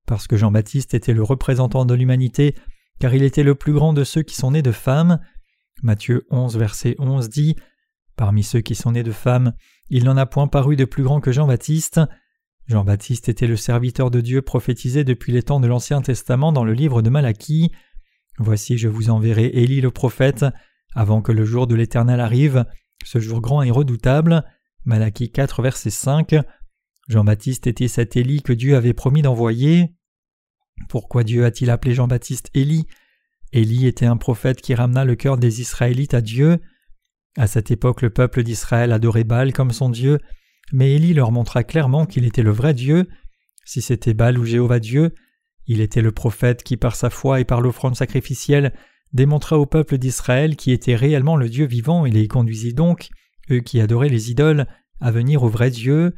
Parce 0.06 0.28
que 0.28 0.38
Jean-Baptiste 0.38 0.94
était 0.94 1.14
le 1.14 1.24
représentant 1.24 1.86
de 1.86 1.94
l'humanité, 1.94 2.56
car 3.02 3.16
il 3.16 3.24
était 3.24 3.42
le 3.42 3.56
plus 3.56 3.74
grand 3.74 3.94
de 3.94 4.04
ceux 4.04 4.22
qui 4.22 4.36
sont 4.36 4.52
nés 4.52 4.62
de 4.62 4.72
femmes. 4.72 5.20
Matthieu 5.82 6.28
11, 6.30 6.56
verset 6.56 6.96
11 7.00 7.30
dit 7.30 7.56
Parmi 8.16 8.44
ceux 8.44 8.62
qui 8.62 8.76
sont 8.76 8.92
nés 8.92 9.02
de 9.02 9.12
femmes, 9.12 9.54
il 9.90 10.04
n'en 10.04 10.18
a 10.18 10.28
point 10.28 10.48
paru 10.48 10.76
de 10.76 10.86
plus 10.86 11.02
grand 11.02 11.20
que 11.20 11.32
Jean-Baptiste. 11.32 12.00
Jean-Baptiste 12.68 13.28
était 13.28 13.48
le 13.48 13.56
serviteur 13.56 14.12
de 14.12 14.22
Dieu 14.22 14.44
prophétisé 14.44 15.04
depuis 15.04 15.32
les 15.32 15.42
temps 15.42 15.60
de 15.60 15.66
l'Ancien 15.66 16.04
Testament 16.04 16.52
dans 16.52 16.64
le 16.64 16.74
livre 16.74 17.02
de 17.02 17.10
Malachie. 17.10 17.72
Voici 18.38 18.78
je 18.78 18.88
vous 18.88 19.10
enverrai 19.10 19.48
Élie 19.48 19.82
le 19.82 19.90
prophète, 19.90 20.46
avant 20.94 21.24
que 21.24 21.32
le 21.32 21.44
jour 21.44 21.66
de 21.66 21.74
l'Éternel 21.74 22.20
arrive, 22.20 22.66
ce 23.04 23.18
jour 23.18 23.42
grand 23.42 23.64
et 23.64 23.72
redoutable. 23.72 24.44
Malachie 24.86 25.32
4, 25.32 25.64
verset 25.64 25.90
5. 25.90 26.36
Jean-Baptiste 27.08 27.66
était 27.66 27.88
cet 27.88 28.16
Élie 28.16 28.44
que 28.44 28.54
Dieu 28.54 28.76
avait 28.76 28.94
promis 28.94 29.24
d'envoyer. 29.24 29.96
Pourquoi 30.90 31.24
Dieu 31.24 31.46
a-t-il 31.46 31.70
appelé 31.70 31.94
Jean-Baptiste 31.94 32.50
Élie? 32.54 32.88
Élie 33.54 33.88
était 33.88 34.06
un 34.06 34.18
prophète 34.18 34.62
qui 34.62 34.74
ramena 34.74 35.06
le 35.06 35.16
cœur 35.16 35.38
des 35.38 35.62
Israélites 35.62 36.14
à 36.14 36.22
Dieu. 36.22 36.60
À 37.38 37.48
cette 37.48 37.72
époque, 37.72 38.02
le 38.02 38.10
peuple 38.10 38.44
d'Israël 38.44 38.92
adorait 38.92 39.24
Baal 39.24 39.54
comme 39.54 39.72
son 39.72 39.90
Dieu, 39.90 40.20
mais 40.72 40.94
Élie 40.94 41.14
leur 41.14 41.32
montra 41.32 41.64
clairement 41.64 42.06
qu'il 42.06 42.26
était 42.26 42.44
le 42.44 42.52
vrai 42.52 42.74
Dieu. 42.74 43.08
Si 43.66 43.82
c'était 43.82 44.14
Baal 44.14 44.38
ou 44.38 44.46
Jéhovah 44.46 44.80
Dieu, 44.80 45.14
il 45.68 45.82
était 45.82 46.02
le 46.02 46.12
prophète 46.12 46.64
qui, 46.64 46.78
par 46.78 46.96
sa 46.96 47.10
foi 47.10 47.40
et 47.40 47.46
par 47.46 47.62
l'offrande 47.62 47.96
sacrificielle, 47.96 48.74
démontra 49.14 49.60
au 49.60 49.66
peuple 49.66 49.98
d'Israël 49.98 50.56
qui 50.56 50.72
était 50.72 50.96
réellement 50.96 51.36
le 51.36 51.50
Dieu 51.50 51.66
vivant 51.66 52.06
et 52.06 52.12
les 52.12 52.28
conduisit 52.28 52.74
donc, 52.74 53.10
eux 53.50 53.60
qui 53.60 53.82
adoraient 53.82 54.10
les 54.10 54.32
idoles, 54.32 54.68
à 55.00 55.12
venir 55.12 55.44
au 55.44 55.50
vrai 55.50 55.70
Dieu. 55.70 56.16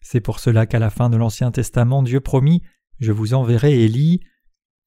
C'est 0.00 0.20
pour 0.20 0.40
cela 0.40 0.66
qu'à 0.66 0.78
la 0.78 0.90
fin 0.90 1.08
de 1.10 1.16
l'Ancien 1.16 1.50
Testament 1.50 2.02
Dieu 2.02 2.20
promit 2.20 2.62
Je 2.98 3.12
vous 3.12 3.34
enverrai 3.34 3.82
Élie. 3.82 4.20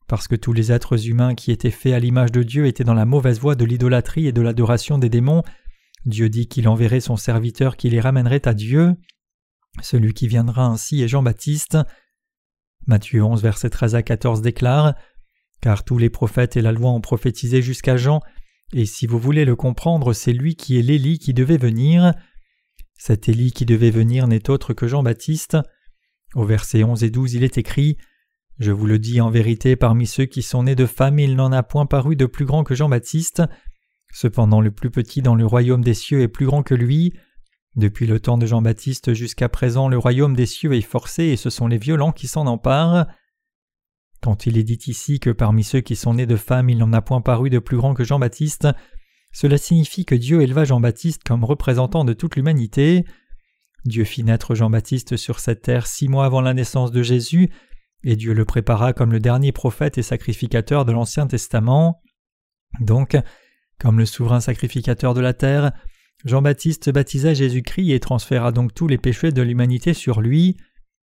Parce 0.08 0.28
que 0.28 0.36
tous 0.36 0.54
les 0.54 0.72
êtres 0.72 1.08
humains 1.08 1.36
qui 1.36 1.52
étaient 1.52 1.70
faits 1.70 1.94
à 1.94 2.00
l'image 2.00 2.32
de 2.32 2.42
Dieu 2.42 2.66
étaient 2.66 2.84
dans 2.84 2.96
la 2.96 3.06
mauvaise 3.06 3.40
voie 3.40 3.56
de 3.56 3.64
l'idolâtrie 3.66 4.26
et 4.26 4.32
de 4.32 4.42
l'adoration 4.42 4.98
des 4.98 5.10
démons, 5.10 5.44
Dieu 6.06 6.30
dit 6.30 6.48
qu'il 6.48 6.68
enverrait 6.68 7.00
son 7.00 7.16
serviteur 7.16 7.78
qui 7.78 7.90
les 7.90 8.00
ramènerait 8.00 8.48
à 8.48 8.56
Dieu. 8.56 8.96
Celui 9.84 10.14
qui 10.14 10.28
viendra 10.28 10.66
ainsi 10.66 11.04
est 11.04 11.08
Jean-Baptiste. 11.08 11.78
Matthieu 12.88 13.24
11, 13.24 13.44
verset 13.44 13.70
13 13.70 13.94
à 13.96 14.02
14 14.02 14.42
déclare 14.42 14.96
Car 15.62 15.84
tous 15.84 16.00
les 16.00 16.10
prophètes 16.10 16.58
et 16.58 16.62
la 16.62 16.72
loi 16.72 16.90
ont 16.90 17.02
prophétisé 17.02 17.62
jusqu'à 17.62 17.96
Jean, 17.96 18.22
et 18.74 18.86
si 18.86 19.06
vous 19.06 19.20
voulez 19.20 19.46
le 19.46 19.56
comprendre, 19.56 20.14
c'est 20.14 20.34
lui 20.34 20.56
qui 20.56 20.80
est 20.80 20.82
l'Élie 20.82 21.20
qui 21.20 21.34
devait 21.34 21.58
venir. 21.58 22.14
Cet 22.98 23.30
Élie 23.30 23.52
qui 23.52 23.66
devait 23.66 23.92
venir 23.92 24.28
n'est 24.28 24.50
autre 24.50 24.74
que 24.74 24.88
Jean-Baptiste. 24.88 25.58
Au 26.36 26.46
verset 26.46 26.84
11 26.84 27.04
et 27.04 27.10
12, 27.10 27.34
il 27.34 27.44
est 27.44 27.58
écrit 27.58 27.98
je 28.60 28.74
vous 28.74 28.88
le 28.88 29.00
dis 29.00 29.22
en 29.22 29.30
vérité, 29.30 29.78
parmi 29.78 30.06
ceux 30.06 30.26
qui 30.26 30.42
sont 30.42 30.64
nés 30.64 30.76
de 30.76 30.86
femmes, 30.86 31.18
il 31.18 31.38
n'en 31.38 31.54
a 31.54 31.64
point 31.64 31.86
paru 31.86 32.18
de 32.18 32.26
plus 32.26 32.44
grand 32.44 32.66
que 32.66 32.76
Jean-Baptiste. 32.76 33.42
Cependant 34.12 34.60
le 34.60 34.72
plus 34.72 34.90
petit 34.90 35.22
dans 35.22 35.36
le 35.36 35.46
royaume 35.46 35.84
des 35.84 35.94
cieux 35.94 36.22
est 36.22 36.28
plus 36.28 36.46
grand 36.46 36.62
que 36.62 36.76
lui. 36.76 37.14
Depuis 37.78 38.06
le 38.06 38.20
temps 38.20 38.38
de 38.38 38.46
Jean-Baptiste 38.46 39.14
jusqu'à 39.14 39.48
présent, 39.48 39.88
le 39.88 39.98
royaume 39.98 40.36
des 40.36 40.46
cieux 40.46 40.74
est 40.74 40.82
forcé 40.82 41.26
et 41.26 41.38
ce 41.38 41.50
sont 41.50 41.68
les 41.68 41.78
violents 41.78 42.12
qui 42.12 42.28
s'en 42.28 42.48
emparent. 42.48 43.08
Quand 44.22 44.46
il 44.46 44.58
est 44.58 44.64
dit 44.64 44.80
ici 44.88 45.22
que 45.22 45.30
parmi 45.30 45.64
ceux 45.64 45.80
qui 45.80 45.96
sont 45.96 46.16
nés 46.16 46.26
de 46.26 46.36
femmes 46.36 46.70
il 46.70 46.80
n'en 46.80 46.92
a 46.92 47.02
point 47.02 47.22
paru 47.22 47.50
de 47.50 47.60
plus 47.60 47.78
grand 47.78 47.94
que 47.94 48.04
Jean-Baptiste, 48.04 48.68
cela 49.32 49.58
signifie 49.58 50.04
que 50.04 50.16
Dieu 50.16 50.42
éleva 50.42 50.66
Jean-Baptiste 50.66 51.24
comme 51.24 51.46
représentant 51.46 52.04
de 52.04 52.12
toute 52.12 52.36
l'humanité. 52.36 53.06
Dieu 53.86 54.04
fit 54.04 54.24
naître 54.24 54.56
Jean-Baptiste 54.56 55.18
sur 55.18 55.40
cette 55.40 55.62
terre 55.62 55.88
six 55.88 56.08
mois 56.08 56.26
avant 56.26 56.42
la 56.42 56.54
naissance 56.54 56.92
de 56.92 57.04
Jésus, 57.04 57.50
et 58.04 58.16
Dieu 58.16 58.34
le 58.34 58.46
prépara 58.46 58.94
comme 58.94 59.12
le 59.12 59.20
dernier 59.20 59.52
prophète 59.52 59.98
et 59.98 60.04
sacrificateur 60.04 60.86
de 60.86 60.92
l'Ancien 60.92 61.28
Testament. 61.28 62.02
Donc, 62.80 63.18
comme 63.80 64.00
le 64.00 64.06
souverain 64.06 64.40
sacrificateur 64.40 65.14
de 65.14 65.22
la 65.22 65.34
terre, 65.34 65.72
Jean-Baptiste 66.26 66.90
baptisa 66.92 67.34
Jésus-Christ 67.34 67.92
et 67.92 68.00
transféra 68.00 68.52
donc 68.52 68.74
tous 68.74 68.88
les 68.88 68.98
péchés 68.98 69.32
de 69.32 69.42
l'humanité 69.42 69.94
sur 69.94 70.22
lui. 70.22 70.58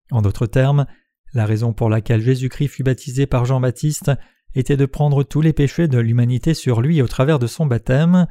En 0.10 0.22
d'autres 0.22 0.48
termes, 0.48 0.86
la 1.34 1.46
raison 1.46 1.74
pour 1.74 1.90
laquelle 1.90 2.22
Jésus-Christ 2.22 2.70
fut 2.70 2.84
baptisé 2.84 3.26
par 3.26 3.46
Jean-Baptiste 3.46 4.12
était 4.56 4.78
de 4.78 4.86
prendre 4.86 5.24
tous 5.24 5.42
les 5.42 5.54
péchés 5.54 5.88
de 5.88 6.00
l'humanité 6.00 6.54
sur 6.54 6.82
lui 6.82 7.02
au 7.02 7.08
travers 7.08 7.40
de 7.40 7.48
son 7.48 7.66
baptême. 7.66 8.28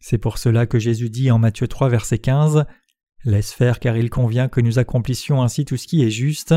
C'est 0.00 0.18
pour 0.18 0.38
cela 0.38 0.66
que 0.66 0.78
Jésus 0.78 1.10
dit 1.10 1.30
en 1.30 1.38
Matthieu 1.38 1.68
3 1.68 1.88
verset 1.88 2.18
15 2.18 2.64
Laisse 3.24 3.52
faire 3.52 3.78
car 3.78 3.96
il 3.96 4.10
convient 4.10 4.48
que 4.48 4.60
nous 4.60 4.78
accomplissions 4.78 5.42
ainsi 5.42 5.64
tout 5.64 5.76
ce 5.76 5.86
qui 5.86 6.02
est 6.02 6.10
juste. 6.10 6.54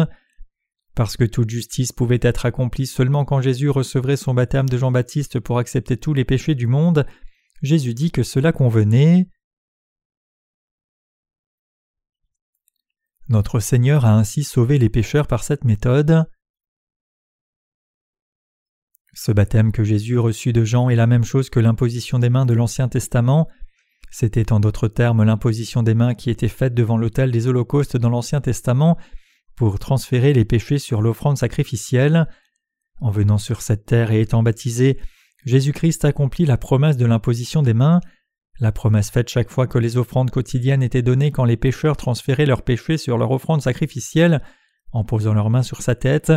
Parce 0.96 1.18
que 1.18 1.26
toute 1.26 1.50
justice 1.50 1.92
pouvait 1.92 2.20
être 2.22 2.46
accomplie 2.46 2.88
seulement 2.88 3.26
quand 3.26 3.42
Jésus 3.42 3.70
recevrait 3.70 4.18
son 4.18 4.34
baptême 4.34 4.70
de 4.70 4.78
Jean-Baptiste 4.78 5.40
pour 5.40 5.60
accepter 5.60 5.98
tous 5.98 6.14
les 6.14 6.24
péchés 6.24 6.56
du 6.56 6.68
monde, 6.68 7.06
Jésus 7.62 7.94
dit 7.94 8.12
que 8.12 8.24
cela 8.24 8.52
convenait. 8.52 9.28
Notre 13.28 13.60
Seigneur 13.60 14.06
a 14.06 14.16
ainsi 14.16 14.44
sauvé 14.44 14.78
les 14.78 14.90
pécheurs 14.90 15.28
par 15.28 15.44
cette 15.44 15.66
méthode. 15.66 16.26
Ce 19.14 19.32
baptême 19.32 19.72
que 19.72 19.84
Jésus 19.84 20.20
reçut 20.20 20.54
de 20.54 20.64
Jean 20.64 20.90
est 20.90 20.96
la 20.96 21.08
même 21.08 21.24
chose 21.24 21.50
que 21.50 21.60
l'imposition 21.60 22.20
des 22.20 22.30
mains 22.30 22.46
de 22.46 22.54
l'Ancien 22.54 22.88
Testament. 22.88 23.48
C'était 24.18 24.54
en 24.54 24.62
d'autres 24.62 24.88
termes 24.88 25.26
l'imposition 25.26 25.84
des 25.84 25.94
mains 25.94 26.14
qui 26.14 26.30
était 26.30 26.48
faite 26.48 26.74
devant 26.74 26.96
l'autel 26.96 27.32
des 27.32 27.48
holocaustes 27.48 27.98
dans 27.98 28.10
l'Ancien 28.10 28.40
Testament 28.40 28.98
pour 29.58 29.78
transférer 29.78 30.32
les 30.32 30.46
péchés 30.46 30.80
sur 30.80 31.02
l'offrande 31.02 31.38
sacrificielle. 31.38 32.26
En 33.02 33.12
venant 33.12 33.38
sur 33.38 33.62
cette 33.62 33.86
terre 33.86 34.12
et 34.12 34.22
étant 34.22 34.42
baptisé, 34.42 35.02
Jésus-Christ 35.44 36.06
accomplit 36.06 36.46
la 36.46 36.56
promesse 36.56 36.96
de 36.96 37.06
l'imposition 37.06 37.62
des 37.62 37.74
mains, 37.74 38.00
la 38.62 38.72
promesse 38.72 39.12
faite 39.12 39.28
chaque 39.28 39.50
fois 39.50 39.68
que 39.68 39.80
les 39.80 39.98
offrandes 39.98 40.32
quotidiennes 40.32 40.82
étaient 40.82 41.02
données 41.02 41.32
quand 41.32 41.44
les 41.44 41.58
pécheurs 41.58 41.98
transféraient 41.98 42.46
leurs 42.46 42.64
péchés 42.64 42.98
sur 42.98 43.18
leur 43.18 43.32
offrande 43.32 43.62
sacrificielle 43.62 44.42
en 44.94 45.04
posant 45.04 45.34
leurs 45.34 45.50
mains 45.50 45.62
sur 45.62 45.82
sa 45.82 45.94
tête, 45.94 46.32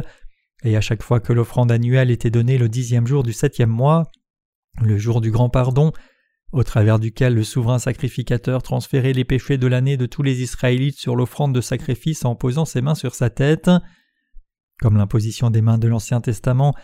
et 0.65 0.77
à 0.77 0.81
chaque 0.81 1.05
fois 1.05 1.21
que 1.21 1.33
l'offrande 1.33 1.71
annuelle 1.71 2.11
était 2.11 2.31
donnée 2.31 2.59
le 2.59 2.69
dixième 2.69 3.07
jour 3.07 3.23
du 3.23 3.33
septième 3.33 3.71
mois, 3.71 4.11
le 4.83 4.99
jour 4.99 5.21
du 5.21 5.31
grand 5.31 5.49
pardon, 5.49 5.93
au 6.53 6.65
travers 6.65 6.99
duquel 6.99 7.35
le 7.35 7.45
souverain 7.45 7.79
sacrificateur 7.79 8.63
transférait 8.63 9.13
les 9.13 9.25
péchés 9.25 9.59
de 9.59 9.67
l'année 9.67 9.97
de 9.97 10.07
tous 10.07 10.23
les 10.23 10.43
Israélites 10.43 10.99
sur 10.99 11.15
l'offrande 11.15 11.55
de 11.55 11.61
sacrifice 11.61 12.25
en 12.25 12.35
posant 12.35 12.65
ses 12.65 12.81
mains 12.81 12.95
sur 12.95 13.15
sa 13.15 13.31
tête. 13.31 13.71
Comme 14.81 14.97
l'imposition 14.97 15.51
des 15.51 15.61
mains 15.61 15.79
de 15.79 15.89
l'Ancien 15.89 16.21
Testament, 16.21 16.75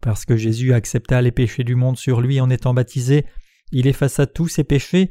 parce 0.00 0.24
que 0.24 0.36
Jésus 0.36 0.72
accepta 0.72 1.20
les 1.22 1.32
péchés 1.32 1.64
du 1.64 1.74
monde 1.74 1.96
sur 1.96 2.20
lui 2.20 2.40
en 2.40 2.50
étant 2.50 2.74
baptisé, 2.74 3.26
il 3.72 3.86
effaça 3.86 4.26
tous 4.26 4.48
ses 4.48 4.64
péchés, 4.64 5.10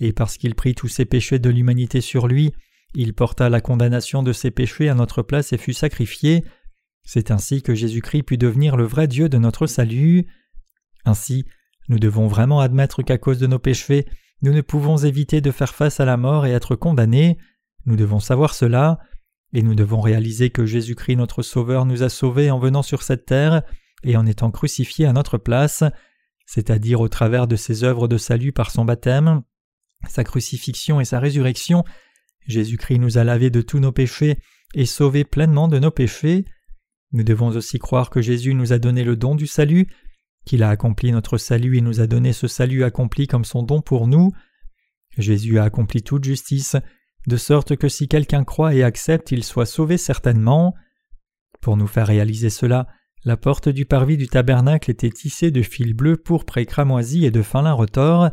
et 0.00 0.12
parce 0.12 0.36
qu'il 0.36 0.54
prit 0.54 0.74
tous 0.74 0.88
ses 0.88 1.06
péchés 1.06 1.38
de 1.38 1.48
l'humanité 1.48 2.00
sur 2.00 2.26
lui, 2.26 2.52
il 2.94 3.14
porta 3.14 3.48
la 3.48 3.60
condamnation 3.60 4.22
de 4.22 4.32
ses 4.32 4.50
péchés 4.50 4.88
à 4.88 4.94
notre 4.94 5.22
place 5.22 5.52
et 5.52 5.58
fut 5.58 5.72
sacrifié. 5.72 6.44
C'est 7.04 7.30
ainsi 7.30 7.62
que 7.62 7.74
Jésus-Christ 7.74 8.24
put 8.24 8.38
devenir 8.38 8.76
le 8.76 8.84
vrai 8.84 9.06
Dieu 9.06 9.28
de 9.28 9.38
notre 9.38 9.66
salut. 9.66 10.26
Ainsi, 11.04 11.44
nous 11.88 11.98
devons 11.98 12.26
vraiment 12.26 12.60
admettre 12.60 13.02
qu'à 13.02 13.18
cause 13.18 13.38
de 13.38 13.46
nos 13.46 13.58
péchés, 13.58 14.06
nous 14.42 14.52
ne 14.52 14.60
pouvons 14.60 14.96
éviter 14.98 15.40
de 15.40 15.50
faire 15.50 15.74
face 15.74 16.00
à 16.00 16.04
la 16.04 16.16
mort 16.16 16.46
et 16.46 16.52
être 16.52 16.76
condamnés. 16.76 17.38
Nous 17.86 17.96
devons 17.96 18.20
savoir 18.20 18.54
cela. 18.54 18.98
et 19.52 19.62
nous 19.62 19.74
devons 19.74 20.00
réaliser 20.00 20.50
que 20.50 20.66
Jésus-Christ 20.66 21.16
notre 21.16 21.42
Sauveur 21.42 21.86
nous 21.86 22.02
a 22.02 22.08
sauvés 22.08 22.50
en 22.50 22.58
venant 22.58 22.82
sur 22.82 23.02
cette 23.02 23.24
terre 23.24 23.62
et 24.02 24.16
en 24.16 24.26
étant 24.26 24.50
crucifié 24.50 25.06
à 25.06 25.12
notre 25.12 25.38
place, 25.38 25.84
c'est-à-dire 26.46 27.00
au 27.00 27.08
travers 27.08 27.46
de 27.46 27.56
ses 27.56 27.84
œuvres 27.84 28.08
de 28.08 28.18
salut 28.18 28.52
par 28.52 28.70
son 28.70 28.84
baptême, 28.84 29.42
sa 30.08 30.24
crucifixion 30.24 31.00
et 31.00 31.04
sa 31.04 31.20
résurrection, 31.20 31.84
Jésus-Christ 32.46 32.98
nous 32.98 33.18
a 33.18 33.24
lavés 33.24 33.50
de 33.50 33.62
tous 33.62 33.78
nos 33.78 33.92
péchés 33.92 34.38
et 34.74 34.84
sauvés 34.84 35.24
pleinement 35.24 35.68
de 35.68 35.78
nos 35.78 35.90
péchés. 35.90 36.44
Nous 37.12 37.24
devons 37.24 37.48
aussi 37.48 37.78
croire 37.78 38.10
que 38.10 38.20
Jésus 38.20 38.54
nous 38.54 38.72
a 38.72 38.78
donné 38.78 39.04
le 39.04 39.16
don 39.16 39.34
du 39.34 39.46
salut, 39.46 39.86
qu'il 40.46 40.62
a 40.62 40.70
accompli 40.70 41.12
notre 41.12 41.36
salut 41.36 41.76
et 41.76 41.82
nous 41.82 42.00
a 42.00 42.06
donné 42.06 42.32
ce 42.32 42.46
salut 42.46 42.84
accompli 42.84 43.26
comme 43.26 43.44
son 43.44 43.62
don 43.62 43.82
pour 43.82 44.06
nous. 44.06 44.32
Jésus 45.18 45.58
a 45.58 45.64
accompli 45.64 46.02
toute 46.02 46.24
justice, 46.24 46.76
de 47.26 47.36
sorte 47.36 47.76
que 47.76 47.88
si 47.88 48.08
quelqu'un 48.08 48.44
croit 48.44 48.74
et 48.74 48.82
accepte, 48.82 49.32
il 49.32 49.42
soit 49.42 49.66
sauvé 49.66 49.98
certainement. 49.98 50.74
Pour 51.60 51.76
nous 51.76 51.88
faire 51.88 52.06
réaliser 52.06 52.50
cela, 52.50 52.86
la 53.24 53.36
porte 53.36 53.68
du 53.68 53.86
parvis 53.86 54.16
du 54.16 54.28
tabernacle 54.28 54.90
était 54.90 55.10
tissée 55.10 55.50
de 55.50 55.62
fils 55.62 55.92
bleus, 55.94 56.16
pourpres 56.16 56.58
et 56.58 56.66
cramoisis 56.66 57.24
et 57.24 57.32
de 57.32 57.42
fin 57.42 57.62
lin 57.62 57.72
retors. 57.72 58.30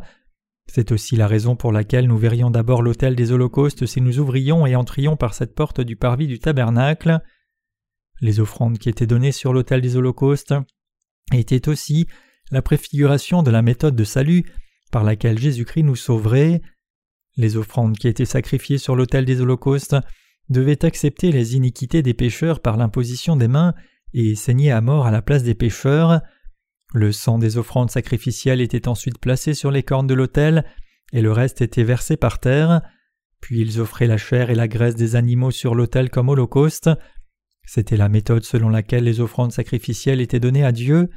C'est 0.66 0.92
aussi 0.92 1.16
la 1.16 1.26
raison 1.26 1.56
pour 1.56 1.72
laquelle 1.72 2.06
nous 2.06 2.16
verrions 2.16 2.50
d'abord 2.50 2.80
l'autel 2.80 3.16
des 3.16 3.32
holocaustes 3.32 3.86
si 3.86 4.00
nous 4.00 4.20
ouvrions 4.20 4.66
et 4.66 4.76
entrions 4.76 5.16
par 5.16 5.34
cette 5.34 5.54
porte 5.54 5.80
du 5.80 5.96
parvis 5.96 6.28
du 6.28 6.38
tabernacle. 6.38 7.20
Les 8.20 8.38
offrandes 8.38 8.78
qui 8.78 8.88
étaient 8.88 9.06
données 9.06 9.32
sur 9.32 9.52
l'autel 9.52 9.80
des 9.80 9.96
holocaustes 9.96 10.54
étaient 11.38 11.68
aussi 11.68 12.06
la 12.50 12.62
préfiguration 12.62 13.42
de 13.42 13.50
la 13.50 13.62
méthode 13.62 13.96
de 13.96 14.04
salut 14.04 14.44
par 14.90 15.04
laquelle 15.04 15.38
Jésus-Christ 15.38 15.82
nous 15.82 15.96
sauverait. 15.96 16.62
Les 17.36 17.56
offrandes 17.56 17.98
qui 17.98 18.08
étaient 18.08 18.24
sacrifiées 18.24 18.78
sur 18.78 18.94
l'autel 18.96 19.24
des 19.24 19.40
holocaustes 19.40 19.96
devaient 20.50 20.84
accepter 20.84 21.32
les 21.32 21.56
iniquités 21.56 22.02
des 22.02 22.14
pécheurs 22.14 22.60
par 22.60 22.76
l'imposition 22.76 23.36
des 23.36 23.48
mains 23.48 23.74
et 24.12 24.34
saigner 24.34 24.70
à 24.70 24.80
mort 24.80 25.06
à 25.06 25.10
la 25.10 25.22
place 25.22 25.42
des 25.42 25.54
pécheurs. 25.54 26.20
Le 26.92 27.10
sang 27.10 27.38
des 27.38 27.56
offrandes 27.56 27.90
sacrificielles 27.90 28.60
était 28.60 28.86
ensuite 28.86 29.18
placé 29.18 29.54
sur 29.54 29.70
les 29.70 29.82
cornes 29.82 30.06
de 30.06 30.14
l'autel, 30.14 30.64
et 31.12 31.22
le 31.22 31.32
reste 31.32 31.60
était 31.60 31.82
versé 31.82 32.16
par 32.16 32.38
terre. 32.38 32.82
Puis 33.40 33.60
ils 33.60 33.80
offraient 33.80 34.06
la 34.06 34.16
chair 34.16 34.50
et 34.50 34.54
la 34.54 34.68
graisse 34.68 34.94
des 34.94 35.16
animaux 35.16 35.50
sur 35.50 35.74
l'autel 35.74 36.10
comme 36.10 36.28
holocauste. 36.28 36.90
C'était 37.66 37.96
la 37.96 38.08
méthode 38.08 38.44
selon 38.44 38.68
laquelle 38.68 39.04
les 39.04 39.20
offrandes 39.20 39.52
sacrificielles 39.52 40.20
étaient 40.20 40.40
données 40.40 40.64
à 40.64 40.72
Dieu. 40.72 41.10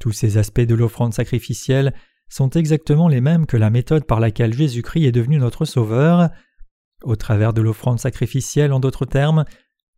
Tous 0.00 0.12
ces 0.12 0.38
aspects 0.38 0.60
de 0.60 0.74
l'offrande 0.74 1.14
sacrificielle 1.14 1.94
sont 2.28 2.50
exactement 2.50 3.06
les 3.06 3.20
mêmes 3.20 3.46
que 3.46 3.58
la 3.58 3.70
méthode 3.70 4.06
par 4.06 4.18
laquelle 4.18 4.54
Jésus-Christ 4.54 5.04
est 5.04 5.12
devenu 5.12 5.38
notre 5.38 5.66
Sauveur. 5.66 6.30
Au 7.02 7.16
travers 7.16 7.52
de 7.52 7.60
l'offrande 7.60 8.00
sacrificielle, 8.00 8.72
en 8.72 8.80
d'autres 8.80 9.04
termes, 9.04 9.44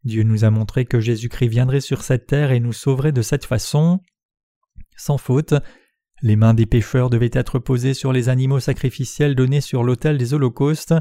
Dieu 0.04 0.24
nous 0.24 0.44
a 0.44 0.50
montré 0.50 0.84
que 0.84 1.00
Jésus-Christ 1.00 1.48
viendrait 1.48 1.80
sur 1.80 2.02
cette 2.02 2.26
terre 2.26 2.50
et 2.50 2.58
nous 2.58 2.72
sauverait 2.72 3.12
de 3.12 3.22
cette 3.22 3.44
façon. 3.44 4.00
Sans 4.96 5.18
faute, 5.18 5.54
les 6.20 6.36
mains 6.36 6.54
des 6.54 6.66
pécheurs 6.66 7.10
devaient 7.10 7.30
être 7.32 7.60
posées 7.60 7.94
sur 7.94 8.12
les 8.12 8.28
animaux 8.28 8.60
sacrificiels 8.60 9.36
donnés 9.36 9.60
sur 9.60 9.84
l'autel 9.84 10.18
des 10.18 10.34
holocaustes. 10.34 10.94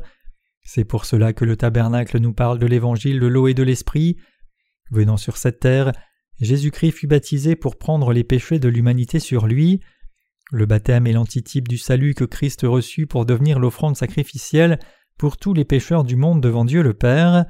C'est 0.63 0.85
pour 0.85 1.05
cela 1.05 1.33
que 1.33 1.45
le 1.45 1.57
tabernacle 1.57 2.19
nous 2.19 2.33
parle 2.33 2.59
de 2.59 2.67
l'évangile 2.67 3.19
de 3.19 3.27
l'eau 3.27 3.47
et 3.47 3.55
de 3.55 3.63
l'esprit. 3.63 4.17
Venant 4.91 5.17
sur 5.17 5.37
cette 5.37 5.59
terre, 5.59 5.91
Jésus-Christ 6.41 6.91
fut 6.91 7.07
baptisé 7.07 7.55
pour 7.55 7.77
prendre 7.77 8.11
les 8.11 8.23
péchés 8.23 8.59
de 8.59 8.67
l'humanité 8.67 9.19
sur 9.19 9.45
lui. 9.45 9.79
Le 10.51 10.65
baptême 10.65 11.07
est 11.07 11.13
l'antitype 11.13 11.67
du 11.67 11.77
salut 11.77 12.15
que 12.15 12.25
Christ 12.25 12.61
reçut 12.63 13.05
pour 13.05 13.25
devenir 13.25 13.59
l'offrande 13.59 13.95
sacrificielle 13.95 14.79
pour 15.17 15.37
tous 15.37 15.53
les 15.53 15.65
pécheurs 15.65 16.03
du 16.03 16.15
monde 16.15 16.41
devant 16.41 16.65
Dieu 16.65 16.81
le 16.81 16.95
Père. 16.95 17.45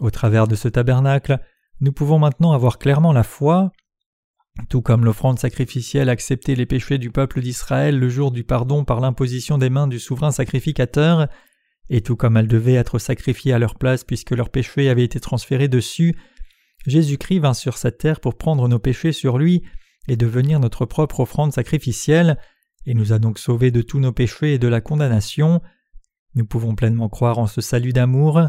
Au 0.00 0.10
travers 0.10 0.46
de 0.46 0.54
ce 0.54 0.68
tabernacle, 0.68 1.40
nous 1.80 1.92
pouvons 1.92 2.18
maintenant 2.20 2.52
avoir 2.52 2.78
clairement 2.78 3.12
la 3.12 3.24
foi. 3.24 3.72
Tout 4.70 4.82
comme 4.82 5.04
l'offrande 5.04 5.40
sacrificielle 5.40 6.08
acceptait 6.08 6.54
les 6.54 6.64
péchés 6.64 6.98
du 6.98 7.10
peuple 7.10 7.40
d'Israël 7.40 7.98
le 7.98 8.08
jour 8.08 8.30
du 8.30 8.44
pardon 8.44 8.84
par 8.84 9.00
l'imposition 9.00 9.58
des 9.58 9.68
mains 9.68 9.88
du 9.88 9.98
souverain 9.98 10.30
sacrificateur, 10.30 11.28
et 11.90 12.00
tout 12.00 12.16
comme 12.16 12.36
elle 12.36 12.48
devait 12.48 12.74
être 12.74 12.98
sacrifiée 12.98 13.52
à 13.52 13.58
leur 13.58 13.74
place 13.74 14.04
puisque 14.04 14.30
leurs 14.30 14.50
péchés 14.50 14.88
avaient 14.88 15.04
été 15.04 15.20
transférés 15.20 15.68
dessus, 15.68 16.14
Jésus-Christ 16.86 17.40
vint 17.40 17.54
sur 17.54 17.78
cette 17.78 17.98
terre 17.98 18.20
pour 18.20 18.36
prendre 18.36 18.68
nos 18.68 18.78
péchés 18.78 19.12
sur 19.12 19.38
lui 19.38 19.62
et 20.08 20.16
devenir 20.16 20.60
notre 20.60 20.86
propre 20.86 21.20
offrande 21.20 21.52
sacrificielle, 21.52 22.38
et 22.86 22.94
nous 22.94 23.12
a 23.12 23.18
donc 23.18 23.38
sauvés 23.38 23.72
de 23.72 23.82
tous 23.82 23.98
nos 23.98 24.12
péchés 24.12 24.54
et 24.54 24.58
de 24.58 24.68
la 24.68 24.80
condamnation. 24.80 25.60
Nous 26.34 26.46
pouvons 26.46 26.76
pleinement 26.76 27.08
croire 27.08 27.38
en 27.38 27.48
ce 27.48 27.60
salut 27.60 27.92
d'amour. 27.92 28.42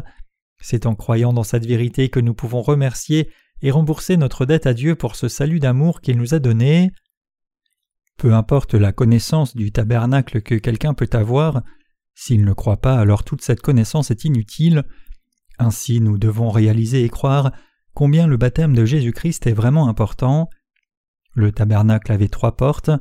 C'est 0.60 0.86
en 0.86 0.94
croyant 0.94 1.32
dans 1.32 1.42
cette 1.42 1.66
vérité 1.66 2.08
que 2.08 2.20
nous 2.20 2.34
pouvons 2.34 2.62
remercier 2.62 3.30
et 3.62 3.72
rembourser 3.72 4.16
notre 4.16 4.46
dette 4.46 4.66
à 4.66 4.74
Dieu 4.74 4.94
pour 4.94 5.16
ce 5.16 5.28
salut 5.28 5.58
d'amour 5.58 6.00
qu'il 6.00 6.18
nous 6.18 6.34
a 6.34 6.38
donné. 6.38 6.92
Peu 8.16 8.34
importe 8.34 8.74
la 8.74 8.92
connaissance 8.92 9.56
du 9.56 9.72
tabernacle 9.72 10.42
que 10.42 10.54
quelqu'un 10.54 10.94
peut 10.94 11.10
avoir, 11.12 11.62
s'il 12.14 12.44
ne 12.44 12.52
croit 12.52 12.80
pas, 12.80 12.98
alors 12.98 13.24
toute 13.24 13.42
cette 13.42 13.60
connaissance 13.60 14.10
est 14.10 14.24
inutile. 14.24 14.84
Ainsi 15.58 16.00
nous 16.00 16.18
devons 16.18 16.50
réaliser 16.50 17.04
et 17.04 17.08
croire 17.08 17.52
combien 17.98 18.28
le 18.28 18.36
baptême 18.36 18.76
de 18.76 18.84
Jésus-Christ 18.84 19.48
est 19.48 19.52
vraiment 19.52 19.88
important. 19.88 20.48
Le 21.34 21.50
tabernacle 21.50 22.12
avait 22.12 22.28
trois 22.28 22.56
portes, 22.56 22.92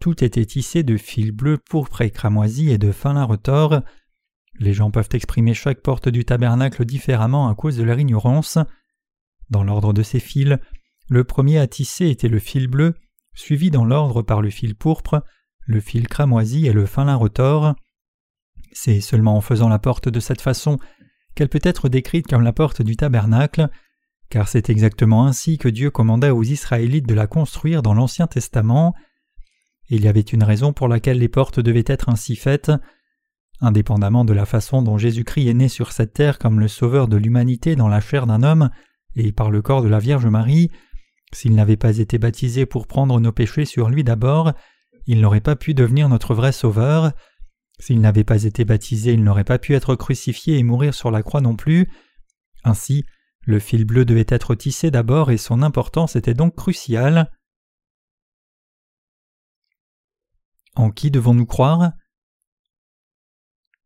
tout 0.00 0.24
était 0.24 0.44
tissé 0.44 0.82
de 0.82 0.96
fils 0.96 1.30
bleus, 1.30 1.56
pourpres 1.56 2.00
et 2.00 2.10
cramoisis 2.10 2.72
et 2.72 2.76
de 2.76 2.90
fin 2.90 3.12
lin 3.12 3.22
retors. 3.22 3.80
Les 4.58 4.72
gens 4.72 4.90
peuvent 4.90 5.10
exprimer 5.12 5.54
chaque 5.54 5.82
porte 5.82 6.08
du 6.08 6.24
tabernacle 6.24 6.84
différemment 6.84 7.48
à 7.48 7.54
cause 7.54 7.76
de 7.76 7.84
leur 7.84 8.00
ignorance. 8.00 8.58
Dans 9.50 9.62
l'ordre 9.62 9.92
de 9.92 10.02
ces 10.02 10.18
fils, 10.18 10.58
le 11.08 11.22
premier 11.22 11.60
à 11.60 11.68
tisser 11.68 12.08
était 12.08 12.26
le 12.26 12.40
fil 12.40 12.66
bleu, 12.66 12.94
suivi 13.34 13.70
dans 13.70 13.84
l'ordre 13.84 14.22
par 14.22 14.42
le 14.42 14.50
fil 14.50 14.74
pourpre, 14.74 15.22
le 15.60 15.78
fil 15.78 16.08
cramoisi 16.08 16.66
et 16.66 16.72
le 16.72 16.86
fin 16.86 17.04
lin 17.04 17.14
retors. 17.14 17.76
C'est 18.72 19.00
seulement 19.00 19.36
en 19.36 19.42
faisant 19.42 19.68
la 19.68 19.78
porte 19.78 20.08
de 20.08 20.18
cette 20.18 20.40
façon 20.40 20.80
qu'elle 21.36 21.48
peut 21.48 21.60
être 21.62 21.88
décrite 21.88 22.26
comme 22.26 22.42
la 22.42 22.52
porte 22.52 22.82
du 22.82 22.96
tabernacle, 22.96 23.70
car 24.30 24.48
c'est 24.48 24.70
exactement 24.70 25.26
ainsi 25.26 25.58
que 25.58 25.68
Dieu 25.68 25.90
commanda 25.90 26.34
aux 26.34 26.44
Israélites 26.44 27.06
de 27.06 27.14
la 27.14 27.26
construire 27.26 27.82
dans 27.82 27.94
l'Ancien 27.94 28.28
Testament. 28.28 28.94
Il 29.88 30.04
y 30.04 30.08
avait 30.08 30.20
une 30.20 30.44
raison 30.44 30.72
pour 30.72 30.88
laquelle 30.88 31.18
les 31.18 31.28
portes 31.28 31.58
devaient 31.58 31.84
être 31.86 32.08
ainsi 32.08 32.36
faites. 32.36 32.70
Indépendamment 33.60 34.24
de 34.24 34.32
la 34.32 34.46
façon 34.46 34.82
dont 34.82 34.96
Jésus-Christ 34.96 35.48
est 35.48 35.54
né 35.54 35.68
sur 35.68 35.92
cette 35.92 36.14
terre 36.14 36.38
comme 36.38 36.60
le 36.60 36.68
sauveur 36.68 37.08
de 37.08 37.16
l'humanité 37.16 37.76
dans 37.76 37.88
la 37.88 38.00
chair 38.00 38.26
d'un 38.26 38.42
homme 38.42 38.70
et 39.16 39.32
par 39.32 39.50
le 39.50 39.60
corps 39.60 39.82
de 39.82 39.88
la 39.88 39.98
Vierge 39.98 40.26
Marie, 40.26 40.70
s'il 41.32 41.54
n'avait 41.54 41.76
pas 41.76 41.98
été 41.98 42.18
baptisé 42.18 42.66
pour 42.66 42.86
prendre 42.86 43.18
nos 43.20 43.32
péchés 43.32 43.64
sur 43.64 43.88
lui 43.88 44.04
d'abord, 44.04 44.52
il 45.06 45.20
n'aurait 45.20 45.40
pas 45.40 45.56
pu 45.56 45.74
devenir 45.74 46.08
notre 46.08 46.34
vrai 46.34 46.52
sauveur. 46.52 47.12
S'il 47.78 48.00
n'avait 48.00 48.24
pas 48.24 48.44
été 48.44 48.64
baptisé, 48.64 49.12
il 49.12 49.24
n'aurait 49.24 49.44
pas 49.44 49.58
pu 49.58 49.74
être 49.74 49.94
crucifié 49.94 50.58
et 50.58 50.62
mourir 50.62 50.94
sur 50.94 51.10
la 51.10 51.22
croix 51.22 51.40
non 51.40 51.56
plus. 51.56 51.88
Ainsi, 52.64 53.04
le 53.46 53.58
fil 53.58 53.84
bleu 53.84 54.04
devait 54.04 54.26
être 54.28 54.54
tissé 54.54 54.90
d'abord 54.90 55.30
et 55.30 55.38
son 55.38 55.62
importance 55.62 56.16
était 56.16 56.34
donc 56.34 56.54
cruciale. 56.54 57.30
En 60.74 60.90
qui 60.90 61.10
devons-nous 61.10 61.46
croire? 61.46 61.92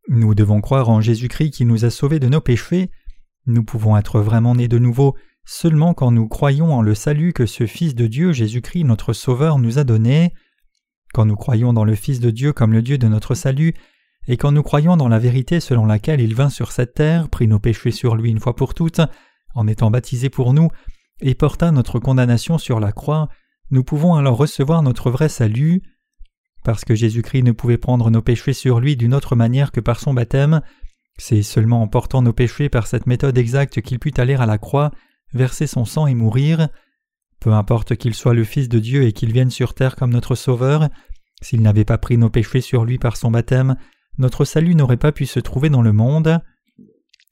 Nous 0.09 0.35
devons 0.35 0.61
croire 0.61 0.91
en 0.91 1.01
Jésus-Christ 1.01 1.51
qui 1.51 1.65
nous 1.65 1.85
a 1.85 1.91
sauvés 1.91 2.21
de 2.21 2.29
nos 2.29 2.41
péchés. 2.41 2.91
Nous 3.47 3.65
pouvons 3.65 3.97
être 3.97 4.21
vraiment 4.21 4.55
nés 4.55 4.69
de 4.69 4.79
nouveau 4.79 5.17
seulement 5.47 5.95
quand 5.95 6.11
nous 6.11 6.29
croyons 6.29 6.73
en 6.73 6.83
le 6.83 6.95
salut 6.95 7.33
que 7.33 7.47
ce 7.47 7.67
Fils 7.67 7.95
de 7.95 8.07
Dieu, 8.07 8.33
Jésus-Christ 8.33 8.85
notre 8.85 9.13
Sauveur, 9.13 9.59
nous 9.59 9.79
a 9.79 9.85
donné. 9.85 10.33
Quand 11.13 11.27
nous 11.27 11.37
croyons 11.37 11.73
dans 11.73 11.85
le 11.85 11.95
Fils 11.95 12.21
de 12.21 12.31
Dieu 12.31 12.53
comme 12.53 12.73
le 12.73 12.83
Dieu 12.83 12.99
de 12.99 13.09
notre 13.09 13.35
salut, 13.35 13.75
et 14.27 14.37
quand 14.37 14.53
nous 14.53 14.63
croyons 14.63 14.97
dans 14.97 15.09
la 15.09 15.19
vérité 15.19 15.61
selon 15.61 15.87
laquelle 15.87 16.21
il 16.21 16.35
vint 16.35 16.49
sur 16.49 16.73
cette 16.73 16.95
terre, 16.95 17.29
prit 17.29 17.47
nos 17.47 17.59
péchés 17.61 17.91
sur 17.91 18.17
lui 18.17 18.31
une 18.31 18.41
fois 18.41 18.57
pour 18.57 18.75
toutes, 18.75 19.01
en 19.55 19.67
étant 19.67 19.91
baptisé 19.91 20.31
pour 20.31 20.53
nous, 20.53 20.69
et 21.21 21.35
porta 21.35 21.71
notre 21.71 21.99
condamnation 21.99 22.59
sur 22.59 22.81
la 22.81 22.93
croix, 22.93 23.29
nous 23.71 23.85
pouvons 23.85 24.15
alors 24.15 24.37
recevoir 24.37 24.83
notre 24.83 25.11
vrai 25.11 25.29
salut. 25.29 25.83
Parce 26.65 26.85
que 26.85 26.95
Jésus-Christ 26.95 27.43
ne 27.43 27.53
pouvait 27.53 27.79
prendre 27.79 28.11
nos 28.11 28.23
péchés 28.23 28.53
sur 28.53 28.81
lui 28.81 28.97
d'une 28.97 29.15
autre 29.15 29.37
manière 29.37 29.71
que 29.71 29.81
par 29.81 30.01
son 30.01 30.15
baptême, 30.15 30.61
c'est 31.19 31.43
seulement 31.43 31.83
en 31.83 31.89
portant 31.89 32.23
nos 32.23 32.33
péchés 32.33 32.69
par 32.69 32.87
cette 32.87 33.07
méthode 33.07 33.39
exacte 33.39 33.81
qu'il 33.81 33.99
put 33.99 34.15
aller 34.17 34.35
à 34.35 34.47
la 34.47 34.59
croix, 34.59 34.91
verser 35.33 35.67
son 35.67 35.85
sang 35.85 36.07
et 36.07 36.15
mourir. 36.15 36.69
Peu 37.41 37.53
importe 37.53 37.97
qu'il 37.97 38.15
soit 38.15 38.35
le 38.35 38.45
Fils 38.45 38.69
de 38.69 38.79
Dieu 38.79 39.05
et 39.05 39.13
qu'il 39.13 39.33
vienne 39.33 39.51
sur 39.51 39.75
terre 39.75 39.97
comme 39.97 40.13
notre 40.13 40.35
Sauveur, 40.35 40.89
s'il 41.43 41.61
n'avait 41.61 41.85
pas 41.85 41.99
pris 41.99 42.17
nos 42.17 42.31
péchés 42.31 42.61
sur 42.61 42.85
lui 42.85 42.99
par 42.99 43.17
son 43.17 43.31
baptême, 43.31 43.77
notre 44.19 44.45
salut 44.45 44.75
n'aurait 44.75 44.97
pas 44.97 45.13
pu 45.13 45.27
se 45.27 45.41
trouver 45.41 45.69
dans 45.69 45.83
le 45.83 45.93
monde. 45.93 46.41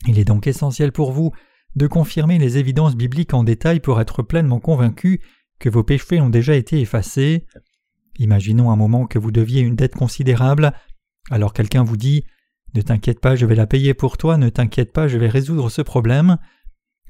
Il 0.06 0.18
est 0.18 0.24
donc 0.24 0.46
essentiel 0.46 0.92
pour 0.92 1.12
vous 1.12 1.32
de 1.76 1.86
confirmer 1.86 2.38
les 2.38 2.58
évidences 2.58 2.96
bibliques 2.96 3.34
en 3.34 3.44
détail 3.44 3.80
pour 3.80 4.00
être 4.00 4.22
pleinement 4.22 4.60
convaincu 4.60 5.20
que 5.58 5.68
vos 5.68 5.84
péchés 5.84 6.20
ont 6.20 6.30
déjà 6.30 6.54
été 6.54 6.80
effacés. 6.80 7.46
Imaginons 8.18 8.70
un 8.70 8.76
moment 8.76 9.06
que 9.06 9.18
vous 9.18 9.30
deviez 9.30 9.60
une 9.60 9.76
dette 9.76 9.94
considérable, 9.94 10.72
alors 11.30 11.52
quelqu'un 11.52 11.82
vous 11.82 11.96
dit 11.96 12.24
Ne 12.74 12.82
t'inquiète 12.82 13.20
pas, 13.20 13.36
je 13.36 13.46
vais 13.46 13.54
la 13.54 13.66
payer 13.66 13.94
pour 13.94 14.18
toi, 14.18 14.36
ne 14.36 14.48
t'inquiète 14.48 14.92
pas, 14.92 15.08
je 15.08 15.18
vais 15.18 15.28
résoudre 15.28 15.70
ce 15.70 15.82
problème. 15.82 16.36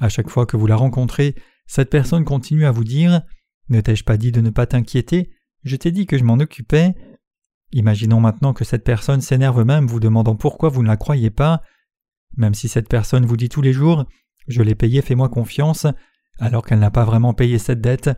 À 0.01 0.09
chaque 0.09 0.31
fois 0.31 0.47
que 0.47 0.57
vous 0.57 0.67
la 0.67 0.77
rencontrez, 0.77 1.35
cette 1.67 1.91
personne 1.91 2.25
continue 2.25 2.67
à 2.67 2.71
vous 2.71 2.85
dire 2.85 3.23
Ne 3.69 3.81
t'ai-je 3.81 4.05
pas 4.05 4.17
dit 4.17 4.33
de 4.33 4.41
ne 4.41 4.51
pas 4.51 4.67
t'inquiéter? 4.67 5.31
Je 5.65 5.77
t'ai 5.77 5.91
dit 5.91 6.07
que 6.07 6.19
je 6.19 6.25
m'en 6.25 6.35
occupais. 6.35 6.95
Imaginons 7.73 8.21
maintenant 8.21 8.53
que 8.53 8.65
cette 8.65 8.85
personne 8.85 9.23
s'énerve 9.23 9.65
même 9.65 9.87
vous 9.87 10.01
demandant 10.01 10.37
pourquoi 10.37 10.69
vous 10.69 10.83
ne 10.83 10.89
la 10.89 10.97
croyez 10.97 11.31
pas. 11.31 11.63
Même 12.37 12.55
si 12.55 12.69
cette 12.69 12.89
personne 12.89 13.27
vous 13.27 13.37
dit 13.37 13.49
tous 13.49 13.63
les 13.63 13.73
jours 13.73 14.05
Je 14.49 14.63
l'ai 14.63 14.75
payé, 14.75 15.03
fais-moi 15.03 15.29
confiance, 15.29 15.87
alors 16.39 16.65
qu'elle 16.65 16.81
n'a 16.81 16.91
pas 16.91 17.05
vraiment 17.05 17.35
payé 17.35 17.59
cette 17.59 17.81
dette, 17.81 18.11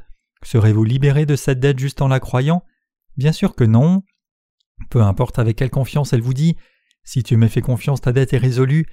serez-vous 0.42 0.84
libéré 0.84 1.26
de 1.26 1.36
cette 1.36 1.60
dette 1.60 1.78
juste 1.78 2.02
en 2.02 2.08
la 2.08 2.20
croyant? 2.20 2.62
Bien 3.16 3.32
sûr 3.32 3.54
que 3.54 3.64
non. 3.64 4.02
Peu 4.90 5.02
importe 5.02 5.38
avec 5.38 5.56
quelle 5.56 5.70
confiance 5.70 6.12
elle 6.12 6.22
vous 6.22 6.34
dit 6.34 6.56
Si 7.04 7.22
tu 7.22 7.36
me 7.36 7.48
fais 7.48 7.60
confiance, 7.60 8.00
ta 8.00 8.12
dette 8.12 8.32
est 8.32 8.38
résolue. 8.38 8.86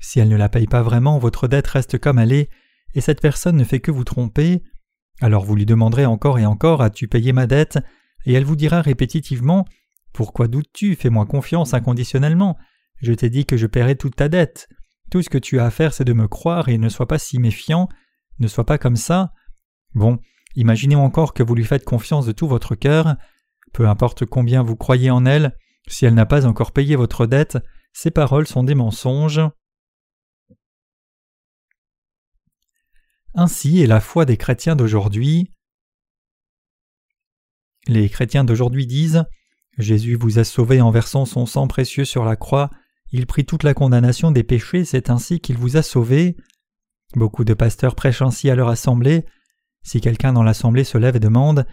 Si 0.00 0.20
elle 0.20 0.28
ne 0.28 0.36
la 0.36 0.48
paye 0.48 0.66
pas 0.66 0.82
vraiment, 0.82 1.18
votre 1.18 1.48
dette 1.48 1.66
reste 1.66 1.98
comme 1.98 2.18
elle 2.18 2.32
est, 2.32 2.50
et 2.94 3.00
cette 3.00 3.20
personne 3.20 3.56
ne 3.56 3.64
fait 3.64 3.80
que 3.80 3.90
vous 3.90 4.04
tromper. 4.04 4.62
Alors 5.20 5.44
vous 5.44 5.56
lui 5.56 5.66
demanderez 5.66 6.06
encore 6.06 6.38
et 6.38 6.46
encore 6.46 6.82
As-tu 6.82 7.08
payé 7.08 7.32
ma 7.32 7.46
dette? 7.46 7.78
Et 8.26 8.32
elle 8.32 8.44
vous 8.44 8.56
dira 8.56 8.80
répétitivement 8.80 9.64
Pourquoi 10.12 10.48
doutes-tu? 10.48 10.94
Fais-moi 10.94 11.26
confiance 11.26 11.74
inconditionnellement. 11.74 12.56
Je 13.00 13.12
t'ai 13.12 13.30
dit 13.30 13.46
que 13.46 13.56
je 13.56 13.66
paierai 13.66 13.96
toute 13.96 14.16
ta 14.16 14.28
dette. 14.28 14.68
Tout 15.10 15.22
ce 15.22 15.30
que 15.30 15.38
tu 15.38 15.58
as 15.60 15.66
à 15.66 15.70
faire, 15.70 15.92
c'est 15.92 16.04
de 16.04 16.12
me 16.12 16.28
croire 16.28 16.68
et 16.68 16.78
ne 16.78 16.88
sois 16.88 17.06
pas 17.06 17.18
si 17.18 17.38
méfiant. 17.38 17.88
Ne 18.38 18.48
sois 18.48 18.66
pas 18.66 18.78
comme 18.78 18.96
ça. 18.96 19.32
Bon, 19.94 20.18
imaginez 20.56 20.96
encore 20.96 21.34
que 21.34 21.42
vous 21.42 21.54
lui 21.54 21.64
faites 21.64 21.84
confiance 21.84 22.26
de 22.26 22.32
tout 22.32 22.48
votre 22.48 22.74
cœur. 22.74 23.16
Peu 23.72 23.88
importe 23.88 24.24
combien 24.24 24.62
vous 24.62 24.76
croyez 24.76 25.10
en 25.10 25.26
elle, 25.26 25.56
si 25.88 26.06
elle 26.06 26.14
n'a 26.14 26.26
pas 26.26 26.46
encore 26.46 26.72
payé 26.72 26.96
votre 26.96 27.26
dette, 27.26 27.58
ces 27.92 28.10
paroles 28.10 28.46
sont 28.46 28.64
des 28.64 28.74
mensonges. 28.74 29.40
Ainsi 33.34 33.80
est 33.80 33.86
la 33.86 34.00
foi 34.00 34.24
des 34.24 34.36
chrétiens 34.36 34.76
d'aujourd'hui. 34.76 35.52
Les 37.86 38.08
chrétiens 38.08 38.44
d'aujourd'hui 38.44 38.86
disent 38.86 39.24
Jésus 39.76 40.14
vous 40.14 40.38
a 40.38 40.44
sauvé 40.44 40.80
en 40.80 40.90
versant 40.90 41.24
son 41.24 41.46
sang 41.46 41.66
précieux 41.66 42.04
sur 42.04 42.24
la 42.24 42.36
croix, 42.36 42.70
il 43.12 43.26
prit 43.26 43.44
toute 43.44 43.62
la 43.62 43.74
condamnation 43.74 44.30
des 44.30 44.42
péchés, 44.42 44.84
c'est 44.84 45.10
ainsi 45.10 45.40
qu'il 45.40 45.56
vous 45.56 45.76
a 45.76 45.82
sauvé. 45.82 46.36
Beaucoup 47.14 47.44
de 47.44 47.54
pasteurs 47.54 47.94
prêchent 47.94 48.22
ainsi 48.22 48.50
à 48.50 48.54
leur 48.54 48.68
assemblée. 48.68 49.24
Si 49.82 50.00
quelqu'un 50.00 50.32
dans 50.32 50.42
l'assemblée 50.42 50.84
se 50.84 50.98
lève 50.98 51.16
et 51.16 51.20
demande 51.20 51.66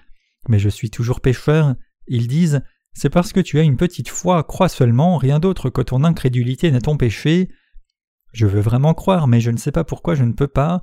Mais 0.47 0.59
je 0.59 0.69
suis 0.69 0.89
toujours 0.89 1.21
pécheur, 1.21 1.75
ils 2.07 2.27
disent 2.27 2.61
C'est 2.93 3.09
parce 3.09 3.33
que 3.33 3.39
tu 3.39 3.57
as 3.57 3.63
une 3.63 3.77
petite 3.77 4.09
foi, 4.09 4.43
crois 4.43 4.69
seulement, 4.69 5.17
rien 5.17 5.39
d'autre 5.39 5.69
que 5.69 5.81
ton 5.81 6.03
incrédulité 6.03 6.71
n'est 6.71 6.81
ton 6.81 6.97
péché. 6.97 7.49
Je 8.33 8.45
veux 8.45 8.61
vraiment 8.61 8.93
croire, 8.93 9.27
mais 9.27 9.41
je 9.41 9.51
ne 9.51 9.57
sais 9.57 9.71
pas 9.71 9.83
pourquoi 9.83 10.15
je 10.15 10.23
ne 10.23 10.33
peux 10.33 10.47
pas. 10.47 10.81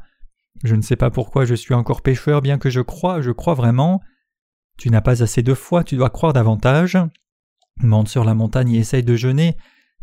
Je 0.64 0.74
ne 0.74 0.82
sais 0.82 0.96
pas 0.96 1.10
pourquoi 1.10 1.44
je 1.44 1.54
suis 1.54 1.74
encore 1.74 2.02
pécheur, 2.02 2.42
bien 2.42 2.58
que 2.58 2.70
je 2.70 2.80
crois, 2.80 3.20
je 3.20 3.30
crois 3.30 3.54
vraiment. 3.54 4.00
Tu 4.76 4.90
n'as 4.90 5.00
pas 5.00 5.22
assez 5.22 5.42
de 5.42 5.54
foi, 5.54 5.84
tu 5.84 5.96
dois 5.96 6.10
croire 6.10 6.32
davantage. 6.32 6.98
Monte 7.80 8.08
sur 8.08 8.24
la 8.24 8.34
montagne 8.34 8.72
et 8.72 8.78
essaye 8.78 9.04
de 9.04 9.16
jeûner. 9.16 9.56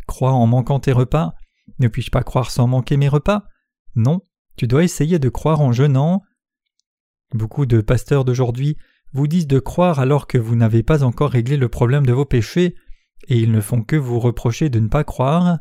Crois 0.06 0.32
en 0.32 0.46
manquant 0.46 0.80
tes 0.80 0.92
repas. 0.92 1.34
Ne 1.78 1.88
puis-je 1.88 2.10
pas 2.10 2.22
croire 2.22 2.50
sans 2.50 2.66
manquer 2.66 2.96
mes 2.96 3.08
repas? 3.08 3.44
Non, 3.94 4.20
tu 4.56 4.66
dois 4.66 4.84
essayer 4.84 5.18
de 5.18 5.28
croire 5.28 5.60
en 5.60 5.72
jeûnant. 5.72 6.22
Beaucoup 7.34 7.66
de 7.66 7.80
pasteurs 7.80 8.24
d'aujourd'hui 8.24 8.76
vous 9.12 9.26
disent 9.26 9.46
de 9.46 9.58
croire 9.58 9.98
alors 9.98 10.26
que 10.26 10.38
vous 10.38 10.56
n'avez 10.56 10.82
pas 10.82 11.02
encore 11.02 11.30
réglé 11.30 11.56
le 11.56 11.68
problème 11.68 12.06
de 12.06 12.12
vos 12.12 12.24
péchés, 12.24 12.74
et 13.28 13.38
ils 13.38 13.50
ne 13.50 13.60
font 13.60 13.82
que 13.82 13.96
vous 13.96 14.20
reprocher 14.20 14.68
de 14.68 14.78
ne 14.78 14.88
pas 14.88 15.04
croire. 15.04 15.58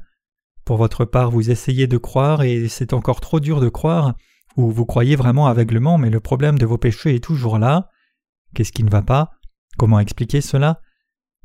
Pour 0.66 0.78
votre 0.78 1.06
part, 1.06 1.32
vous 1.32 1.50
essayez 1.52 1.88
de 1.88 1.98
croire 1.98 2.44
et 2.44 2.68
c'est 2.68 2.94
encore 2.94 3.22
trop 3.22 3.40
dur 3.40 3.62
de 3.62 3.70
croire, 3.70 4.16
ou 4.58 4.72
vous 4.72 4.86
croyez 4.86 5.16
vraiment 5.16 5.48
aveuglement 5.48 5.98
mais 5.98 6.10
le 6.10 6.20
problème 6.20 6.58
de 6.58 6.66
vos 6.66 6.78
péchés 6.78 7.16
est 7.16 7.24
toujours 7.24 7.58
là. 7.58 7.90
Qu'est-ce 8.54 8.72
qui 8.72 8.84
ne 8.84 8.90
va 8.90 9.02
pas? 9.02 9.32
Comment 9.78 10.00
expliquer 10.00 10.42
cela? 10.42 10.82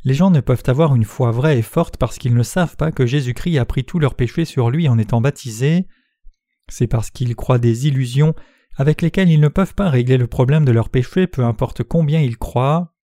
Les 0.04 0.14
gens 0.14 0.30
ne 0.30 0.40
peuvent 0.40 0.62
avoir 0.66 0.94
une 0.94 1.04
foi 1.04 1.30
vraie 1.30 1.58
et 1.58 1.62
forte 1.62 1.96
parce 1.98 2.18
qu'ils 2.18 2.34
ne 2.34 2.42
savent 2.42 2.76
pas 2.76 2.90
que 2.90 3.06
Jésus-Christ 3.06 3.58
a 3.58 3.64
pris 3.64 3.84
tous 3.84 3.98
leurs 3.98 4.14
péchés 4.14 4.46
sur 4.46 4.70
lui 4.70 4.88
en 4.88 4.98
étant 4.98 5.20
baptisé. 5.20 5.86
C'est 6.68 6.86
parce 6.86 7.10
qu'ils 7.10 7.36
croient 7.36 7.58
des 7.58 7.86
illusions 7.86 8.34
avec 8.76 9.02
lesquelles 9.02 9.30
ils 9.30 9.40
ne 9.40 9.48
peuvent 9.48 9.74
pas 9.74 9.90
régler 9.90 10.16
le 10.16 10.26
problème 10.26 10.64
de 10.64 10.72
leurs 10.72 10.88
péchés 10.88 11.26
peu 11.26 11.44
importe 11.44 11.82
combien 11.82 12.20
ils 12.20 12.38
croient. 12.38 12.94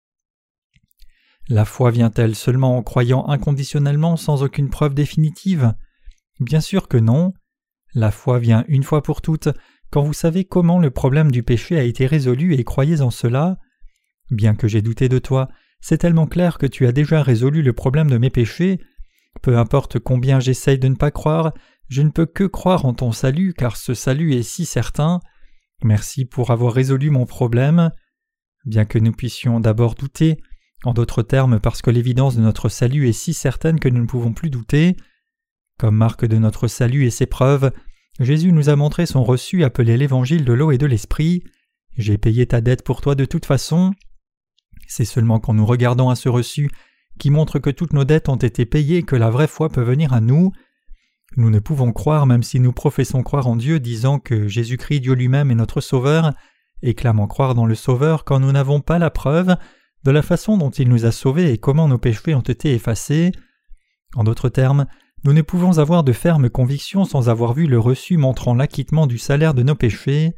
La 1.50 1.66
foi 1.66 1.91
vient-elle 1.91 2.36
seulement 2.36 2.78
en 2.78 2.84
croyant 2.84 3.28
inconditionnellement 3.28 4.18
sans 4.18 4.43
aucune 4.43 4.70
preuve 4.70 4.95
définitive? 4.95 5.74
Bien 6.39 6.62
sûr 6.62 6.88
que 6.88 6.98
non. 6.98 7.34
La 7.93 8.12
foi 8.12 8.39
vient 8.39 8.66
une 8.68 8.84
fois 8.84 9.02
pour 9.02 9.22
toutes 9.22 9.50
quand 9.91 10.02
vous 10.02 10.14
savez 10.14 10.45
comment 10.45 10.80
le 10.80 10.91
problème 10.91 11.32
du 11.32 11.43
péché 11.43 11.78
a 11.78 11.84
été 11.84 12.06
résolu 12.06 12.56
et 12.56 12.64
croyez 12.64 13.02
en 13.02 13.12
cela. 13.12 13.58
Bien 14.30 14.56
que 14.56 14.68
j'ai 14.68 14.82
douté 14.82 15.08
de 15.08 15.20
toi, 15.20 15.48
c'est 15.80 15.98
tellement 15.98 16.28
clair 16.28 16.58
que 16.58 16.66
tu 16.66 16.86
as 16.88 16.92
déjà 16.92 17.22
résolu 17.24 17.62
le 17.62 17.74
problème 17.74 18.10
de 18.10 18.18
mes 18.18 18.30
péchés. 18.30 18.80
Peu 19.42 19.58
importe 19.58 20.00
combien 20.00 20.40
j'essaye 20.40 20.80
de 20.80 20.88
ne 20.88 20.96
pas 20.96 21.12
croire, 21.12 21.54
je 21.90 22.02
ne 22.02 22.10
peux 22.10 22.26
que 22.26 22.44
croire 22.44 22.86
en 22.86 22.94
ton 22.94 23.12
salut 23.12 23.54
car 23.54 23.78
ce 23.78 23.94
salut 23.94 24.34
est 24.34 24.44
si 24.44 24.66
certain. 24.66 25.20
Merci 25.84 26.26
pour 26.26 26.52
avoir 26.52 26.74
résolu 26.74 27.10
mon 27.10 27.26
problème. 27.26 27.92
Bien 28.66 28.86
que 28.86 29.00
nous 29.00 29.12
puissions 29.12 29.60
d'abord 29.60 29.96
douter, 29.96 30.42
en 30.84 30.94
d'autres 30.94 31.24
termes 31.24 31.60
parce 31.60 31.82
que 31.82 31.92
l'évidence 31.92 32.36
de 32.36 32.42
notre 32.42 32.70
salut 32.70 33.08
est 33.08 33.14
si 33.14 33.34
certaine 33.34 33.80
que 33.80 33.90
nous 33.90 34.02
ne 34.02 34.08
pouvons 34.08 34.34
plus 34.34 34.50
douter, 34.50 34.98
comme 35.78 35.96
marque 35.96 36.26
de 36.26 36.38
notre 36.38 36.68
salut 36.68 37.06
et 37.06 37.12
ses 37.12 37.28
preuves, 37.28 37.72
Jésus 38.20 38.52
nous 38.52 38.70
a 38.70 38.76
montré 38.76 39.06
son 39.06 39.24
reçu 39.24 39.64
appelé 39.64 39.96
l'évangile 39.96 40.44
de 40.44 40.54
l'eau 40.54 40.72
et 40.72 40.80
de 40.80 40.88
l'esprit. 40.88 41.44
J'ai 41.98 42.18
payé 42.18 42.48
ta 42.48 42.62
dette 42.62 42.84
pour 42.84 43.02
toi 43.02 43.14
de 43.14 43.26
toute 43.26 43.46
façon. 43.46 43.94
C'est 44.88 45.06
seulement 45.06 45.40
quand 45.40 45.54
nous 45.54 45.66
regardons 45.66 46.10
à 46.10 46.16
ce 46.16 46.30
reçu 46.30 46.70
qui 47.20 47.30
montre 47.30 47.60
que 47.60 47.70
toutes 47.70 47.94
nos 47.94 48.06
dettes 48.06 48.30
ont 48.30 48.36
été 48.36 48.66
payées 48.66 49.04
que 49.04 49.16
la 49.16 49.30
vraie 49.30 49.48
foi 49.48 49.70
peut 49.70 49.82
venir 49.82 50.14
à 50.14 50.22
nous. 50.22 50.52
Nous 51.36 51.50
ne 51.50 51.60
pouvons 51.60 51.92
croire 51.92 52.26
même 52.26 52.44
si 52.44 52.60
nous 52.60 52.72
professons 52.72 53.24
croire 53.24 53.48
en 53.48 53.56
Dieu 53.56 53.80
disant 53.80 54.20
que 54.20 54.48
Jésus-Christ 54.48 55.02
Dieu 55.02 55.14
lui-même 55.14 55.52
est 55.52 55.56
notre 55.56 55.82
Sauveur, 55.82 56.34
et 56.82 56.94
clamant 56.94 57.28
croire 57.28 57.56
dans 57.56 57.66
le 57.66 57.76
Sauveur 57.76 58.24
quand 58.24 58.40
nous 58.40 58.52
n'avons 58.52 58.82
pas 58.82 59.00
la 59.00 59.10
preuve 59.10 59.56
de 60.04 60.12
la 60.12 60.22
façon 60.22 60.58
dont 60.58 60.70
il 60.70 60.88
nous 60.88 61.06
a 61.06 61.12
sauvés 61.12 61.52
et 61.52 61.58
comment 61.58 61.88
nos 61.88 61.98
péchés 61.98 62.36
ont 62.36 62.42
été 62.42 62.74
effacés. 62.74 63.32
En 64.16 64.24
d'autres 64.24 64.50
termes, 64.50 64.86
nous 65.24 65.34
ne 65.34 65.42
pouvons 65.42 65.80
avoir 65.80 66.04
de 66.04 66.14
fermes 66.14 66.50
convictions 66.50 67.04
sans 67.04 67.30
avoir 67.30 67.54
vu 67.54 67.66
le 67.66 67.80
reçu 67.80 68.18
montrant 68.18 68.54
l'acquittement 68.54 69.08
du 69.08 69.18
salaire 69.18 69.54
de 69.54 69.64
nos 69.64 69.76
péchés. 69.76 70.34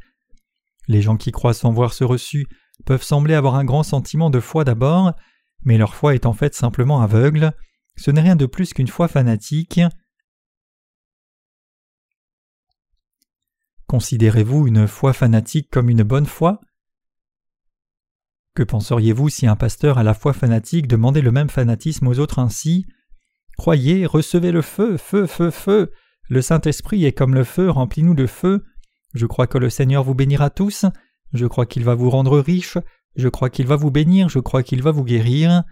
Les 0.87 1.01
gens 1.01 1.17
qui 1.17 1.31
croient 1.31 1.53
sans 1.53 1.71
voir 1.71 1.93
ce 1.93 2.03
reçu 2.03 2.47
peuvent 2.85 3.03
sembler 3.03 3.33
avoir 3.33 3.55
un 3.55 3.65
grand 3.65 3.83
sentiment 3.83 4.29
de 4.29 4.39
foi 4.39 4.63
d'abord, 4.63 5.13
mais 5.63 5.77
leur 5.77 5.95
foi 5.95 6.15
est 6.15 6.25
en 6.25 6.33
fait 6.33 6.55
simplement 6.55 7.01
aveugle, 7.01 7.53
ce 7.97 8.11
n'est 8.11 8.21
rien 8.21 8.35
de 8.35 8.45
plus 8.45 8.73
qu'une 8.73 8.87
foi 8.87 9.07
fanatique. 9.07 9.81
Considérez-vous 13.87 14.67
une 14.67 14.87
foi 14.87 15.13
fanatique 15.13 15.69
comme 15.69 15.89
une 15.89 16.03
bonne 16.03 16.25
foi? 16.25 16.61
Que 18.55 18.63
penseriez-vous 18.63 19.29
si 19.29 19.47
un 19.47 19.55
pasteur 19.55 19.97
à 19.97 20.03
la 20.03 20.13
foi 20.13 20.33
fanatique 20.33 20.87
demandait 20.87 21.21
le 21.21 21.31
même 21.31 21.49
fanatisme 21.49 22.07
aux 22.07 22.19
autres 22.19 22.39
ainsi? 22.39 22.85
Croyez, 23.57 24.05
recevez 24.05 24.51
le 24.51 24.61
feu, 24.61 24.95
feu, 24.97 25.27
feu, 25.27 25.51
feu. 25.51 25.91
Le 26.29 26.41
Saint-Esprit 26.41 27.03
est 27.05 27.11
comme 27.11 27.33
le 27.33 27.43
feu, 27.43 27.69
remplis-nous 27.69 28.15
de 28.15 28.27
feu. 28.27 28.63
Je 29.13 29.25
crois 29.25 29.47
que 29.47 29.57
le 29.57 29.69
Seigneur 29.69 30.03
vous 30.03 30.15
bénira 30.15 30.49
tous. 30.49 30.85
Je 31.33 31.45
crois 31.45 31.65
qu'il 31.65 31.83
va 31.83 31.95
vous 31.95 32.09
rendre 32.09 32.39
riche. 32.39 32.77
Je 33.15 33.27
crois 33.27 33.49
qu'il 33.49 33.67
va 33.67 33.75
vous 33.75 33.91
bénir. 33.91 34.29
Je 34.29 34.39
crois 34.39 34.63
qu'il 34.63 34.81
va 34.81 34.91
vous 34.91 35.03
guérir. 35.03 35.63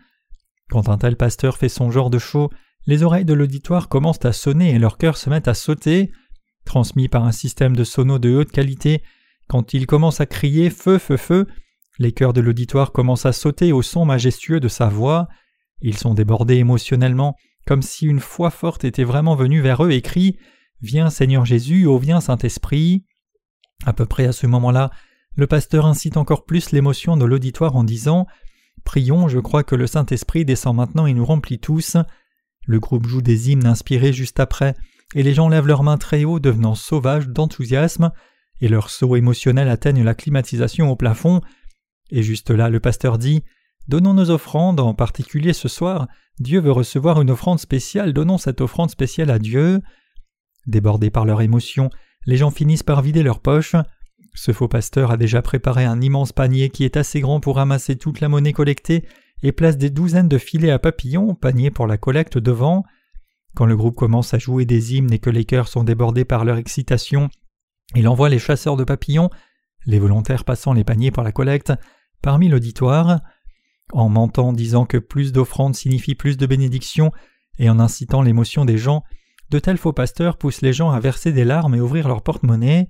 Quand 0.70 0.90
un 0.90 0.98
tel 0.98 1.16
pasteur 1.16 1.58
fait 1.58 1.70
son 1.70 1.92
genre 1.92 2.10
de 2.10 2.20
show, 2.20 2.50
les 2.86 3.04
oreilles 3.04 3.26
de 3.26 3.34
l'auditoire 3.34 3.90
commencent 3.90 4.26
à 4.26 4.34
sonner 4.34 4.72
et 4.72 4.80
leur 4.80 4.98
cœur 4.98 5.18
se 5.18 5.30
met 5.30 5.48
à 5.48 5.54
sauter. 5.54 6.12
Transmis 6.66 7.08
par 7.08 7.24
un 7.24 7.32
système 7.32 7.76
de 7.76 7.84
sonos 7.84 8.20
de 8.20 8.36
haute 8.36 8.52
qualité, 8.52 9.02
quand 9.48 9.74
il 9.74 9.88
commence 9.88 10.20
à 10.20 10.26
crier 10.26 10.70
feu, 10.70 10.98
feu, 10.98 11.16
feu, 11.16 11.48
les 12.00 12.12
cœurs 12.12 12.34
de 12.34 12.42
l'auditoire 12.42 12.92
commencent 12.92 13.26
à 13.26 13.32
sauter 13.32 13.72
au 13.72 13.82
son 13.82 14.04
majestueux 14.04 14.60
de 14.60 14.68
sa 14.68 14.88
voix. 14.88 15.28
Ils 15.82 15.98
sont 15.98 16.14
débordés 16.14 16.56
émotionnellement 16.56 17.36
comme 17.66 17.82
si 17.82 18.06
une 18.06 18.22
foi 18.22 18.50
forte 18.50 18.86
était 18.86 19.04
vraiment 19.04 19.36
venue 19.36 19.62
vers 19.62 19.84
eux 19.84 19.92
et 19.92 20.02
crie 20.02 20.38
Viens 20.82 21.10
Seigneur 21.10 21.44
Jésus, 21.44 21.86
ô 21.86 21.98
viens 21.98 22.22
Saint-Esprit. 22.22 23.04
À 23.86 23.94
peu 23.94 24.06
près 24.06 24.26
à 24.26 24.32
ce 24.32 24.48
moment-là, 24.48 24.92
le 25.38 25.48
pasteur 25.48 25.86
incite 25.86 26.18
encore 26.18 26.46
plus 26.46 26.72
l'émotion 26.72 27.16
de 27.16 27.24
l'auditoire 27.24 27.76
en 27.76 27.84
disant 27.84 28.26
Prions, 28.84 29.28
je 29.28 29.40
crois 29.40 29.64
que 29.64 29.76
le 29.76 29.86
Saint-Esprit 29.86 30.46
descend 30.46 30.76
maintenant 30.76 31.06
et 31.06 31.14
nous 31.14 31.26
remplit 31.26 31.60
tous. 31.60 31.96
Le 32.66 32.80
groupe 32.80 33.06
joue 33.06 33.22
des 33.22 33.52
hymnes 33.52 33.68
inspirés 33.68 34.14
juste 34.14 34.40
après, 34.40 34.76
et 35.14 35.24
les 35.24 35.34
gens 35.34 35.48
lèvent 35.48 35.68
leurs 35.68 35.84
mains 35.84 35.98
très 35.98 36.26
haut, 36.26 36.40
devenant 36.40 36.74
sauvages 36.74 37.28
d'enthousiasme, 37.28 38.12
et 38.62 38.68
leurs 38.68 38.90
sauts 38.90 39.16
émotionnels 39.16 39.70
atteignent 39.70 40.04
la 40.04 40.16
climatisation 40.16 40.90
au 40.90 40.96
plafond. 40.96 41.42
Et 42.10 42.24
juste 42.24 42.50
là, 42.50 42.70
le 42.70 42.80
pasteur 42.80 43.18
dit 43.18 43.44
Donnons 43.88 44.16
nos 44.16 44.32
offrandes, 44.32 44.80
en 44.80 44.94
particulier 44.94 45.54
ce 45.54 45.68
soir, 45.68 46.08
Dieu 46.40 46.60
veut 46.60 46.72
recevoir 46.72 47.22
une 47.22 47.32
offrande 47.32 47.60
spéciale, 47.60 48.14
donnons 48.14 48.38
cette 48.38 48.62
offrande 48.62 48.90
spéciale 48.90 49.30
à 49.30 49.40
Dieu. 49.40 49.82
Débordés 50.66 51.12
par 51.12 51.26
leur 51.26 51.42
émotion, 51.42 51.90
les 52.26 52.38
gens 52.38 52.52
finissent 52.52 52.84
par 52.84 53.02
vider 53.02 53.24
leurs 53.24 53.40
poches. 53.40 53.76
Ce 54.38 54.52
faux 54.52 54.68
pasteur 54.68 55.10
a 55.10 55.18
déjà 55.18 55.42
préparé 55.42 55.84
un 55.84 56.00
immense 56.00 56.32
panier 56.32 56.70
qui 56.70 56.84
est 56.84 56.96
assez 56.96 57.22
grand 57.22 57.40
pour 57.40 57.56
ramasser 57.56 57.96
toute 57.96 58.22
la 58.22 58.30
monnaie 58.30 58.54
collectée 58.54 59.04
et 59.42 59.52
place 59.52 59.78
des 59.78 59.90
douzaines 59.90 60.28
de 60.28 60.38
filets 60.38 60.70
à 60.70 60.78
papillons, 60.78 61.34
paniers 61.34 61.72
pour 61.72 61.88
la 61.88 61.98
collecte 61.98 62.38
devant. 62.38 62.84
Quand 63.56 63.66
le 63.66 63.76
groupe 63.76 63.96
commence 63.96 64.36
à 64.36 64.38
jouer 64.38 64.66
des 64.66 64.94
hymnes 64.94 65.12
et 65.12 65.18
que 65.18 65.32
les 65.32 65.44
cœurs 65.44 65.68
sont 65.68 65.84
débordés 65.84 66.24
par 66.24 66.46
leur 66.46 66.58
excitation, 66.58 67.30
il 67.96 68.08
envoie 68.08 68.30
les 68.30 68.38
chasseurs 68.38 68.78
de 68.78 68.84
papillons, 68.84 69.32
les 69.88 69.98
volontaires 69.98 70.44
passant 70.44 70.74
les 70.74 70.84
paniers 70.84 71.10
pour 71.10 71.24
la 71.24 71.32
collecte, 71.32 71.74
parmi 72.22 72.48
l'auditoire, 72.48 73.22
en 73.92 74.08
mentant 74.08 74.54
disant 74.54 74.86
que 74.86 74.98
plus 74.98 75.32
d'offrandes 75.32 75.76
signifie 75.76 76.14
plus 76.14 76.38
de 76.38 76.46
bénédictions 76.46 77.12
et 77.58 77.72
en 77.72 77.80
incitant 77.80 78.22
l'émotion 78.22 78.66
des 78.66 78.78
gens, 78.78 79.04
de 79.50 79.58
tels 79.58 79.78
faux 79.78 79.94
pasteurs 79.94 80.38
poussent 80.38 80.62
les 80.62 80.74
gens 80.74 80.92
à 80.92 81.00
verser 81.00 81.32
des 81.32 81.44
larmes 81.44 81.74
et 81.74 81.82
ouvrir 81.82 82.08
leur 82.08 82.22
porte-monnaie. 82.22 82.88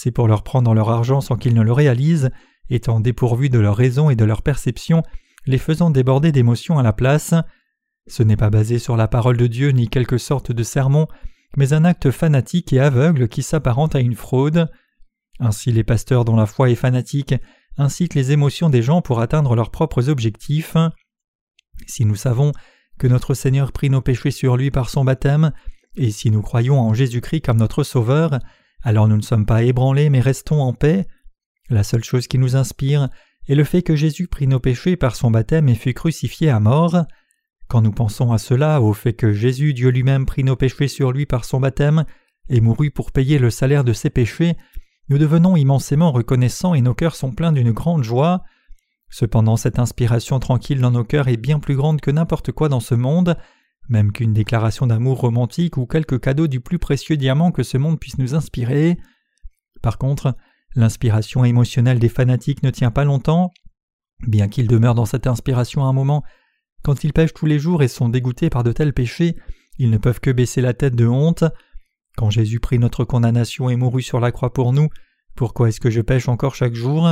C'est 0.00 0.12
pour 0.12 0.28
leur 0.28 0.44
prendre 0.44 0.74
leur 0.74 0.90
argent 0.90 1.20
sans 1.20 1.34
qu'ils 1.34 1.54
ne 1.54 1.62
le 1.62 1.72
réalisent, 1.72 2.30
étant 2.70 3.00
dépourvus 3.00 3.50
de 3.50 3.58
leur 3.58 3.74
raison 3.74 4.10
et 4.10 4.14
de 4.14 4.24
leur 4.24 4.42
perception, 4.42 5.02
les 5.44 5.58
faisant 5.58 5.90
déborder 5.90 6.30
d'émotions 6.30 6.78
à 6.78 6.84
la 6.84 6.92
place. 6.92 7.34
Ce 8.06 8.22
n'est 8.22 8.36
pas 8.36 8.48
basé 8.48 8.78
sur 8.78 8.96
la 8.96 9.08
parole 9.08 9.36
de 9.36 9.48
Dieu 9.48 9.70
ni 9.70 9.88
quelque 9.88 10.16
sorte 10.16 10.52
de 10.52 10.62
sermon, 10.62 11.08
mais 11.56 11.72
un 11.72 11.84
acte 11.84 12.12
fanatique 12.12 12.72
et 12.72 12.78
aveugle 12.78 13.26
qui 13.26 13.42
s'apparente 13.42 13.96
à 13.96 13.98
une 13.98 14.14
fraude. 14.14 14.70
Ainsi 15.40 15.72
les 15.72 15.82
pasteurs 15.82 16.24
dont 16.24 16.36
la 16.36 16.46
foi 16.46 16.70
est 16.70 16.76
fanatique 16.76 17.34
incitent 17.76 18.14
les 18.14 18.30
émotions 18.30 18.70
des 18.70 18.82
gens 18.82 19.02
pour 19.02 19.18
atteindre 19.18 19.56
leurs 19.56 19.72
propres 19.72 20.08
objectifs. 20.08 20.76
Si 21.88 22.04
nous 22.04 22.14
savons 22.14 22.52
que 23.00 23.08
notre 23.08 23.34
Seigneur 23.34 23.72
prit 23.72 23.90
nos 23.90 24.00
péchés 24.00 24.30
sur 24.30 24.56
lui 24.56 24.70
par 24.70 24.90
son 24.90 25.04
baptême, 25.04 25.50
et 25.96 26.12
si 26.12 26.30
nous 26.30 26.42
croyons 26.42 26.78
en 26.78 26.94
Jésus-Christ 26.94 27.40
comme 27.40 27.58
notre 27.58 27.82
Sauveur, 27.82 28.38
alors 28.82 29.08
nous 29.08 29.16
ne 29.16 29.22
sommes 29.22 29.46
pas 29.46 29.62
ébranlés 29.62 30.10
mais 30.10 30.20
restons 30.20 30.60
en 30.60 30.72
paix. 30.72 31.06
La 31.70 31.82
seule 31.82 32.04
chose 32.04 32.26
qui 32.26 32.38
nous 32.38 32.56
inspire 32.56 33.08
est 33.48 33.54
le 33.54 33.64
fait 33.64 33.82
que 33.82 33.96
Jésus 33.96 34.26
prit 34.26 34.46
nos 34.46 34.60
péchés 34.60 34.96
par 34.96 35.16
son 35.16 35.30
baptême 35.30 35.68
et 35.68 35.74
fut 35.74 35.94
crucifié 35.94 36.50
à 36.50 36.60
mort. 36.60 37.04
Quand 37.68 37.82
nous 37.82 37.92
pensons 37.92 38.32
à 38.32 38.38
cela, 38.38 38.80
au 38.80 38.94
fait 38.94 39.12
que 39.12 39.32
Jésus, 39.32 39.74
Dieu 39.74 39.90
lui-même, 39.90 40.24
prit 40.24 40.44
nos 40.44 40.56
péchés 40.56 40.88
sur 40.88 41.12
lui 41.12 41.26
par 41.26 41.44
son 41.44 41.60
baptême 41.60 42.04
et 42.48 42.60
mourut 42.60 42.90
pour 42.90 43.12
payer 43.12 43.38
le 43.38 43.50
salaire 43.50 43.84
de 43.84 43.92
ses 43.92 44.08
péchés, 44.08 44.56
nous 45.10 45.18
devenons 45.18 45.56
immensément 45.56 46.12
reconnaissants 46.12 46.74
et 46.74 46.80
nos 46.80 46.94
cœurs 46.94 47.14
sont 47.14 47.32
pleins 47.32 47.52
d'une 47.52 47.72
grande 47.72 48.04
joie. 48.04 48.42
Cependant, 49.10 49.56
cette 49.56 49.78
inspiration 49.78 50.38
tranquille 50.38 50.80
dans 50.80 50.90
nos 50.90 51.04
cœurs 51.04 51.28
est 51.28 51.38
bien 51.38 51.58
plus 51.58 51.76
grande 51.76 52.00
que 52.00 52.10
n'importe 52.10 52.52
quoi 52.52 52.68
dans 52.68 52.80
ce 52.80 52.94
monde, 52.94 53.36
même 53.88 54.12
qu'une 54.12 54.32
déclaration 54.32 54.86
d'amour 54.86 55.20
romantique 55.20 55.76
ou 55.76 55.86
quelque 55.86 56.16
cadeau 56.16 56.46
du 56.46 56.60
plus 56.60 56.78
précieux 56.78 57.16
diamant 57.16 57.52
que 57.52 57.62
ce 57.62 57.78
monde 57.78 57.98
puisse 57.98 58.18
nous 58.18 58.34
inspirer. 58.34 58.98
Par 59.82 59.98
contre, 59.98 60.36
l'inspiration 60.74 61.44
émotionnelle 61.44 61.98
des 61.98 62.08
fanatiques 62.08 62.62
ne 62.62 62.70
tient 62.70 62.90
pas 62.90 63.04
longtemps. 63.04 63.50
Bien 64.26 64.48
qu'ils 64.48 64.68
demeurent 64.68 64.94
dans 64.94 65.06
cette 65.06 65.26
inspiration 65.26 65.84
un 65.84 65.92
moment, 65.92 66.22
quand 66.82 67.04
ils 67.04 67.12
pêchent 67.12 67.34
tous 67.34 67.46
les 67.46 67.58
jours 67.58 67.82
et 67.82 67.88
sont 67.88 68.08
dégoûtés 68.08 68.50
par 68.50 68.64
de 68.64 68.72
tels 68.72 68.92
péchés, 68.92 69.36
ils 69.78 69.90
ne 69.90 69.98
peuvent 69.98 70.20
que 70.20 70.30
baisser 70.30 70.60
la 70.60 70.74
tête 70.74 70.96
de 70.96 71.06
honte. 71.06 71.44
Quand 72.16 72.30
Jésus 72.30 72.60
prit 72.60 72.78
notre 72.78 73.04
condamnation 73.04 73.70
et 73.70 73.76
mourut 73.76 74.02
sur 74.02 74.20
la 74.20 74.32
croix 74.32 74.52
pour 74.52 74.72
nous, 74.72 74.88
pourquoi 75.36 75.68
est-ce 75.68 75.80
que 75.80 75.90
je 75.90 76.00
pêche 76.00 76.28
encore 76.28 76.56
chaque 76.56 76.74
jour? 76.74 77.08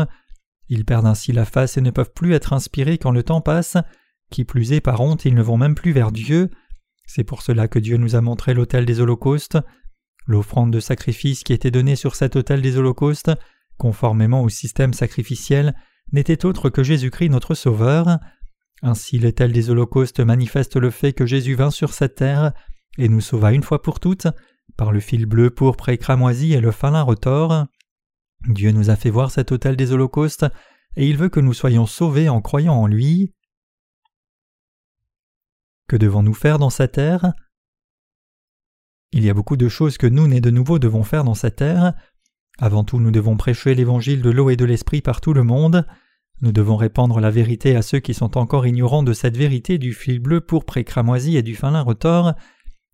Ils 0.69 0.85
perdent 0.85 1.07
ainsi 1.07 1.33
la 1.33 1.45
face 1.45 1.77
et 1.77 1.81
ne 1.81 1.91
peuvent 1.91 2.13
plus 2.13 2.35
être 2.35 2.53
inspirés 2.53 2.99
quand 2.99 3.13
le 3.13 3.23
temps 3.23 3.41
passe. 3.41 3.77
Qui 4.31 4.45
plus 4.45 4.73
est, 4.73 4.81
par 4.81 5.01
honte, 5.01 5.25
ils 5.25 5.35
ne 5.35 5.43
vont 5.43 5.57
même 5.57 5.77
plus 5.77 5.93
vers 5.93 6.11
Dieu. 6.11 6.51
C'est 7.07 7.25
pour 7.25 7.43
cela 7.43 7.69
que 7.69 7.79
Dieu 7.79 7.97
nous 7.97 8.17
a 8.17 8.21
montré 8.21 8.55
l'autel 8.55 8.85
des 8.85 9.01
holocaustes. 9.01 9.59
L'offrande 10.27 10.73
de 10.73 10.81
sacrifice 10.81 11.45
qui 11.45 11.53
était 11.53 11.71
donnée 11.71 11.97
sur 11.97 12.17
cet 12.17 12.37
autel 12.37 12.61
des 12.61 12.77
holocaustes, 12.77 13.31
conformément 13.79 14.43
au 14.43 14.49
système 14.49 14.93
sacrificiel, 14.93 15.75
n'était 16.13 16.45
autre 16.45 16.69
que 16.69 16.83
Jésus-Christ 16.83 17.31
notre 17.31 17.55
Sauveur. 17.55 18.19
Ainsi 18.83 19.19
l'autel 19.19 19.53
des 19.53 19.71
holocaustes 19.71 20.21
manifeste 20.21 20.77
le 20.77 20.91
fait 20.91 21.13
que 21.13 21.27
Jésus 21.27 21.55
vint 21.55 21.71
sur 21.71 21.93
cette 21.93 22.17
terre 22.17 22.53
et 22.99 23.09
nous 23.09 23.21
sauva 23.21 23.53
une 23.53 23.63
fois 23.63 23.83
pour 23.83 24.01
toutes 24.01 24.27
par 24.77 24.93
le 24.93 25.01
fil 25.01 25.27
bleu 25.27 25.51
pourpre 25.51 25.89
et 25.89 25.99
cramoisi 25.99 26.53
et 26.53 26.61
le 26.61 26.71
fin 26.71 27.01
retors. 27.03 27.67
Dieu 28.49 28.73
nous 28.73 28.91
a 28.91 28.97
fait 28.97 29.11
voir 29.11 29.31
cet 29.31 29.53
autel 29.53 29.77
des 29.77 29.93
holocaustes 29.93 30.47
et 30.97 31.09
il 31.09 31.17
veut 31.17 31.29
que 31.29 31.41
nous 31.41 31.55
soyons 31.55 31.87
sauvés 31.87 32.29
en 32.29 32.41
croyant 32.41 32.75
en 32.75 32.87
lui. 32.87 33.33
Que 35.89 35.97
devons-nous 35.97 36.35
faire 36.35 36.59
dans 36.59 36.71
cette 36.71 36.93
terre 36.93 37.33
Il 39.13 39.25
y 39.25 39.31
a 39.31 39.35
beaucoup 39.35 39.57
de 39.57 39.69
choses 39.69 39.99
que 39.99 40.07
nous, 40.07 40.27
nés 40.27 40.41
de 40.41 40.51
nouveau, 40.51 40.79
devons 40.79 41.05
faire 41.05 41.23
dans 41.23 41.35
cette 41.35 41.57
terre. 41.57 41.95
Avant 42.59 42.85
tout, 42.85 42.99
nous 42.99 43.11
devons 43.11 43.37
prêcher 43.37 43.75
l'évangile 43.75 44.23
de 44.23 44.31
l'eau 44.31 44.51
et 44.51 44.57
de 44.57 44.65
l'esprit 44.65 45.01
par 45.01 45.21
tout 45.21 45.33
le 45.33 45.45
monde. 45.45 45.87
Nous 46.41 46.53
devons 46.53 46.77
répandre 46.77 47.21
la 47.21 47.31
vérité 47.31 47.77
à 47.77 47.83
ceux 47.83 48.01
qui 48.01 48.15
sont 48.15 48.37
encore 48.37 48.67
ignorants 48.67 49.03
de 49.03 49.13
cette 49.13 49.37
vérité 49.37 49.79
du 49.79 49.93
fil 49.93 50.19
bleu 50.19 50.41
pourpre 50.41 50.77
et 50.77 50.85
cramoisi 50.85 51.37
et 51.37 51.43
du 51.43 51.55
fin 51.55 51.71
lin 51.71 51.83
retors, 51.83 52.35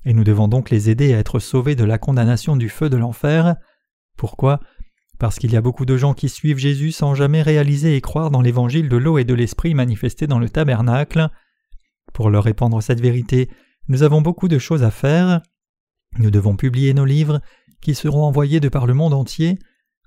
et 0.04 0.12
nous 0.12 0.24
devons 0.24 0.48
donc 0.48 0.70
les 0.70 0.90
aider 0.90 1.14
à 1.14 1.18
être 1.18 1.38
sauvés 1.38 1.74
de 1.74 1.84
la 1.84 1.98
condamnation 1.98 2.56
du 2.56 2.68
feu 2.68 2.90
de 2.90 2.96
l'enfer. 2.96 3.56
Pourquoi? 4.16 4.60
Parce 5.18 5.38
qu'il 5.38 5.52
y 5.52 5.56
a 5.56 5.60
beaucoup 5.60 5.86
de 5.86 5.96
gens 5.96 6.14
qui 6.14 6.28
suivent 6.28 6.58
Jésus 6.58 6.92
sans 6.92 7.14
jamais 7.14 7.42
réaliser 7.42 7.96
et 7.96 8.00
croire 8.00 8.30
dans 8.30 8.42
l'évangile 8.42 8.88
de 8.88 8.96
l'eau 8.96 9.18
et 9.18 9.24
de 9.24 9.34
l'esprit 9.34 9.74
manifesté 9.74 10.26
dans 10.26 10.38
le 10.38 10.48
tabernacle. 10.48 11.28
Pour 12.12 12.30
leur 12.30 12.44
répandre 12.44 12.82
cette 12.82 13.00
vérité, 13.00 13.48
nous 13.88 14.02
avons 14.02 14.20
beaucoup 14.20 14.48
de 14.48 14.58
choses 14.58 14.82
à 14.82 14.90
faire. 14.90 15.40
Nous 16.18 16.30
devons 16.30 16.56
publier 16.56 16.94
nos 16.94 17.04
livres, 17.04 17.40
qui 17.80 17.94
seront 17.94 18.24
envoyés 18.24 18.60
de 18.60 18.68
par 18.68 18.86
le 18.86 18.94
monde 18.94 19.14
entier, 19.14 19.58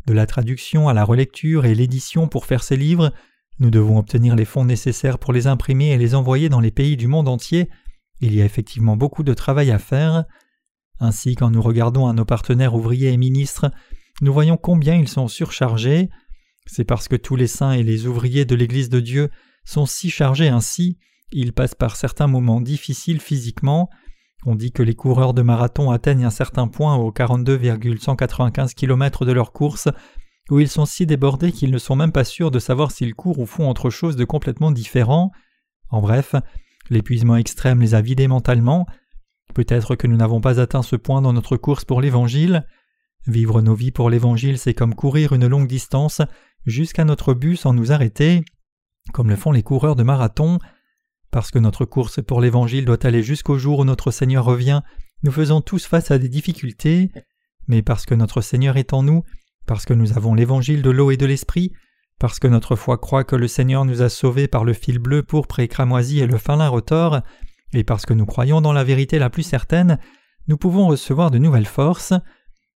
de 0.08 0.14
la 0.14 0.26
traduction 0.26 0.88
à 0.88 0.94
la 0.94 1.04
relecture 1.04 1.66
et 1.66 1.76
l'édition 1.76 2.28
pour 2.28 2.46
faire 2.46 2.64
ces 2.64 2.78
livres, 2.78 3.12
nous 3.60 3.70
devons 3.70 3.98
obtenir 3.98 4.36
les 4.36 4.46
fonds 4.46 4.66
nécessaires 4.66 5.18
pour 5.18 5.32
les 5.32 5.48
imprimer 5.48 5.92
et 5.92 5.98
les 5.98 6.14
envoyer 6.14 6.50
dans 6.50 6.60
les 6.60 6.72
pays 6.72 6.98
du 6.98 7.08
monde 7.08 7.30
entier. 7.30 7.70
Il 8.20 8.36
y 8.36 8.42
a 8.42 8.46
effectivement 8.46 8.98
beaucoup 8.98 9.24
de 9.24 9.34
travail 9.34 9.72
à 9.72 9.80
faire. 9.80 10.26
Ainsi, 11.00 11.36
quand 11.36 11.52
nous 11.52 11.62
regardons 11.62 12.08
à 12.08 12.14
nos 12.14 12.26
partenaires 12.26 12.76
ouvriers 12.76 13.14
et 13.14 13.18
ministres, 13.18 13.72
nous 14.22 14.34
voyons 14.34 14.58
combien 14.58 14.96
ils 14.96 15.08
sont 15.08 15.30
surchargés. 15.30 16.10
C'est 16.66 16.84
parce 16.84 17.08
que 17.08 17.16
tous 17.16 17.38
les 17.38 17.48
saints 17.48 17.74
et 17.74 17.84
les 17.84 18.08
ouvriers 18.08 18.46
de 18.46 18.56
l'Église 18.56 18.90
de 18.90 19.00
Dieu 19.00 19.30
sont 19.64 19.86
si 19.86 20.10
chargés 20.10 20.50
ainsi, 20.50 20.98
ils 21.32 21.54
passent 21.54 21.76
par 21.76 21.96
certains 21.96 22.28
moments 22.28 22.62
difficiles 22.62 23.20
physiquement. 23.20 23.90
On 24.46 24.56
dit 24.56 24.72
que 24.72 24.84
les 24.84 24.96
coureurs 24.96 25.34
de 25.34 25.42
marathon 25.42 25.92
atteignent 25.92 26.26
un 26.26 26.30
certain 26.30 26.68
point 26.68 26.96
aux 26.96 27.12
42,195 27.12 28.74
km 28.74 29.26
de 29.26 29.32
leur 29.32 29.52
course 29.52 29.90
où 30.52 30.60
ils 30.60 30.70
sont 30.70 30.86
si 30.86 31.06
débordés 31.06 31.52
qu'ils 31.52 31.72
ne 31.72 31.78
sont 31.78 31.96
même 31.96 32.12
pas 32.12 32.24
sûrs 32.24 32.52
de 32.52 32.60
savoir 32.60 32.92
s'ils 32.92 33.16
courent 33.16 33.40
ou 33.40 33.46
font 33.46 33.70
autre 33.70 33.90
chose 33.90 34.16
de 34.16 34.26
complètement 34.26 34.72
différent. 34.72 35.32
En 35.90 36.02
bref, 36.02 36.36
l'épuisement 36.90 37.36
extrême 37.36 37.82
les 37.82 37.96
a 37.96 38.02
vidés 38.02 38.28
mentalement. 38.28 38.86
Peut-être 39.54 39.96
que 39.96 40.08
nous 40.08 40.18
n'avons 40.18 40.42
pas 40.42 40.60
atteint 40.60 40.84
ce 40.84 40.96
point 40.96 41.22
dans 41.22 41.34
notre 41.34 41.58
course 41.58 41.86
pour 41.86 42.02
l'Évangile. 42.02 42.66
Vivre 43.26 43.62
nos 43.62 43.74
vies 43.74 43.92
pour 43.92 44.10
l'Évangile, 44.10 44.60
c'est 44.60 44.76
comme 44.76 44.94
courir 44.94 45.34
une 45.34 45.48
longue 45.48 45.68
distance 45.68 46.22
jusqu'à 46.66 47.06
notre 47.06 47.34
but 47.34 47.56
sans 47.56 47.74
nous 47.74 47.92
arrêter, 47.92 48.44
comme 49.14 49.30
le 49.30 49.36
font 49.36 49.52
les 49.52 49.64
coureurs 49.64 49.96
de 49.96 50.04
marathon. 50.04 50.60
Parce 51.36 51.52
que 51.52 51.60
notre 51.60 51.84
course 51.84 52.22
pour 52.24 52.40
l'Évangile 52.40 52.86
doit 52.86 53.06
aller 53.06 53.22
jusqu'au 53.22 53.58
jour 53.58 53.80
où 53.80 53.84
notre 53.84 54.10
Seigneur 54.10 54.46
revient, 54.46 54.84
nous 55.22 55.34
faisons 55.34 55.60
tous 55.60 55.86
face 55.86 56.10
à 56.10 56.18
des 56.18 56.30
difficultés, 56.30 57.12
mais 57.68 57.82
parce 57.82 58.06
que 58.06 58.16
notre 58.16 58.40
Seigneur 58.40 58.78
est 58.78 58.94
en 58.94 59.04
nous, 59.04 59.22
parce 59.66 59.84
que 59.84 59.94
nous 59.94 60.18
avons 60.18 60.34
l'Évangile 60.34 60.82
de 60.82 60.90
l'eau 60.90 61.12
et 61.12 61.18
de 61.18 61.26
l'Esprit, 61.26 61.74
parce 62.20 62.40
que 62.40 62.48
notre 62.48 62.78
foi 62.78 62.98
croit 62.98 63.26
que 63.26 63.36
le 63.36 63.50
Seigneur 63.50 63.84
nous 63.84 64.02
a 64.02 64.08
sauvés 64.08 64.48
par 64.48 64.64
le 64.64 64.72
fil 64.72 64.98
bleu 64.98 65.24
pourpre 65.24 65.60
et 65.60 65.68
cramoisi 65.68 66.22
et 66.22 66.26
le 66.26 66.38
fin 66.38 66.56
lin 66.56 66.70
retors, 66.70 67.20
et 67.74 67.84
parce 67.84 68.06
que 68.06 68.14
nous 68.14 68.26
croyons 68.26 68.62
dans 68.62 68.72
la 68.72 68.86
vérité 68.86 69.20
la 69.20 69.30
plus 69.30 69.44
certaine, 69.44 70.00
nous 70.48 70.56
pouvons 70.56 70.88
recevoir 70.88 71.32
de 71.32 71.38
nouvelles 71.38 71.66
forces. 71.66 72.14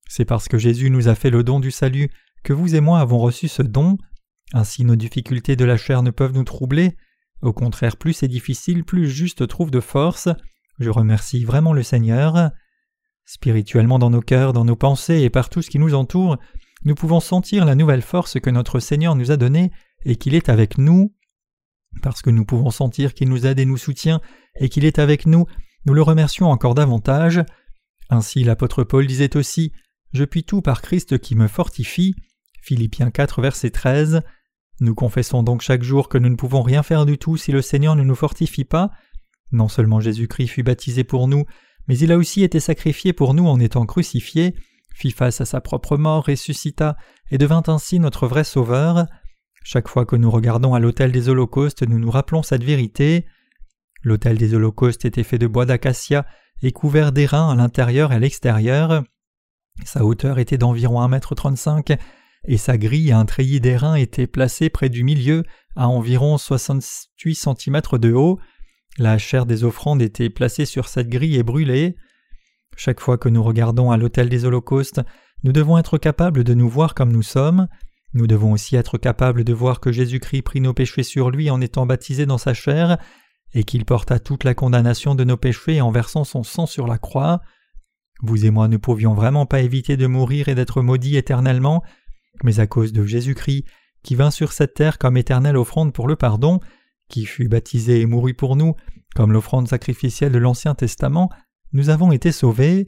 C'est 0.08 0.24
parce 0.24 0.48
que 0.48 0.58
Jésus 0.58 0.90
nous 0.90 1.06
a 1.06 1.14
fait 1.14 1.30
le 1.30 1.44
don 1.44 1.60
du 1.60 1.70
salut 1.70 2.10
que 2.42 2.52
vous 2.52 2.74
et 2.74 2.80
moi 2.80 2.98
avons 2.98 3.18
reçu 3.18 3.46
ce 3.46 3.62
don. 3.62 3.98
Ainsi 4.52 4.84
nos 4.84 4.96
difficultés 4.96 5.54
de 5.54 5.64
la 5.64 5.76
chair 5.76 6.02
ne 6.02 6.10
peuvent 6.10 6.34
nous 6.34 6.42
troubler, 6.42 6.96
au 7.42 7.52
contraire, 7.52 7.96
plus 7.96 8.12
c'est 8.12 8.28
difficile, 8.28 8.84
plus 8.84 9.08
juste 9.08 9.46
trouve 9.46 9.70
de 9.70 9.80
force. 9.80 10.28
Je 10.78 10.90
remercie 10.90 11.44
vraiment 11.44 11.72
le 11.72 11.82
Seigneur. 11.82 12.50
Spirituellement 13.24 13.98
dans 13.98 14.10
nos 14.10 14.20
cœurs, 14.20 14.52
dans 14.52 14.64
nos 14.64 14.76
pensées 14.76 15.20
et 15.20 15.30
par 15.30 15.48
tout 15.48 15.62
ce 15.62 15.70
qui 15.70 15.78
nous 15.78 15.94
entoure, 15.94 16.38
nous 16.84 16.94
pouvons 16.94 17.20
sentir 17.20 17.64
la 17.64 17.74
nouvelle 17.74 18.02
force 18.02 18.40
que 18.40 18.50
notre 18.50 18.80
Seigneur 18.80 19.14
nous 19.14 19.30
a 19.30 19.36
donnée 19.36 19.70
et 20.04 20.16
qu'il 20.16 20.34
est 20.34 20.48
avec 20.48 20.78
nous. 20.78 21.14
Parce 22.02 22.22
que 22.22 22.30
nous 22.30 22.44
pouvons 22.44 22.70
sentir 22.70 23.14
qu'il 23.14 23.28
nous 23.28 23.46
aide 23.46 23.58
et 23.58 23.64
nous 23.64 23.76
soutient 23.76 24.20
et 24.60 24.68
qu'il 24.68 24.84
est 24.84 24.98
avec 24.98 25.26
nous, 25.26 25.46
nous 25.86 25.94
le 25.94 26.02
remercions 26.02 26.50
encore 26.50 26.74
davantage. 26.74 27.42
Ainsi 28.10 28.44
l'apôtre 28.44 28.84
Paul 28.84 29.06
disait 29.06 29.36
aussi 29.36 29.72
Je 30.12 30.24
puis 30.24 30.44
tout 30.44 30.62
par 30.62 30.82
Christ 30.82 31.18
qui 31.18 31.34
me 31.34 31.48
fortifie. 31.48 32.14
Philippiens 32.62 33.10
4, 33.10 33.40
verset 33.40 33.70
13. 33.70 34.22
Nous 34.80 34.94
confessons 34.94 35.42
donc 35.42 35.60
chaque 35.60 35.82
jour 35.82 36.08
que 36.08 36.18
nous 36.18 36.28
ne 36.28 36.36
pouvons 36.36 36.62
rien 36.62 36.82
faire 36.82 37.04
du 37.04 37.18
tout 37.18 37.36
si 37.36 37.50
le 37.50 37.62
Seigneur 37.62 37.96
ne 37.96 38.04
nous 38.04 38.14
fortifie 38.14 38.64
pas. 38.64 38.90
Non 39.50 39.68
seulement 39.68 40.00
Jésus-Christ 40.00 40.48
fut 40.48 40.62
baptisé 40.62 41.04
pour 41.04 41.26
nous, 41.26 41.44
mais 41.88 41.98
il 41.98 42.12
a 42.12 42.16
aussi 42.16 42.42
été 42.42 42.60
sacrifié 42.60 43.12
pour 43.12 43.34
nous 43.34 43.46
en 43.46 43.58
étant 43.58 43.86
crucifié. 43.86 44.54
fit 44.94 45.10
face 45.10 45.40
à 45.40 45.44
sa 45.44 45.60
propre 45.60 45.96
mort, 45.96 46.26
ressuscita 46.26 46.96
et 47.30 47.38
devint 47.38 47.62
ainsi 47.66 47.98
notre 47.98 48.26
vrai 48.26 48.44
Sauveur. 48.44 49.06
Chaque 49.64 49.88
fois 49.88 50.06
que 50.06 50.16
nous 50.16 50.30
regardons 50.30 50.74
à 50.74 50.80
l'autel 50.80 51.12
des 51.12 51.28
holocaustes, 51.28 51.82
nous 51.82 51.98
nous 51.98 52.10
rappelons 52.10 52.42
cette 52.42 52.64
vérité. 52.64 53.26
L'autel 54.02 54.38
des 54.38 54.54
holocaustes 54.54 55.04
était 55.04 55.24
fait 55.24 55.38
de 55.38 55.46
bois 55.46 55.66
d'acacia 55.66 56.24
et 56.62 56.72
couvert 56.72 57.12
d'airain 57.12 57.50
à 57.50 57.54
l'intérieur 57.54 58.12
et 58.12 58.16
à 58.16 58.18
l'extérieur. 58.18 59.02
Sa 59.84 60.04
hauteur 60.04 60.38
était 60.38 60.58
d'environ 60.58 61.00
un 61.00 61.08
mètre 61.08 61.34
trente-cinq 61.34 61.92
et 62.48 62.56
sa 62.56 62.78
grille 62.78 63.12
à 63.12 63.18
un 63.18 63.26
treillis 63.26 63.60
d'airain 63.60 63.94
était 63.94 64.26
placée 64.26 64.70
près 64.70 64.88
du 64.88 65.04
milieu 65.04 65.44
à 65.76 65.86
environ 65.86 66.38
soixante-huit 66.38 67.34
centimètres 67.34 67.98
de 67.98 68.12
haut. 68.12 68.40
La 68.96 69.18
chair 69.18 69.44
des 69.44 69.64
offrandes 69.64 70.00
était 70.00 70.30
placée 70.30 70.64
sur 70.64 70.88
cette 70.88 71.10
grille 71.10 71.36
et 71.36 71.42
brûlée. 71.42 71.94
Chaque 72.74 73.00
fois 73.00 73.18
que 73.18 73.28
nous 73.28 73.42
regardons 73.42 73.90
à 73.90 73.98
l'autel 73.98 74.30
des 74.30 74.46
holocaustes, 74.46 75.02
nous 75.44 75.52
devons 75.52 75.76
être 75.76 75.98
capables 75.98 76.42
de 76.42 76.54
nous 76.54 76.70
voir 76.70 76.94
comme 76.94 77.12
nous 77.12 77.22
sommes. 77.22 77.68
Nous 78.14 78.26
devons 78.26 78.52
aussi 78.52 78.76
être 78.76 78.96
capables 78.96 79.44
de 79.44 79.52
voir 79.52 79.78
que 79.78 79.92
Jésus-Christ 79.92 80.42
prit 80.42 80.62
nos 80.62 80.72
péchés 80.72 81.02
sur 81.02 81.30
lui 81.30 81.50
en 81.50 81.60
étant 81.60 81.84
baptisé 81.84 82.24
dans 82.24 82.38
sa 82.38 82.54
chair, 82.54 82.96
et 83.52 83.64
qu'il 83.64 83.84
porta 83.84 84.18
toute 84.18 84.44
la 84.44 84.54
condamnation 84.54 85.14
de 85.14 85.24
nos 85.24 85.36
péchés 85.36 85.82
en 85.82 85.90
versant 85.90 86.24
son 86.24 86.42
sang 86.42 86.64
sur 86.64 86.86
la 86.86 86.96
croix. 86.96 87.40
Vous 88.22 88.46
et 88.46 88.50
moi 88.50 88.68
ne 88.68 88.78
pouvions 88.78 89.14
vraiment 89.14 89.44
pas 89.44 89.60
éviter 89.60 89.98
de 89.98 90.06
mourir 90.06 90.48
et 90.48 90.54
d'être 90.54 90.80
maudits 90.80 91.16
éternellement, 91.16 91.82
mais 92.42 92.60
à 92.60 92.66
cause 92.66 92.92
de 92.92 93.04
Jésus-Christ, 93.04 93.64
qui 94.02 94.14
vint 94.14 94.30
sur 94.30 94.52
cette 94.52 94.74
terre 94.74 94.98
comme 94.98 95.16
éternelle 95.16 95.56
offrande 95.56 95.92
pour 95.92 96.08
le 96.08 96.16
pardon, 96.16 96.60
qui 97.08 97.26
fut 97.26 97.48
baptisé 97.48 98.00
et 98.00 98.06
mourut 98.06 98.34
pour 98.34 98.56
nous, 98.56 98.74
comme 99.14 99.32
l'offrande 99.32 99.68
sacrificielle 99.68 100.32
de 100.32 100.38
l'Ancien 100.38 100.74
Testament, 100.74 101.30
nous 101.72 101.90
avons 101.90 102.12
été 102.12 102.32
sauvés. 102.32 102.86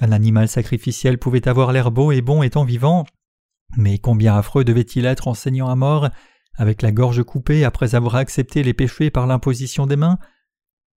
Un 0.00 0.12
animal 0.12 0.48
sacrificiel 0.48 1.18
pouvait 1.18 1.48
avoir 1.48 1.72
l'air 1.72 1.90
beau 1.90 2.12
et 2.12 2.20
bon 2.20 2.42
étant 2.42 2.64
vivant, 2.64 3.04
mais 3.76 3.98
combien 3.98 4.36
affreux 4.36 4.64
devait-il 4.64 5.06
être 5.06 5.28
en 5.28 5.34
saignant 5.34 5.68
à 5.68 5.76
mort, 5.76 6.08
avec 6.54 6.82
la 6.82 6.92
gorge 6.92 7.22
coupée 7.22 7.64
après 7.64 7.94
avoir 7.94 8.16
accepté 8.16 8.62
les 8.62 8.74
péchés 8.74 9.10
par 9.10 9.26
l'imposition 9.26 9.86
des 9.86 9.96
mains 9.96 10.18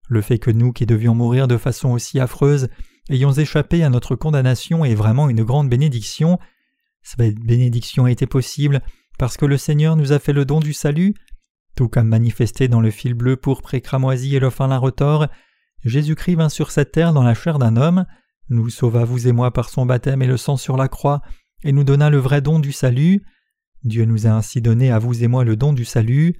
Le 0.08 0.20
fait 0.20 0.38
que 0.38 0.50
nous 0.50 0.72
qui 0.72 0.86
devions 0.86 1.14
mourir 1.14 1.48
de 1.48 1.56
façon 1.56 1.90
aussi 1.90 2.20
affreuse 2.20 2.68
ayons 3.08 3.32
échappé 3.32 3.82
à 3.82 3.90
notre 3.90 4.14
condamnation 4.14 4.84
est 4.84 4.94
vraiment 4.94 5.28
une 5.28 5.42
grande 5.42 5.68
bénédiction. 5.68 6.38
Cette 7.02 7.38
bénédiction 7.38 8.04
a 8.04 8.10
été 8.10 8.26
possible 8.26 8.82
parce 9.18 9.36
que 9.36 9.46
le 9.46 9.56
Seigneur 9.56 9.96
nous 9.96 10.12
a 10.12 10.18
fait 10.18 10.32
le 10.32 10.44
don 10.44 10.60
du 10.60 10.72
salut, 10.72 11.14
tout 11.76 11.88
comme 11.88 12.08
manifesté 12.08 12.68
dans 12.68 12.80
le 12.80 12.90
fil 12.90 13.14
bleu 13.14 13.36
pourpre 13.36 13.74
et 13.74 13.80
cramoisi 13.80 14.34
et 14.36 14.40
le 14.40 14.50
fin 14.50 14.74
retors, 14.76 15.28
Jésus-Christ 15.84 16.34
vint 16.36 16.48
sur 16.48 16.70
cette 16.70 16.92
terre 16.92 17.12
dans 17.12 17.22
la 17.22 17.34
chair 17.34 17.58
d'un 17.58 17.76
homme, 17.76 18.06
nous 18.48 18.68
sauva 18.68 19.04
vous 19.04 19.28
et 19.28 19.32
moi 19.32 19.52
par 19.52 19.68
son 19.68 19.86
baptême 19.86 20.22
et 20.22 20.26
le 20.26 20.36
sang 20.36 20.56
sur 20.56 20.76
la 20.76 20.88
croix, 20.88 21.22
et 21.62 21.72
nous 21.72 21.84
donna 21.84 22.10
le 22.10 22.18
vrai 22.18 22.40
don 22.40 22.58
du 22.58 22.72
salut. 22.72 23.22
Dieu 23.84 24.04
nous 24.04 24.26
a 24.26 24.30
ainsi 24.30 24.60
donné 24.60 24.90
à 24.90 24.98
vous 24.98 25.22
et 25.22 25.28
moi 25.28 25.44
le 25.44 25.56
don 25.56 25.72
du 25.72 25.84
salut. 25.84 26.34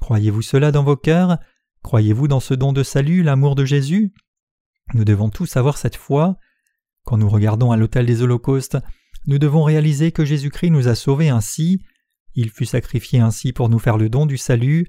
Croyez-vous 0.00 0.42
cela 0.42 0.72
dans 0.72 0.84
vos 0.84 0.96
cœurs? 0.96 1.38
Croyez-vous 1.82 2.28
dans 2.28 2.40
ce 2.40 2.54
don 2.54 2.72
de 2.72 2.82
salut, 2.82 3.22
l'amour 3.22 3.54
de 3.54 3.64
Jésus? 3.64 4.12
Nous 4.94 5.04
devons 5.04 5.28
tous 5.28 5.56
avoir 5.56 5.76
cette 5.76 5.96
foi. 5.96 6.36
Quand 7.04 7.18
nous 7.18 7.28
regardons 7.28 7.72
à 7.72 7.76
l'autel 7.76 8.06
des 8.06 8.22
holocaustes, 8.22 8.78
nous 9.26 9.38
devons 9.38 9.62
réaliser 9.62 10.12
que 10.12 10.24
Jésus-Christ 10.24 10.70
nous 10.70 10.88
a 10.88 10.94
sauvés 10.94 11.28
ainsi. 11.28 11.82
Il 12.34 12.50
fut 12.50 12.66
sacrifié 12.66 13.20
ainsi 13.20 13.52
pour 13.52 13.68
nous 13.68 13.78
faire 13.78 13.96
le 13.96 14.08
don 14.08 14.26
du 14.26 14.36
salut. 14.36 14.86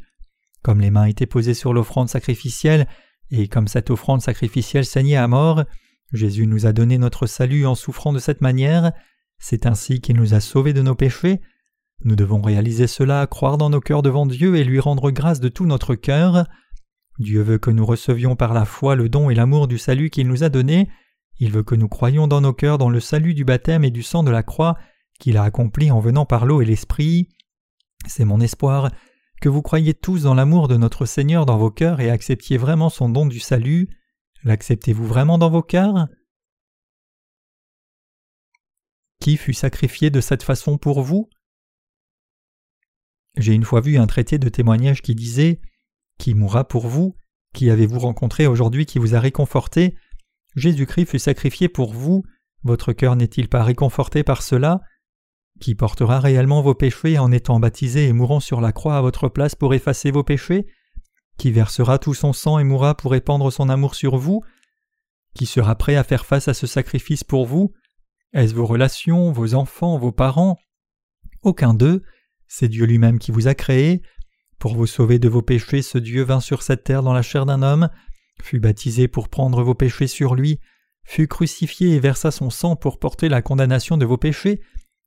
Comme 0.61 0.82
les 0.82 0.91
mains 0.91 1.05
étaient 1.05 1.25
posées 1.25 1.53
sur 1.53 1.73
l'offrande 1.73 2.09
sacrificielle, 2.09 2.88
et 3.32 3.47
comme 3.47 3.67
cette 3.67 3.89
offrande 3.89 4.21
sacrificielle 4.21 4.86
saignait 4.86 5.15
à 5.15 5.27
mort, 5.27 5.63
Jésus 6.13 6.47
nous 6.47 6.65
a 6.65 6.73
donné 6.73 6.97
notre 6.97 7.27
salut 7.27 7.65
en 7.65 7.75
souffrant 7.75 8.13
de 8.13 8.19
cette 8.19 8.41
manière, 8.41 8.91
c'est 9.39 9.65
ainsi 9.65 10.01
qu'il 10.01 10.17
nous 10.17 10.34
a 10.34 10.39
sauvés 10.39 10.73
de 10.73 10.82
nos 10.82 10.95
péchés. 10.95 11.41
Nous 12.03 12.15
devons 12.15 12.41
réaliser 12.41 12.88
cela, 12.88 13.27
croire 13.27 13.57
dans 13.57 13.69
nos 13.69 13.82
cœurs 13.82 14.01
devant 14.01 14.25
Dieu 14.25 14.55
et 14.55 14.63
lui 14.63 14.80
rendre 14.80 15.11
grâce 15.11 15.39
de 15.39 15.49
tout 15.49 15.65
notre 15.65 15.95
cœur. 15.95 16.45
Dieu 17.19 17.41
veut 17.41 17.57
que 17.57 17.71
nous 17.71 17.86
recevions 17.86 18.36
par 18.36 18.53
la 18.53 18.65
foi 18.65 18.95
le 18.95 19.09
don 19.09 19.30
et 19.30 19.36
l'amour 19.36 19.67
du 19.67 19.77
salut 19.77 20.09
qu'il 20.09 20.27
nous 20.27 20.43
a 20.43 20.49
donné. 20.49 20.89
Il 21.40 21.52
veut 21.52 21.64
que 21.64 21.76
nous 21.76 21.88
croyions 21.88 22.28
dans 22.28 22.42
nos 22.42 22.54
cœurs 22.54 22.78
dans 22.78 22.90
le 22.90 23.00
salut 23.00 23.34
du 23.34 23.46
baptême 23.46 23.86
et 23.86 23.92
du 23.92 24.04
sang 24.04 24.24
de 24.24 24.32
la 24.32 24.44
croix 24.44 24.78
qu'il 25.20 25.38
a 25.38 25.44
accompli 25.44 25.90
en 25.90 26.00
venant 26.00 26.26
par 26.26 26.46
l'eau 26.46 26.62
et 26.62 26.66
l'esprit. 26.66 27.30
C'est 28.06 28.26
mon 28.26 28.42
espoir 28.42 28.92
que 29.42 29.50
vous 29.50 29.62
croyiez 29.62 29.94
tous 29.94 30.24
dans 30.24 30.34
l'amour 30.34 30.68
de 30.68 30.76
notre 30.76 31.06
Seigneur 31.06 31.46
dans 31.46 31.58
vos 31.58 31.72
cœurs 31.72 32.02
et 32.02 32.10
acceptiez 32.10 32.58
vraiment 32.58 32.90
son 32.90 33.10
don 33.10 33.26
du 33.26 33.40
salut. 33.40 33.88
L'acceptez-vous 34.44 35.06
vraiment 35.06 35.38
dans 35.38 35.50
vos 35.50 35.64
cœurs? 35.64 36.08
Qui 39.22 39.38
fut 39.38 39.54
sacrifié 39.54 40.10
de 40.10 40.22
cette 40.22 40.44
façon 40.44 40.78
pour 40.78 41.02
vous? 41.02 41.30
J'ai 43.38 43.54
une 43.54 43.64
fois 43.64 43.80
vu 43.80 43.98
un 43.98 44.08
traité 44.08 44.38
de 44.40 44.50
témoignage 44.50 45.02
qui 45.02 45.16
disait 45.16 45.62
Qui 46.18 46.34
mourra 46.34 46.68
pour 46.68 46.88
vous? 46.88 47.16
Qui 47.54 47.70
avez-vous 47.70 48.00
rencontré 48.00 48.48
aujourd'hui 48.48 48.86
qui 48.86 49.00
vous 49.00 49.16
a 49.16 49.20
réconforté? 49.20 49.96
Jésus-Christ 50.56 51.06
fut 51.06 51.20
sacrifié 51.20 51.70
pour 51.70 51.93
vous. 51.93 52.24
Votre 52.64 52.93
cœur 52.93 53.16
n'est-il 53.16 53.47
pas 53.47 53.64
réconforté 53.64 54.24
par 54.24 54.41
cela? 54.41 54.82
Qui 55.60 55.76
portera 55.76 56.20
réellement 56.20 56.62
vos 56.62 56.74
péchés 56.74 57.20
en 57.20 57.32
étant 57.32 57.60
baptisé 57.60 58.08
et 58.08 58.14
mourant 58.14 58.39
sur 58.39 58.62
la 58.62 58.72
croix 58.72 58.97
à 58.97 59.02
votre 59.02 59.30
place 59.30 59.56
pour 59.56 59.74
effacer 59.74 60.12
vos 60.12 60.24
péchés? 60.24 60.66
Qui 61.38 61.52
versera 61.52 62.00
tout 62.00 62.14
son 62.14 62.34
sang 62.34 62.60
et 62.60 62.64
mourra 62.64 62.95
pour 62.95 63.12
répandre 63.12 63.52
son 63.52 63.70
amour 63.70 63.95
sur 63.95 64.18
vous? 64.18 64.41
Qui 65.34 65.45
sera 65.45 65.76
prêt 65.76 65.95
à 65.95 66.04
faire 66.04 66.26
face 66.26 66.47
à 66.47 66.54
ce 66.54 66.68
sacrifice 66.68 67.24
pour 67.24 67.45
vous? 67.45 67.74
Est-ce 68.34 68.54
vos 68.54 68.66
relations, 68.66 69.32
vos 69.32 69.54
enfants, 69.54 69.97
vos 69.97 70.12
parents? 70.12 70.58
Aucun 71.41 71.74
d'eux, 71.74 72.04
c'est 72.47 72.68
Dieu 72.68 72.86
lui-même 72.86 73.20
qui 73.20 73.32
vous 73.32 73.47
a 73.47 73.56
créé. 73.56 74.02
Pour 74.60 74.76
vous 74.76 74.88
sauver 74.88 75.20
de 75.20 75.30
vos 75.30 75.41
péchés, 75.41 75.82
ce 75.82 75.97
Dieu 75.97 76.24
vint 76.24 76.41
sur 76.41 76.62
cette 76.62 76.84
terre 76.84 77.04
dans 77.04 77.14
la 77.14 77.22
chair 77.22 77.45
d'un 77.45 77.62
homme, 77.62 77.89
fut 78.42 78.60
baptisé 78.60 79.08
pour 79.08 79.30
prendre 79.30 79.64
vos 79.64 79.76
péchés 79.76 80.08
sur 80.08 80.36
lui, 80.36 80.60
fut 81.04 81.28
crucifié 81.28 81.96
et 81.96 82.00
versa 82.00 82.32
son 82.32 82.50
sang 82.50 82.76
pour 82.76 83.00
porter 83.00 83.30
la 83.30 83.42
condamnation 83.42 83.98
de 83.98 84.06
vos 84.06 84.18
péchés, 84.18 84.62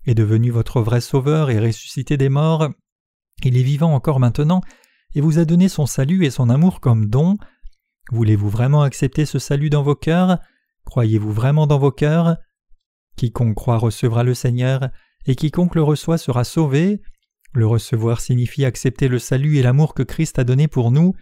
est 0.07 0.15
devenu 0.15 0.51
votre 0.51 0.81
vrai 0.81 1.01
sauveur 1.01 1.51
et 1.51 1.61
ressuscité 1.61 2.17
des 2.17 2.29
morts, 2.29 2.69
il 3.45 3.57
est 3.57 3.63
vivant 3.63 3.95
encore 3.95 4.21
maintenant 4.21 4.61
et 5.15 5.21
vous 5.21 5.39
a 5.39 5.45
donné 5.45 5.69
son 5.69 5.87
salut 5.87 6.25
et 6.25 6.31
son 6.31 6.49
amour 6.49 6.81
comme 6.81 7.07
don. 7.07 7.37
Voulez-vous 8.11 8.49
vraiment 8.49 8.83
accepter 8.83 9.27
ce 9.27 9.39
salut 9.39 9.71
dans 9.71 9.83
vos 9.83 9.95
cœurs? 9.95 10.39
Croyez-vous 10.85 11.33
vraiment 11.33 11.67
dans 11.67 11.79
vos 11.79 11.93
cœurs? 11.93 12.37
Quiconque 13.17 13.55
croit 13.55 13.79
recevra 13.79 14.25
le 14.25 14.35
Seigneur, 14.35 14.89
et 15.27 15.35
quiconque 15.35 15.75
le 15.75 15.83
reçoit 15.83 16.19
sera 16.19 16.45
sauvé. 16.45 17.03
Le 17.53 17.67
recevoir 17.67 18.21
signifie 18.21 18.65
accepter 18.65 19.09
le 19.09 19.19
salut 19.19 19.59
et 19.59 19.63
l'amour 19.63 19.95
que 19.95 20.03
Christ 20.03 20.39
a 20.39 20.45
donné 20.45 20.67
pour 20.69 20.91
nous. 20.91 21.15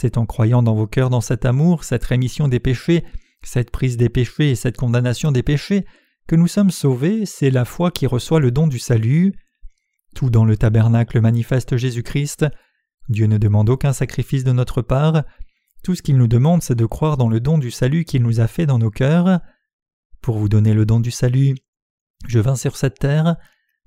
C'est 0.00 0.16
en 0.16 0.24
croyant 0.24 0.62
dans 0.62 0.74
vos 0.74 0.86
cœurs 0.86 1.10
dans 1.10 1.20
cet 1.20 1.44
amour, 1.44 1.84
cette 1.84 2.04
rémission 2.04 2.48
des 2.48 2.58
péchés, 2.58 3.04
cette 3.42 3.70
prise 3.70 3.98
des 3.98 4.08
péchés 4.08 4.50
et 4.50 4.54
cette 4.54 4.78
condamnation 4.78 5.30
des 5.30 5.42
péchés 5.42 5.84
que 6.26 6.36
nous 6.36 6.46
sommes 6.46 6.70
sauvés, 6.70 7.26
c'est 7.26 7.50
la 7.50 7.64
foi 7.64 7.90
qui 7.90 8.06
reçoit 8.06 8.38
le 8.40 8.50
don 8.50 8.66
du 8.66 8.78
salut. 8.78 9.34
Tout 10.14 10.30
dans 10.30 10.44
le 10.44 10.56
tabernacle 10.56 11.20
manifeste 11.20 11.76
Jésus-Christ. 11.76 12.46
Dieu 13.08 13.26
ne 13.26 13.36
demande 13.36 13.68
aucun 13.68 13.92
sacrifice 13.92 14.44
de 14.44 14.52
notre 14.52 14.80
part. 14.80 15.24
Tout 15.82 15.96
ce 15.96 16.02
qu'il 16.02 16.16
nous 16.16 16.28
demande, 16.28 16.62
c'est 16.62 16.76
de 16.76 16.86
croire 16.86 17.16
dans 17.16 17.28
le 17.28 17.40
don 17.40 17.58
du 17.58 17.70
salut 17.70 18.04
qu'il 18.04 18.22
nous 18.22 18.38
a 18.38 18.46
fait 18.46 18.64
dans 18.64 18.78
nos 18.78 18.90
cœurs. 18.90 19.40
Pour 20.22 20.38
vous 20.38 20.48
donner 20.48 20.72
le 20.72 20.86
don 20.86 21.00
du 21.00 21.10
salut, 21.10 21.56
je 22.26 22.38
vins 22.38 22.56
sur 22.56 22.76
cette 22.76 23.00
terre. 23.00 23.36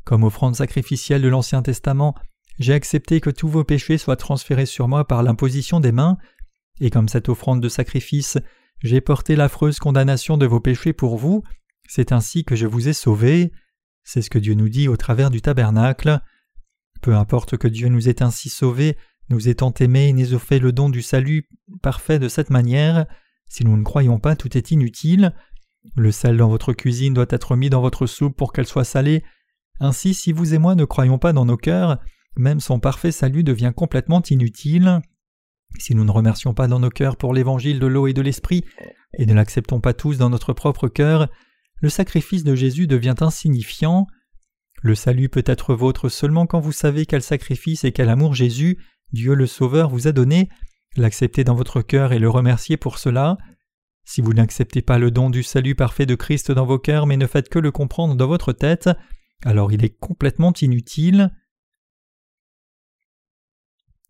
Comme 0.03 0.23
offrande 0.23 0.55
sacrificielle 0.55 1.21
de 1.21 1.29
l'Ancien 1.29 1.61
Testament, 1.61 2.13
j'ai 2.59 2.73
accepté 2.73 3.21
que 3.21 3.29
tous 3.29 3.47
vos 3.47 3.63
péchés 3.63 3.97
soient 3.97 4.15
transférés 4.15 4.65
sur 4.65 4.87
moi 4.87 5.07
par 5.07 5.23
l'imposition 5.23 5.79
des 5.79 5.91
mains, 5.91 6.17
et 6.79 6.89
comme 6.89 7.09
cette 7.09 7.29
offrande 7.29 7.61
de 7.61 7.69
sacrifice, 7.69 8.37
j'ai 8.81 9.01
porté 9.01 9.35
l'affreuse 9.35 9.79
condamnation 9.79 10.37
de 10.37 10.45
vos 10.45 10.59
péchés 10.59 10.93
pour 10.93 11.17
vous, 11.17 11.43
c'est 11.87 12.11
ainsi 12.11 12.43
que 12.43 12.55
je 12.55 12.67
vous 12.67 12.87
ai 12.87 12.93
sauvés. 12.93 13.51
C'est 14.03 14.21
ce 14.21 14.29
que 14.29 14.39
Dieu 14.39 14.53
nous 14.53 14.69
dit 14.69 14.87
au 14.87 14.97
travers 14.97 15.29
du 15.29 15.41
tabernacle. 15.41 16.19
Peu 17.01 17.15
importe 17.15 17.57
que 17.57 17.67
Dieu 17.67 17.87
nous 17.87 18.09
ait 18.09 18.21
ainsi 18.21 18.49
sauvés, 18.49 18.97
nous 19.29 19.47
étant 19.47 19.73
aimés 19.79 20.09
et 20.09 20.13
nous 20.13 20.33
ait 20.33 20.39
fait 20.39 20.59
le 20.59 20.71
don 20.71 20.89
du 20.89 21.01
salut 21.01 21.47
parfait 21.81 22.19
de 22.19 22.27
cette 22.27 22.49
manière, 22.49 23.05
si 23.47 23.63
nous 23.63 23.77
ne 23.77 23.83
croyons 23.83 24.19
pas, 24.19 24.35
tout 24.35 24.57
est 24.57 24.71
inutile. 24.71 25.33
Le 25.95 26.11
sel 26.11 26.37
dans 26.37 26.49
votre 26.49 26.73
cuisine 26.73 27.13
doit 27.13 27.27
être 27.29 27.55
mis 27.55 27.69
dans 27.69 27.81
votre 27.81 28.07
soupe 28.07 28.35
pour 28.35 28.51
qu'elle 28.51 28.65
soit 28.65 28.83
salée. 28.83 29.23
Ainsi, 29.79 30.13
si 30.13 30.31
vous 30.31 30.53
et 30.53 30.57
moi 30.57 30.75
ne 30.75 30.85
croyons 30.85 31.19
pas 31.19 31.33
dans 31.33 31.45
nos 31.45 31.57
cœurs, 31.57 31.99
même 32.35 32.59
son 32.59 32.79
parfait 32.79 33.11
salut 33.11 33.43
devient 33.43 33.73
complètement 33.75 34.21
inutile. 34.29 35.01
Si 35.79 35.95
nous 35.95 36.05
ne 36.05 36.11
remercions 36.11 36.53
pas 36.53 36.67
dans 36.67 36.79
nos 36.79 36.89
cœurs 36.89 37.17
pour 37.17 37.33
l'évangile 37.33 37.79
de 37.79 37.87
l'eau 37.87 38.07
et 38.07 38.13
de 38.13 38.21
l'esprit, 38.21 38.63
et 39.17 39.25
ne 39.25 39.33
l'acceptons 39.33 39.79
pas 39.79 39.93
tous 39.93 40.17
dans 40.17 40.29
notre 40.29 40.53
propre 40.53 40.87
cœur, 40.87 41.29
le 41.81 41.89
sacrifice 41.89 42.43
de 42.43 42.55
Jésus 42.55 42.87
devient 42.87 43.15
insignifiant. 43.19 44.07
Le 44.81 44.95
salut 44.95 45.29
peut 45.29 45.43
être 45.45 45.75
vôtre 45.75 46.09
seulement 46.09 46.45
quand 46.45 46.59
vous 46.59 46.71
savez 46.71 47.05
quel 47.05 47.21
sacrifice 47.21 47.83
et 47.83 47.91
quel 47.91 48.09
amour 48.09 48.35
Jésus, 48.35 48.77
Dieu 49.11 49.33
le 49.33 49.47
Sauveur, 49.47 49.89
vous 49.89 50.07
a 50.07 50.11
donné, 50.11 50.49
l'accepter 50.95 51.43
dans 51.43 51.55
votre 51.55 51.81
cœur 51.81 52.13
et 52.13 52.19
le 52.19 52.29
remercier 52.29 52.77
pour 52.77 52.97
cela. 52.97 53.37
Si 54.05 54.21
vous 54.21 54.33
n'acceptez 54.33 54.81
pas 54.81 54.97
le 54.97 55.11
don 55.11 55.29
du 55.29 55.43
salut 55.43 55.75
parfait 55.75 56.05
de 56.05 56.15
Christ 56.15 56.51
dans 56.51 56.65
vos 56.65 56.79
cœurs 56.79 57.07
mais 57.07 57.17
ne 57.17 57.27
faites 57.27 57.49
que 57.49 57.59
le 57.59 57.71
comprendre 57.71 58.15
dans 58.15 58.27
votre 58.27 58.51
tête, 58.51 58.89
alors 59.45 59.71
il 59.71 59.83
est 59.83 59.97
complètement 59.97 60.53
inutile. 60.61 61.31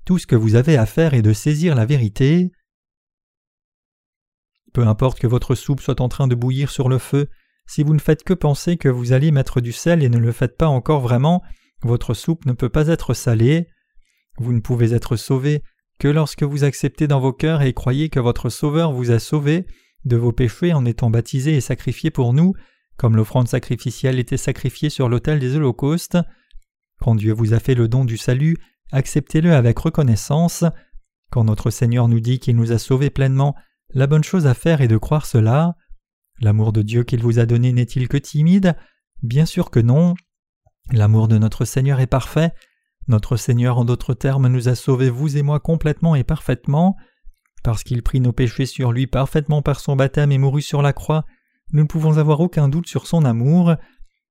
Tout 0.05 0.17
ce 0.17 0.27
que 0.27 0.35
vous 0.35 0.55
avez 0.55 0.77
à 0.77 0.85
faire 0.85 1.13
est 1.13 1.21
de 1.21 1.33
saisir 1.33 1.75
la 1.75 1.85
vérité. 1.85 2.51
Peu 4.73 4.85
importe 4.85 5.19
que 5.19 5.27
votre 5.27 5.55
soupe 5.55 5.81
soit 5.81 6.01
en 6.01 6.09
train 6.09 6.27
de 6.27 6.35
bouillir 6.35 6.69
sur 6.69 6.89
le 6.89 6.97
feu, 6.97 7.29
si 7.67 7.83
vous 7.83 7.93
ne 7.93 7.99
faites 7.99 8.23
que 8.23 8.33
penser 8.33 8.77
que 8.77 8.89
vous 8.89 9.13
allez 9.13 9.31
mettre 9.31 9.61
du 9.61 9.71
sel 9.71 10.03
et 10.03 10.09
ne 10.09 10.17
le 10.17 10.31
faites 10.31 10.57
pas 10.57 10.67
encore 10.67 10.99
vraiment, 10.99 11.41
votre 11.81 12.13
soupe 12.13 12.45
ne 12.45 12.53
peut 12.53 12.69
pas 12.69 12.87
être 12.87 13.13
salée. 13.13 13.67
Vous 14.37 14.51
ne 14.51 14.59
pouvez 14.59 14.93
être 14.93 15.15
sauvé 15.15 15.63
que 15.99 16.07
lorsque 16.07 16.43
vous 16.43 16.63
acceptez 16.63 17.07
dans 17.07 17.19
vos 17.19 17.33
cœurs 17.33 17.61
et 17.61 17.73
croyez 17.73 18.09
que 18.09 18.19
votre 18.19 18.49
Sauveur 18.49 18.91
vous 18.91 19.11
a 19.11 19.19
sauvé 19.19 19.65
de 20.05 20.17
vos 20.17 20.33
péchés 20.33 20.73
en 20.73 20.85
étant 20.85 21.09
baptisé 21.09 21.55
et 21.55 21.61
sacrifié 21.61 22.11
pour 22.11 22.33
nous, 22.33 22.53
comme 22.97 23.15
l'offrande 23.15 23.47
sacrificielle 23.47 24.19
était 24.19 24.37
sacrifiée 24.37 24.89
sur 24.89 25.07
l'autel 25.07 25.39
des 25.39 25.55
holocaustes. 25.55 26.17
Quand 26.99 27.15
Dieu 27.15 27.31
vous 27.31 27.53
a 27.53 27.59
fait 27.59 27.75
le 27.75 27.87
don 27.87 28.05
du 28.05 28.17
salut, 28.17 28.57
acceptez-le 28.93 29.53
avec 29.53 29.77
reconnaissance. 29.79 30.63
Quand 31.31 31.43
notre 31.43 31.71
Seigneur 31.71 32.07
nous 32.07 32.21
dit 32.21 32.39
qu'il 32.39 32.55
nous 32.55 32.71
a 32.71 32.77
sauvés 32.77 33.09
pleinement, 33.09 33.55
la 33.93 34.07
bonne 34.07 34.23
chose 34.23 34.47
à 34.47 34.53
faire 34.53 34.79
est 34.81 34.87
de 34.87 34.97
croire 34.97 35.25
cela. 35.25 35.75
L'amour 36.39 36.71
de 36.71 36.81
Dieu 36.81 37.03
qu'il 37.03 37.21
vous 37.21 37.39
a 37.39 37.45
donné 37.45 37.73
n'est-il 37.73 38.07
que 38.07 38.17
timide? 38.17 38.75
Bien 39.21 39.45
sûr 39.45 39.69
que 39.71 39.79
non. 39.79 40.13
L'amour 40.91 41.27
de 41.27 41.37
notre 41.37 41.65
Seigneur 41.65 41.99
est 41.99 42.07
parfait. 42.07 42.53
Notre 43.07 43.35
Seigneur, 43.35 43.77
en 43.77 43.85
d'autres 43.85 44.13
termes, 44.13 44.47
nous 44.47 44.69
a 44.69 44.75
sauvés, 44.75 45.09
vous 45.09 45.37
et 45.37 45.41
moi, 45.41 45.59
complètement 45.59 46.15
et 46.15 46.23
parfaitement. 46.23 46.95
Parce 47.63 47.83
qu'il 47.83 48.03
prit 48.03 48.19
nos 48.19 48.31
péchés 48.31 48.65
sur 48.65 48.91
lui 48.91 49.07
parfaitement 49.07 49.61
par 49.61 49.79
son 49.79 49.95
baptême 49.95 50.31
et 50.31 50.37
mourut 50.37 50.61
sur 50.61 50.81
la 50.81 50.93
croix, 50.93 51.25
nous 51.71 51.83
ne 51.83 51.87
pouvons 51.87 52.17
avoir 52.17 52.39
aucun 52.39 52.67
doute 52.67 52.87
sur 52.87 53.07
son 53.07 53.25
amour. 53.25 53.75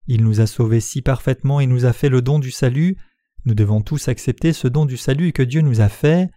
Il 0.06 0.22
nous 0.22 0.40
a 0.40 0.46
sauvés 0.46 0.80
si 0.80 1.02
parfaitement 1.02 1.60
et 1.60 1.66
nous 1.66 1.84
a 1.84 1.92
fait 1.92 2.08
le 2.08 2.22
don 2.22 2.38
du 2.38 2.50
salut. 2.50 2.96
Nous 3.45 3.55
devons 3.55 3.80
tous 3.80 4.07
accepter 4.09 4.53
ce 4.53 4.68
don 4.68 4.86
du 4.86 4.97
salut 4.97 5.32
que 5.32 5.43
Dieu 5.43 5.62
nous 5.62 5.80
a 5.80 5.88
fait. 5.88 6.30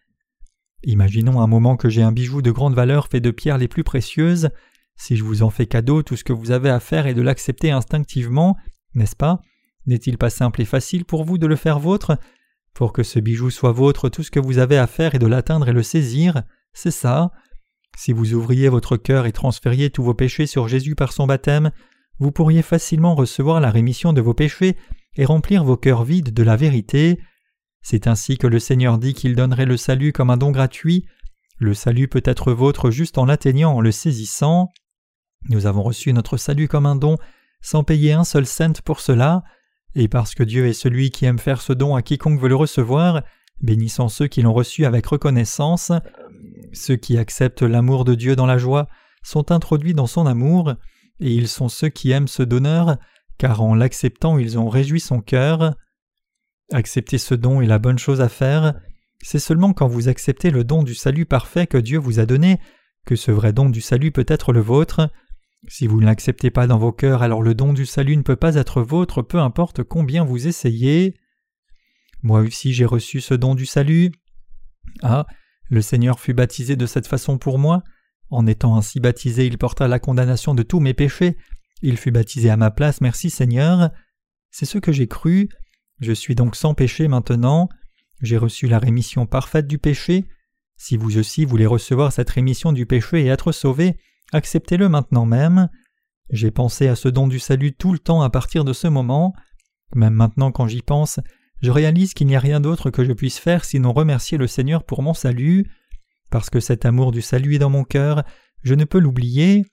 Imaginons 0.83 1.39
un 1.39 1.47
moment 1.47 1.77
que 1.77 1.89
j'ai 1.89 2.01
un 2.01 2.11
bijou 2.11 2.41
de 2.41 2.51
grande 2.51 2.73
valeur 2.73 3.07
fait 3.07 3.19
de 3.19 3.31
pierres 3.31 3.59
les 3.59 3.67
plus 3.67 3.83
précieuses. 3.83 4.49
Si 4.95 5.15
je 5.15 5.23
vous 5.23 5.43
en 5.43 5.51
fais 5.51 5.67
cadeau, 5.67 6.01
tout 6.01 6.15
ce 6.15 6.23
que 6.23 6.33
vous 6.33 6.51
avez 6.51 6.69
à 6.69 6.79
faire 6.79 7.05
est 7.05 7.13
de 7.13 7.21
l'accepter 7.21 7.69
instinctivement, 7.69 8.57
n'est-ce 8.95 9.15
pas? 9.15 9.39
N'est-il 9.85 10.17
pas 10.17 10.31
simple 10.31 10.61
et 10.61 10.65
facile 10.65 11.05
pour 11.05 11.25
vous 11.25 11.37
de 11.37 11.45
le 11.45 11.55
faire 11.55 11.79
vôtre? 11.79 12.17
Pour 12.73 12.91
que 12.91 13.03
ce 13.03 13.19
bijou 13.19 13.51
soit 13.51 13.71
vôtre, 13.71 14.09
tout 14.09 14.23
ce 14.23 14.31
que 14.31 14.39
vous 14.39 14.57
avez 14.57 14.77
à 14.77 14.87
faire 14.87 15.13
est 15.13 15.19
de 15.19 15.27
l'atteindre 15.27 15.69
et 15.69 15.73
le 15.73 15.83
saisir, 15.83 16.43
c'est 16.73 16.91
ça? 16.91 17.31
Si 17.95 18.13
vous 18.13 18.33
ouvriez 18.33 18.67
votre 18.67 18.97
cœur 18.97 19.27
et 19.27 19.31
transfériez 19.31 19.91
tous 19.91 20.03
vos 20.03 20.15
péchés 20.15 20.47
sur 20.47 20.67
Jésus 20.67 20.95
par 20.95 21.13
son 21.13 21.27
baptême, 21.27 21.71
vous 22.19 22.31
pourriez 22.31 22.61
facilement 22.61 23.15
recevoir 23.15 23.59
la 23.61 23.69
rémission 23.69 24.11
de 24.11 24.21
vos 24.21 24.33
péchés 24.33 24.75
et 25.17 25.25
remplir 25.25 25.63
vos 25.63 25.77
cœurs 25.77 26.03
vides 26.03 26.33
de 26.33 26.43
la 26.43 26.55
vérité. 26.55 27.19
C'est 27.81 28.07
ainsi 28.07 28.37
que 28.37 28.47
le 28.47 28.59
Seigneur 28.59 28.97
dit 28.97 29.13
qu'il 29.13 29.35
donnerait 29.35 29.65
le 29.65 29.77
salut 29.77 30.11
comme 30.11 30.29
un 30.29 30.37
don 30.37 30.51
gratuit. 30.51 31.05
Le 31.57 31.73
salut 31.73 32.07
peut 32.07 32.23
être 32.25 32.51
vôtre 32.51 32.91
juste 32.91 33.17
en 33.17 33.25
l'atteignant, 33.25 33.73
en 33.73 33.81
le 33.81 33.91
saisissant. 33.91 34.69
Nous 35.49 35.67
avons 35.67 35.83
reçu 35.83 36.11
notre 36.11 36.37
salut 36.37 36.67
comme 36.67 36.85
un 36.85 36.95
don, 36.95 37.17
sans 37.61 37.83
payer 37.83 38.13
un 38.13 38.23
seul 38.23 38.45
cent 38.45 38.81
pour 38.83 38.99
cela, 38.99 39.43
et 39.93 40.07
parce 40.07 40.35
que 40.35 40.43
Dieu 40.43 40.67
est 40.67 40.73
celui 40.73 41.11
qui 41.11 41.25
aime 41.25 41.39
faire 41.39 41.61
ce 41.61 41.73
don 41.73 41.95
à 41.95 42.01
quiconque 42.01 42.39
veut 42.39 42.49
le 42.49 42.55
recevoir, 42.55 43.23
bénissant 43.61 44.09
ceux 44.09 44.27
qui 44.27 44.41
l'ont 44.41 44.53
reçu 44.53 44.85
avec 44.85 45.05
reconnaissance. 45.05 45.91
Ceux 46.73 46.97
qui 46.97 47.17
acceptent 47.17 47.61
l'amour 47.61 48.03
de 48.03 48.15
Dieu 48.15 48.35
dans 48.35 48.45
la 48.45 48.57
joie 48.57 48.87
sont 49.23 49.51
introduits 49.51 49.93
dans 49.93 50.07
son 50.07 50.25
amour, 50.25 50.73
et 51.19 51.31
ils 51.31 51.47
sont 51.47 51.69
ceux 51.69 51.89
qui 51.89 52.11
aiment 52.11 52.27
ce 52.27 52.43
donneur, 52.43 52.97
car 53.37 53.61
en 53.61 53.75
l'acceptant 53.75 54.37
ils 54.37 54.57
ont 54.57 54.69
réjoui 54.69 54.99
son 54.99 55.21
cœur. 55.21 55.75
Accepter 56.71 57.17
ce 57.17 57.35
don 57.35 57.61
est 57.61 57.67
la 57.67 57.79
bonne 57.79 57.99
chose 57.99 58.21
à 58.21 58.29
faire. 58.29 58.79
C'est 59.21 59.39
seulement 59.39 59.73
quand 59.73 59.87
vous 59.87 60.07
acceptez 60.07 60.51
le 60.51 60.63
don 60.63 60.83
du 60.83 60.95
salut 60.95 61.25
parfait 61.25 61.67
que 61.67 61.77
Dieu 61.77 61.97
vous 61.97 62.19
a 62.19 62.25
donné 62.25 62.59
que 63.05 63.15
ce 63.15 63.31
vrai 63.31 63.53
don 63.53 63.69
du 63.69 63.81
salut 63.81 64.11
peut 64.11 64.25
être 64.27 64.51
le 64.51 64.61
vôtre. 64.61 65.09
Si 65.67 65.87
vous 65.87 65.99
ne 65.99 66.05
l'acceptez 66.05 66.51
pas 66.51 66.67
dans 66.67 66.77
vos 66.77 66.91
cœurs, 66.91 67.23
alors 67.23 67.41
le 67.41 67.55
don 67.55 67.73
du 67.73 67.85
salut 67.85 68.17
ne 68.17 68.21
peut 68.21 68.35
pas 68.35 68.55
être 68.55 68.81
vôtre, 68.81 69.21
peu 69.21 69.39
importe 69.39 69.83
combien 69.83 70.23
vous 70.23 70.47
essayez. 70.47 71.15
Moi 72.23 72.41
aussi 72.41 72.73
j'ai 72.73 72.85
reçu 72.85 73.21
ce 73.21 73.33
don 73.33 73.55
du 73.55 73.65
salut. 73.65 74.11
Ah, 75.01 75.25
le 75.69 75.81
Seigneur 75.81 76.19
fut 76.19 76.33
baptisé 76.33 76.75
de 76.75 76.85
cette 76.85 77.07
façon 77.07 77.37
pour 77.37 77.59
moi. 77.59 77.83
En 78.29 78.47
étant 78.47 78.75
ainsi 78.75 78.99
baptisé, 78.99 79.45
il 79.45 79.57
porta 79.57 79.87
la 79.87 79.99
condamnation 79.99 80.55
de 80.55 80.63
tous 80.63 80.79
mes 80.79 80.93
péchés. 80.93 81.37
Il 81.87 81.97
fut 81.97 82.09
baptisé 82.09 82.49
à 82.49 82.57
ma 82.57 82.71
place, 82.71 82.99
merci 82.99 83.29
Seigneur. 83.29 83.91
C'est 84.49 84.65
ce 84.65 84.79
que 84.79 84.91
j'ai 84.91 85.07
cru. 85.07 85.49
Je 85.99 86.13
suis 86.13 86.33
donc 86.33 86.55
sans 86.55 86.73
péché 86.73 87.07
maintenant. 87.07 87.69
J'ai 88.23 88.37
reçu 88.37 88.65
la 88.65 88.79
rémission 88.79 89.27
parfaite 89.27 89.67
du 89.67 89.77
péché. 89.77 90.25
Si 90.77 90.97
vous 90.97 91.19
aussi 91.19 91.45
voulez 91.45 91.67
recevoir 91.67 92.11
cette 92.11 92.31
rémission 92.31 92.71
du 92.71 92.87
péché 92.87 93.21
et 93.21 93.27
être 93.27 93.51
sauvé, 93.51 93.99
acceptez-le 94.33 94.89
maintenant 94.89 95.27
même. 95.27 95.69
J'ai 96.31 96.49
pensé 96.49 96.87
à 96.87 96.95
ce 96.95 97.07
don 97.07 97.27
du 97.27 97.37
salut 97.37 97.73
tout 97.73 97.93
le 97.93 97.99
temps 97.99 98.23
à 98.23 98.31
partir 98.31 98.65
de 98.65 98.73
ce 98.73 98.87
moment. 98.87 99.35
Même 99.93 100.15
maintenant 100.15 100.51
quand 100.51 100.67
j'y 100.67 100.81
pense, 100.81 101.19
je 101.61 101.69
réalise 101.69 102.15
qu'il 102.15 102.25
n'y 102.25 102.35
a 102.35 102.39
rien 102.39 102.61
d'autre 102.61 102.89
que 102.89 103.05
je 103.05 103.13
puisse 103.13 103.37
faire 103.37 103.63
sinon 103.63 103.93
remercier 103.93 104.39
le 104.39 104.47
Seigneur 104.47 104.85
pour 104.85 105.03
mon 105.03 105.13
salut. 105.13 105.69
Parce 106.31 106.49
que 106.49 106.59
cet 106.59 106.83
amour 106.83 107.11
du 107.11 107.21
salut 107.21 107.53
est 107.53 107.59
dans 107.59 107.69
mon 107.69 107.83
cœur, 107.83 108.23
je 108.63 108.73
ne 108.73 108.85
peux 108.85 108.97
l'oublier. 108.97 109.67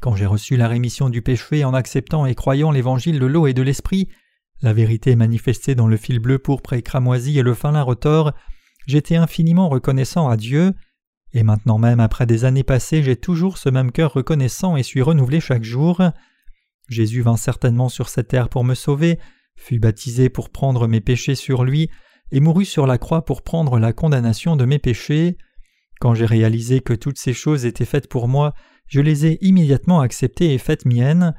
Quand 0.00 0.14
j'ai 0.14 0.26
reçu 0.26 0.56
la 0.56 0.68
rémission 0.68 1.08
du 1.08 1.22
péché 1.22 1.64
en 1.64 1.74
acceptant 1.74 2.26
et 2.26 2.34
croyant 2.34 2.70
l'évangile 2.70 3.18
de 3.18 3.26
l'eau 3.26 3.46
et 3.46 3.54
de 3.54 3.62
l'esprit, 3.62 4.08
la 4.60 4.72
vérité 4.72 5.16
manifestée 5.16 5.74
dans 5.74 5.86
le 5.86 5.96
fil 5.96 6.18
bleu 6.18 6.38
pourpre 6.38 6.72
et 6.72 6.82
cramoisi 6.82 7.38
et 7.38 7.42
le 7.42 7.54
fin 7.54 7.72
lin 7.72 7.82
retors, 7.82 8.32
j'étais 8.86 9.16
infiniment 9.16 9.68
reconnaissant 9.68 10.28
à 10.28 10.36
Dieu. 10.36 10.74
Et 11.32 11.42
maintenant 11.42 11.78
même, 11.78 12.00
après 12.00 12.26
des 12.26 12.44
années 12.44 12.64
passées, 12.64 13.02
j'ai 13.02 13.16
toujours 13.16 13.58
ce 13.58 13.68
même 13.68 13.92
cœur 13.92 14.12
reconnaissant 14.12 14.76
et 14.76 14.82
suis 14.82 15.02
renouvelé 15.02 15.40
chaque 15.40 15.64
jour. 15.64 16.02
Jésus 16.88 17.22
vint 17.22 17.36
certainement 17.36 17.88
sur 17.88 18.08
cette 18.08 18.28
terre 18.28 18.48
pour 18.48 18.64
me 18.64 18.74
sauver, 18.74 19.18
fut 19.56 19.78
baptisé 19.78 20.28
pour 20.28 20.50
prendre 20.50 20.86
mes 20.86 21.00
péchés 21.00 21.34
sur 21.34 21.64
lui, 21.64 21.90
et 22.32 22.40
mourut 22.40 22.64
sur 22.64 22.86
la 22.86 22.98
croix 22.98 23.24
pour 23.24 23.42
prendre 23.42 23.78
la 23.78 23.92
condamnation 23.92 24.56
de 24.56 24.64
mes 24.64 24.78
péchés. 24.78 25.36
Quand 26.00 26.14
j'ai 26.14 26.26
réalisé 26.26 26.80
que 26.80 26.94
toutes 26.94 27.18
ces 27.18 27.32
choses 27.32 27.64
étaient 27.64 27.84
faites 27.84 28.08
pour 28.08 28.28
moi, 28.28 28.54
je 28.88 29.00
les 29.00 29.26
ai 29.26 29.38
immédiatement 29.44 30.00
acceptées 30.00 30.54
et 30.54 30.58
faites 30.58 30.86
miennes. 30.86 31.34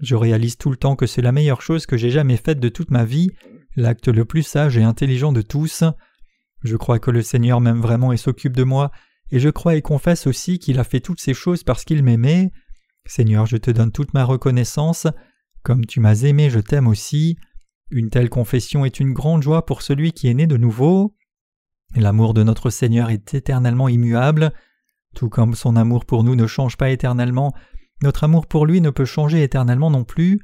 Je 0.00 0.14
réalise 0.14 0.56
tout 0.56 0.70
le 0.70 0.76
temps 0.76 0.96
que 0.96 1.06
c'est 1.06 1.22
la 1.22 1.32
meilleure 1.32 1.62
chose 1.62 1.86
que 1.86 1.96
j'ai 1.96 2.10
jamais 2.10 2.36
faite 2.36 2.60
de 2.60 2.68
toute 2.68 2.90
ma 2.90 3.04
vie, 3.04 3.30
l'acte 3.76 4.08
le 4.08 4.24
plus 4.24 4.42
sage 4.42 4.76
et 4.76 4.82
intelligent 4.82 5.32
de 5.32 5.42
tous. 5.42 5.84
Je 6.62 6.76
crois 6.76 6.98
que 6.98 7.10
le 7.10 7.22
Seigneur 7.22 7.60
m'aime 7.60 7.80
vraiment 7.80 8.12
et 8.12 8.16
s'occupe 8.16 8.56
de 8.56 8.64
moi, 8.64 8.90
et 9.30 9.38
je 9.38 9.48
crois 9.50 9.76
et 9.76 9.82
confesse 9.82 10.26
aussi 10.26 10.58
qu'il 10.58 10.78
a 10.78 10.84
fait 10.84 11.00
toutes 11.00 11.20
ces 11.20 11.34
choses 11.34 11.62
parce 11.62 11.84
qu'il 11.84 12.02
m'aimait. 12.02 12.50
Seigneur, 13.06 13.46
je 13.46 13.56
te 13.56 13.70
donne 13.70 13.92
toute 13.92 14.14
ma 14.14 14.24
reconnaissance. 14.24 15.06
Comme 15.62 15.84
tu 15.84 16.00
m'as 16.00 16.22
aimé, 16.22 16.50
je 16.50 16.60
t'aime 16.60 16.88
aussi. 16.88 17.36
Une 17.90 18.10
telle 18.10 18.30
confession 18.30 18.84
est 18.84 19.00
une 19.00 19.12
grande 19.12 19.42
joie 19.42 19.64
pour 19.64 19.82
celui 19.82 20.12
qui 20.12 20.28
est 20.28 20.34
né 20.34 20.46
de 20.46 20.56
nouveau. 20.56 21.14
L'amour 21.94 22.34
de 22.34 22.42
notre 22.42 22.70
Seigneur 22.70 23.10
est 23.10 23.34
éternellement 23.34 23.88
immuable. 23.88 24.52
Tout 25.16 25.30
comme 25.30 25.54
son 25.54 25.76
amour 25.76 26.04
pour 26.04 26.24
nous 26.24 26.36
ne 26.36 26.46
change 26.46 26.76
pas 26.76 26.90
éternellement, 26.90 27.54
notre 28.02 28.24
amour 28.24 28.46
pour 28.46 28.66
lui 28.66 28.82
ne 28.82 28.90
peut 28.90 29.06
changer 29.06 29.42
éternellement 29.42 29.90
non 29.90 30.04
plus. 30.04 30.42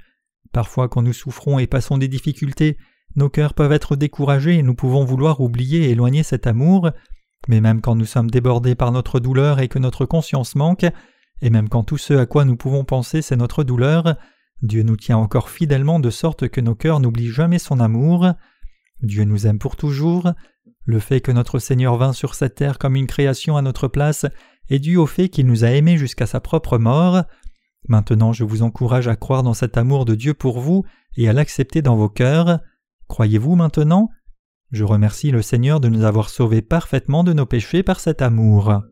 Parfois 0.51 0.89
quand 0.89 1.03
nous 1.03 1.13
souffrons 1.13 1.59
et 1.59 1.67
passons 1.67 1.99
des 1.99 2.09
difficultés, 2.09 2.79
nos 3.15 3.29
cœurs 3.29 3.53
peuvent 3.53 3.73
être 3.73 3.97
découragés 3.97 4.55
et 4.55 4.63
nous 4.63 4.75
pouvons 4.75 5.05
vouloir 5.05 5.43
oublier 5.43 5.83
et 5.83 5.91
éloigner 5.91 6.23
cet 6.23 6.47
amour. 6.47 6.91
Mais 7.49 7.61
même 7.61 7.83
quand 7.83 7.95
nous 7.95 8.07
sommes 8.07 8.31
débordés 8.31 8.75
par 8.75 8.93
notre 8.93 9.21
douleur 9.21 9.61
et 9.61 9.69
que 9.69 9.79
notre 9.79 10.07
conscience 10.07 10.55
manque, 10.55 10.87
et 11.43 11.51
même 11.51 11.69
quand 11.69 11.83
tout 11.83 11.99
ce 11.99 12.15
à 12.15 12.25
quoi 12.25 12.47
nous 12.47 12.57
pouvons 12.57 12.85
penser 12.85 13.21
c'est 13.21 13.37
notre 13.37 13.65
douleur, 13.65 14.17
Dieu 14.63 14.85
nous 14.85 14.97
tient 14.97 15.19
encore 15.19 15.51
fidèlement 15.51 16.01
de 16.01 16.09
sorte 16.09 16.49
que 16.49 16.63
nos 16.63 16.75
cœurs 16.75 17.01
n'oublient 17.01 17.29
jamais 17.29 17.59
son 17.59 17.79
amour. 17.79 18.33
Dieu 19.03 19.25
nous 19.25 19.47
aime 19.47 19.59
pour 19.59 19.77
toujours. 19.77 20.33
Le 20.87 20.99
fait 20.99 21.21
que 21.21 21.31
notre 21.31 21.59
Seigneur 21.59 21.99
vint 21.99 22.15
sur 22.15 22.35
cette 22.35 22.55
terre 22.55 22.79
comme 22.79 22.97
une 22.97 23.07
création 23.07 23.59
à 23.59 23.63
notre 23.63 23.87
place 23.87 24.25
est 24.69 24.79
dû 24.79 24.97
au 24.97 25.07
fait 25.07 25.29
qu'il 25.29 25.47
nous 25.47 25.65
a 25.65 25.71
aimés 25.71 25.99
jusqu'à 25.99 26.27
sa 26.27 26.41
propre 26.41 26.79
mort. 26.79 27.25
Maintenant 27.89 28.33
je 28.33 28.45
vous 28.45 28.63
encourage 28.63 29.09
à 29.09 29.17
croire 29.17 29.43
dans 29.43 29.55
cet 29.55 29.77
amour 29.77 30.05
de 30.05 30.15
Dieu 30.15 30.35
pour 30.35 30.61
vous 30.61 30.85
et 31.17 31.29
à 31.29 31.33
l'accepter 31.33 31.83
dans 31.83 31.97
vos 31.97 32.09
cœurs. 32.09 32.61
Croyez-vous 33.09 33.57
maintenant? 33.57 34.09
Je 34.71 34.85
remercie 34.85 35.31
le 35.31 35.43
Seigneur 35.43 35.81
de 35.81 35.89
nous 35.89 36.05
avoir 36.05 36.31
sauvés 36.31 36.63
parfaitement 36.63 37.25
de 37.25 37.33
nos 37.33 37.47
péchés 37.47 37.83
par 37.83 38.01
cet 38.01 38.23
amour. 38.23 38.83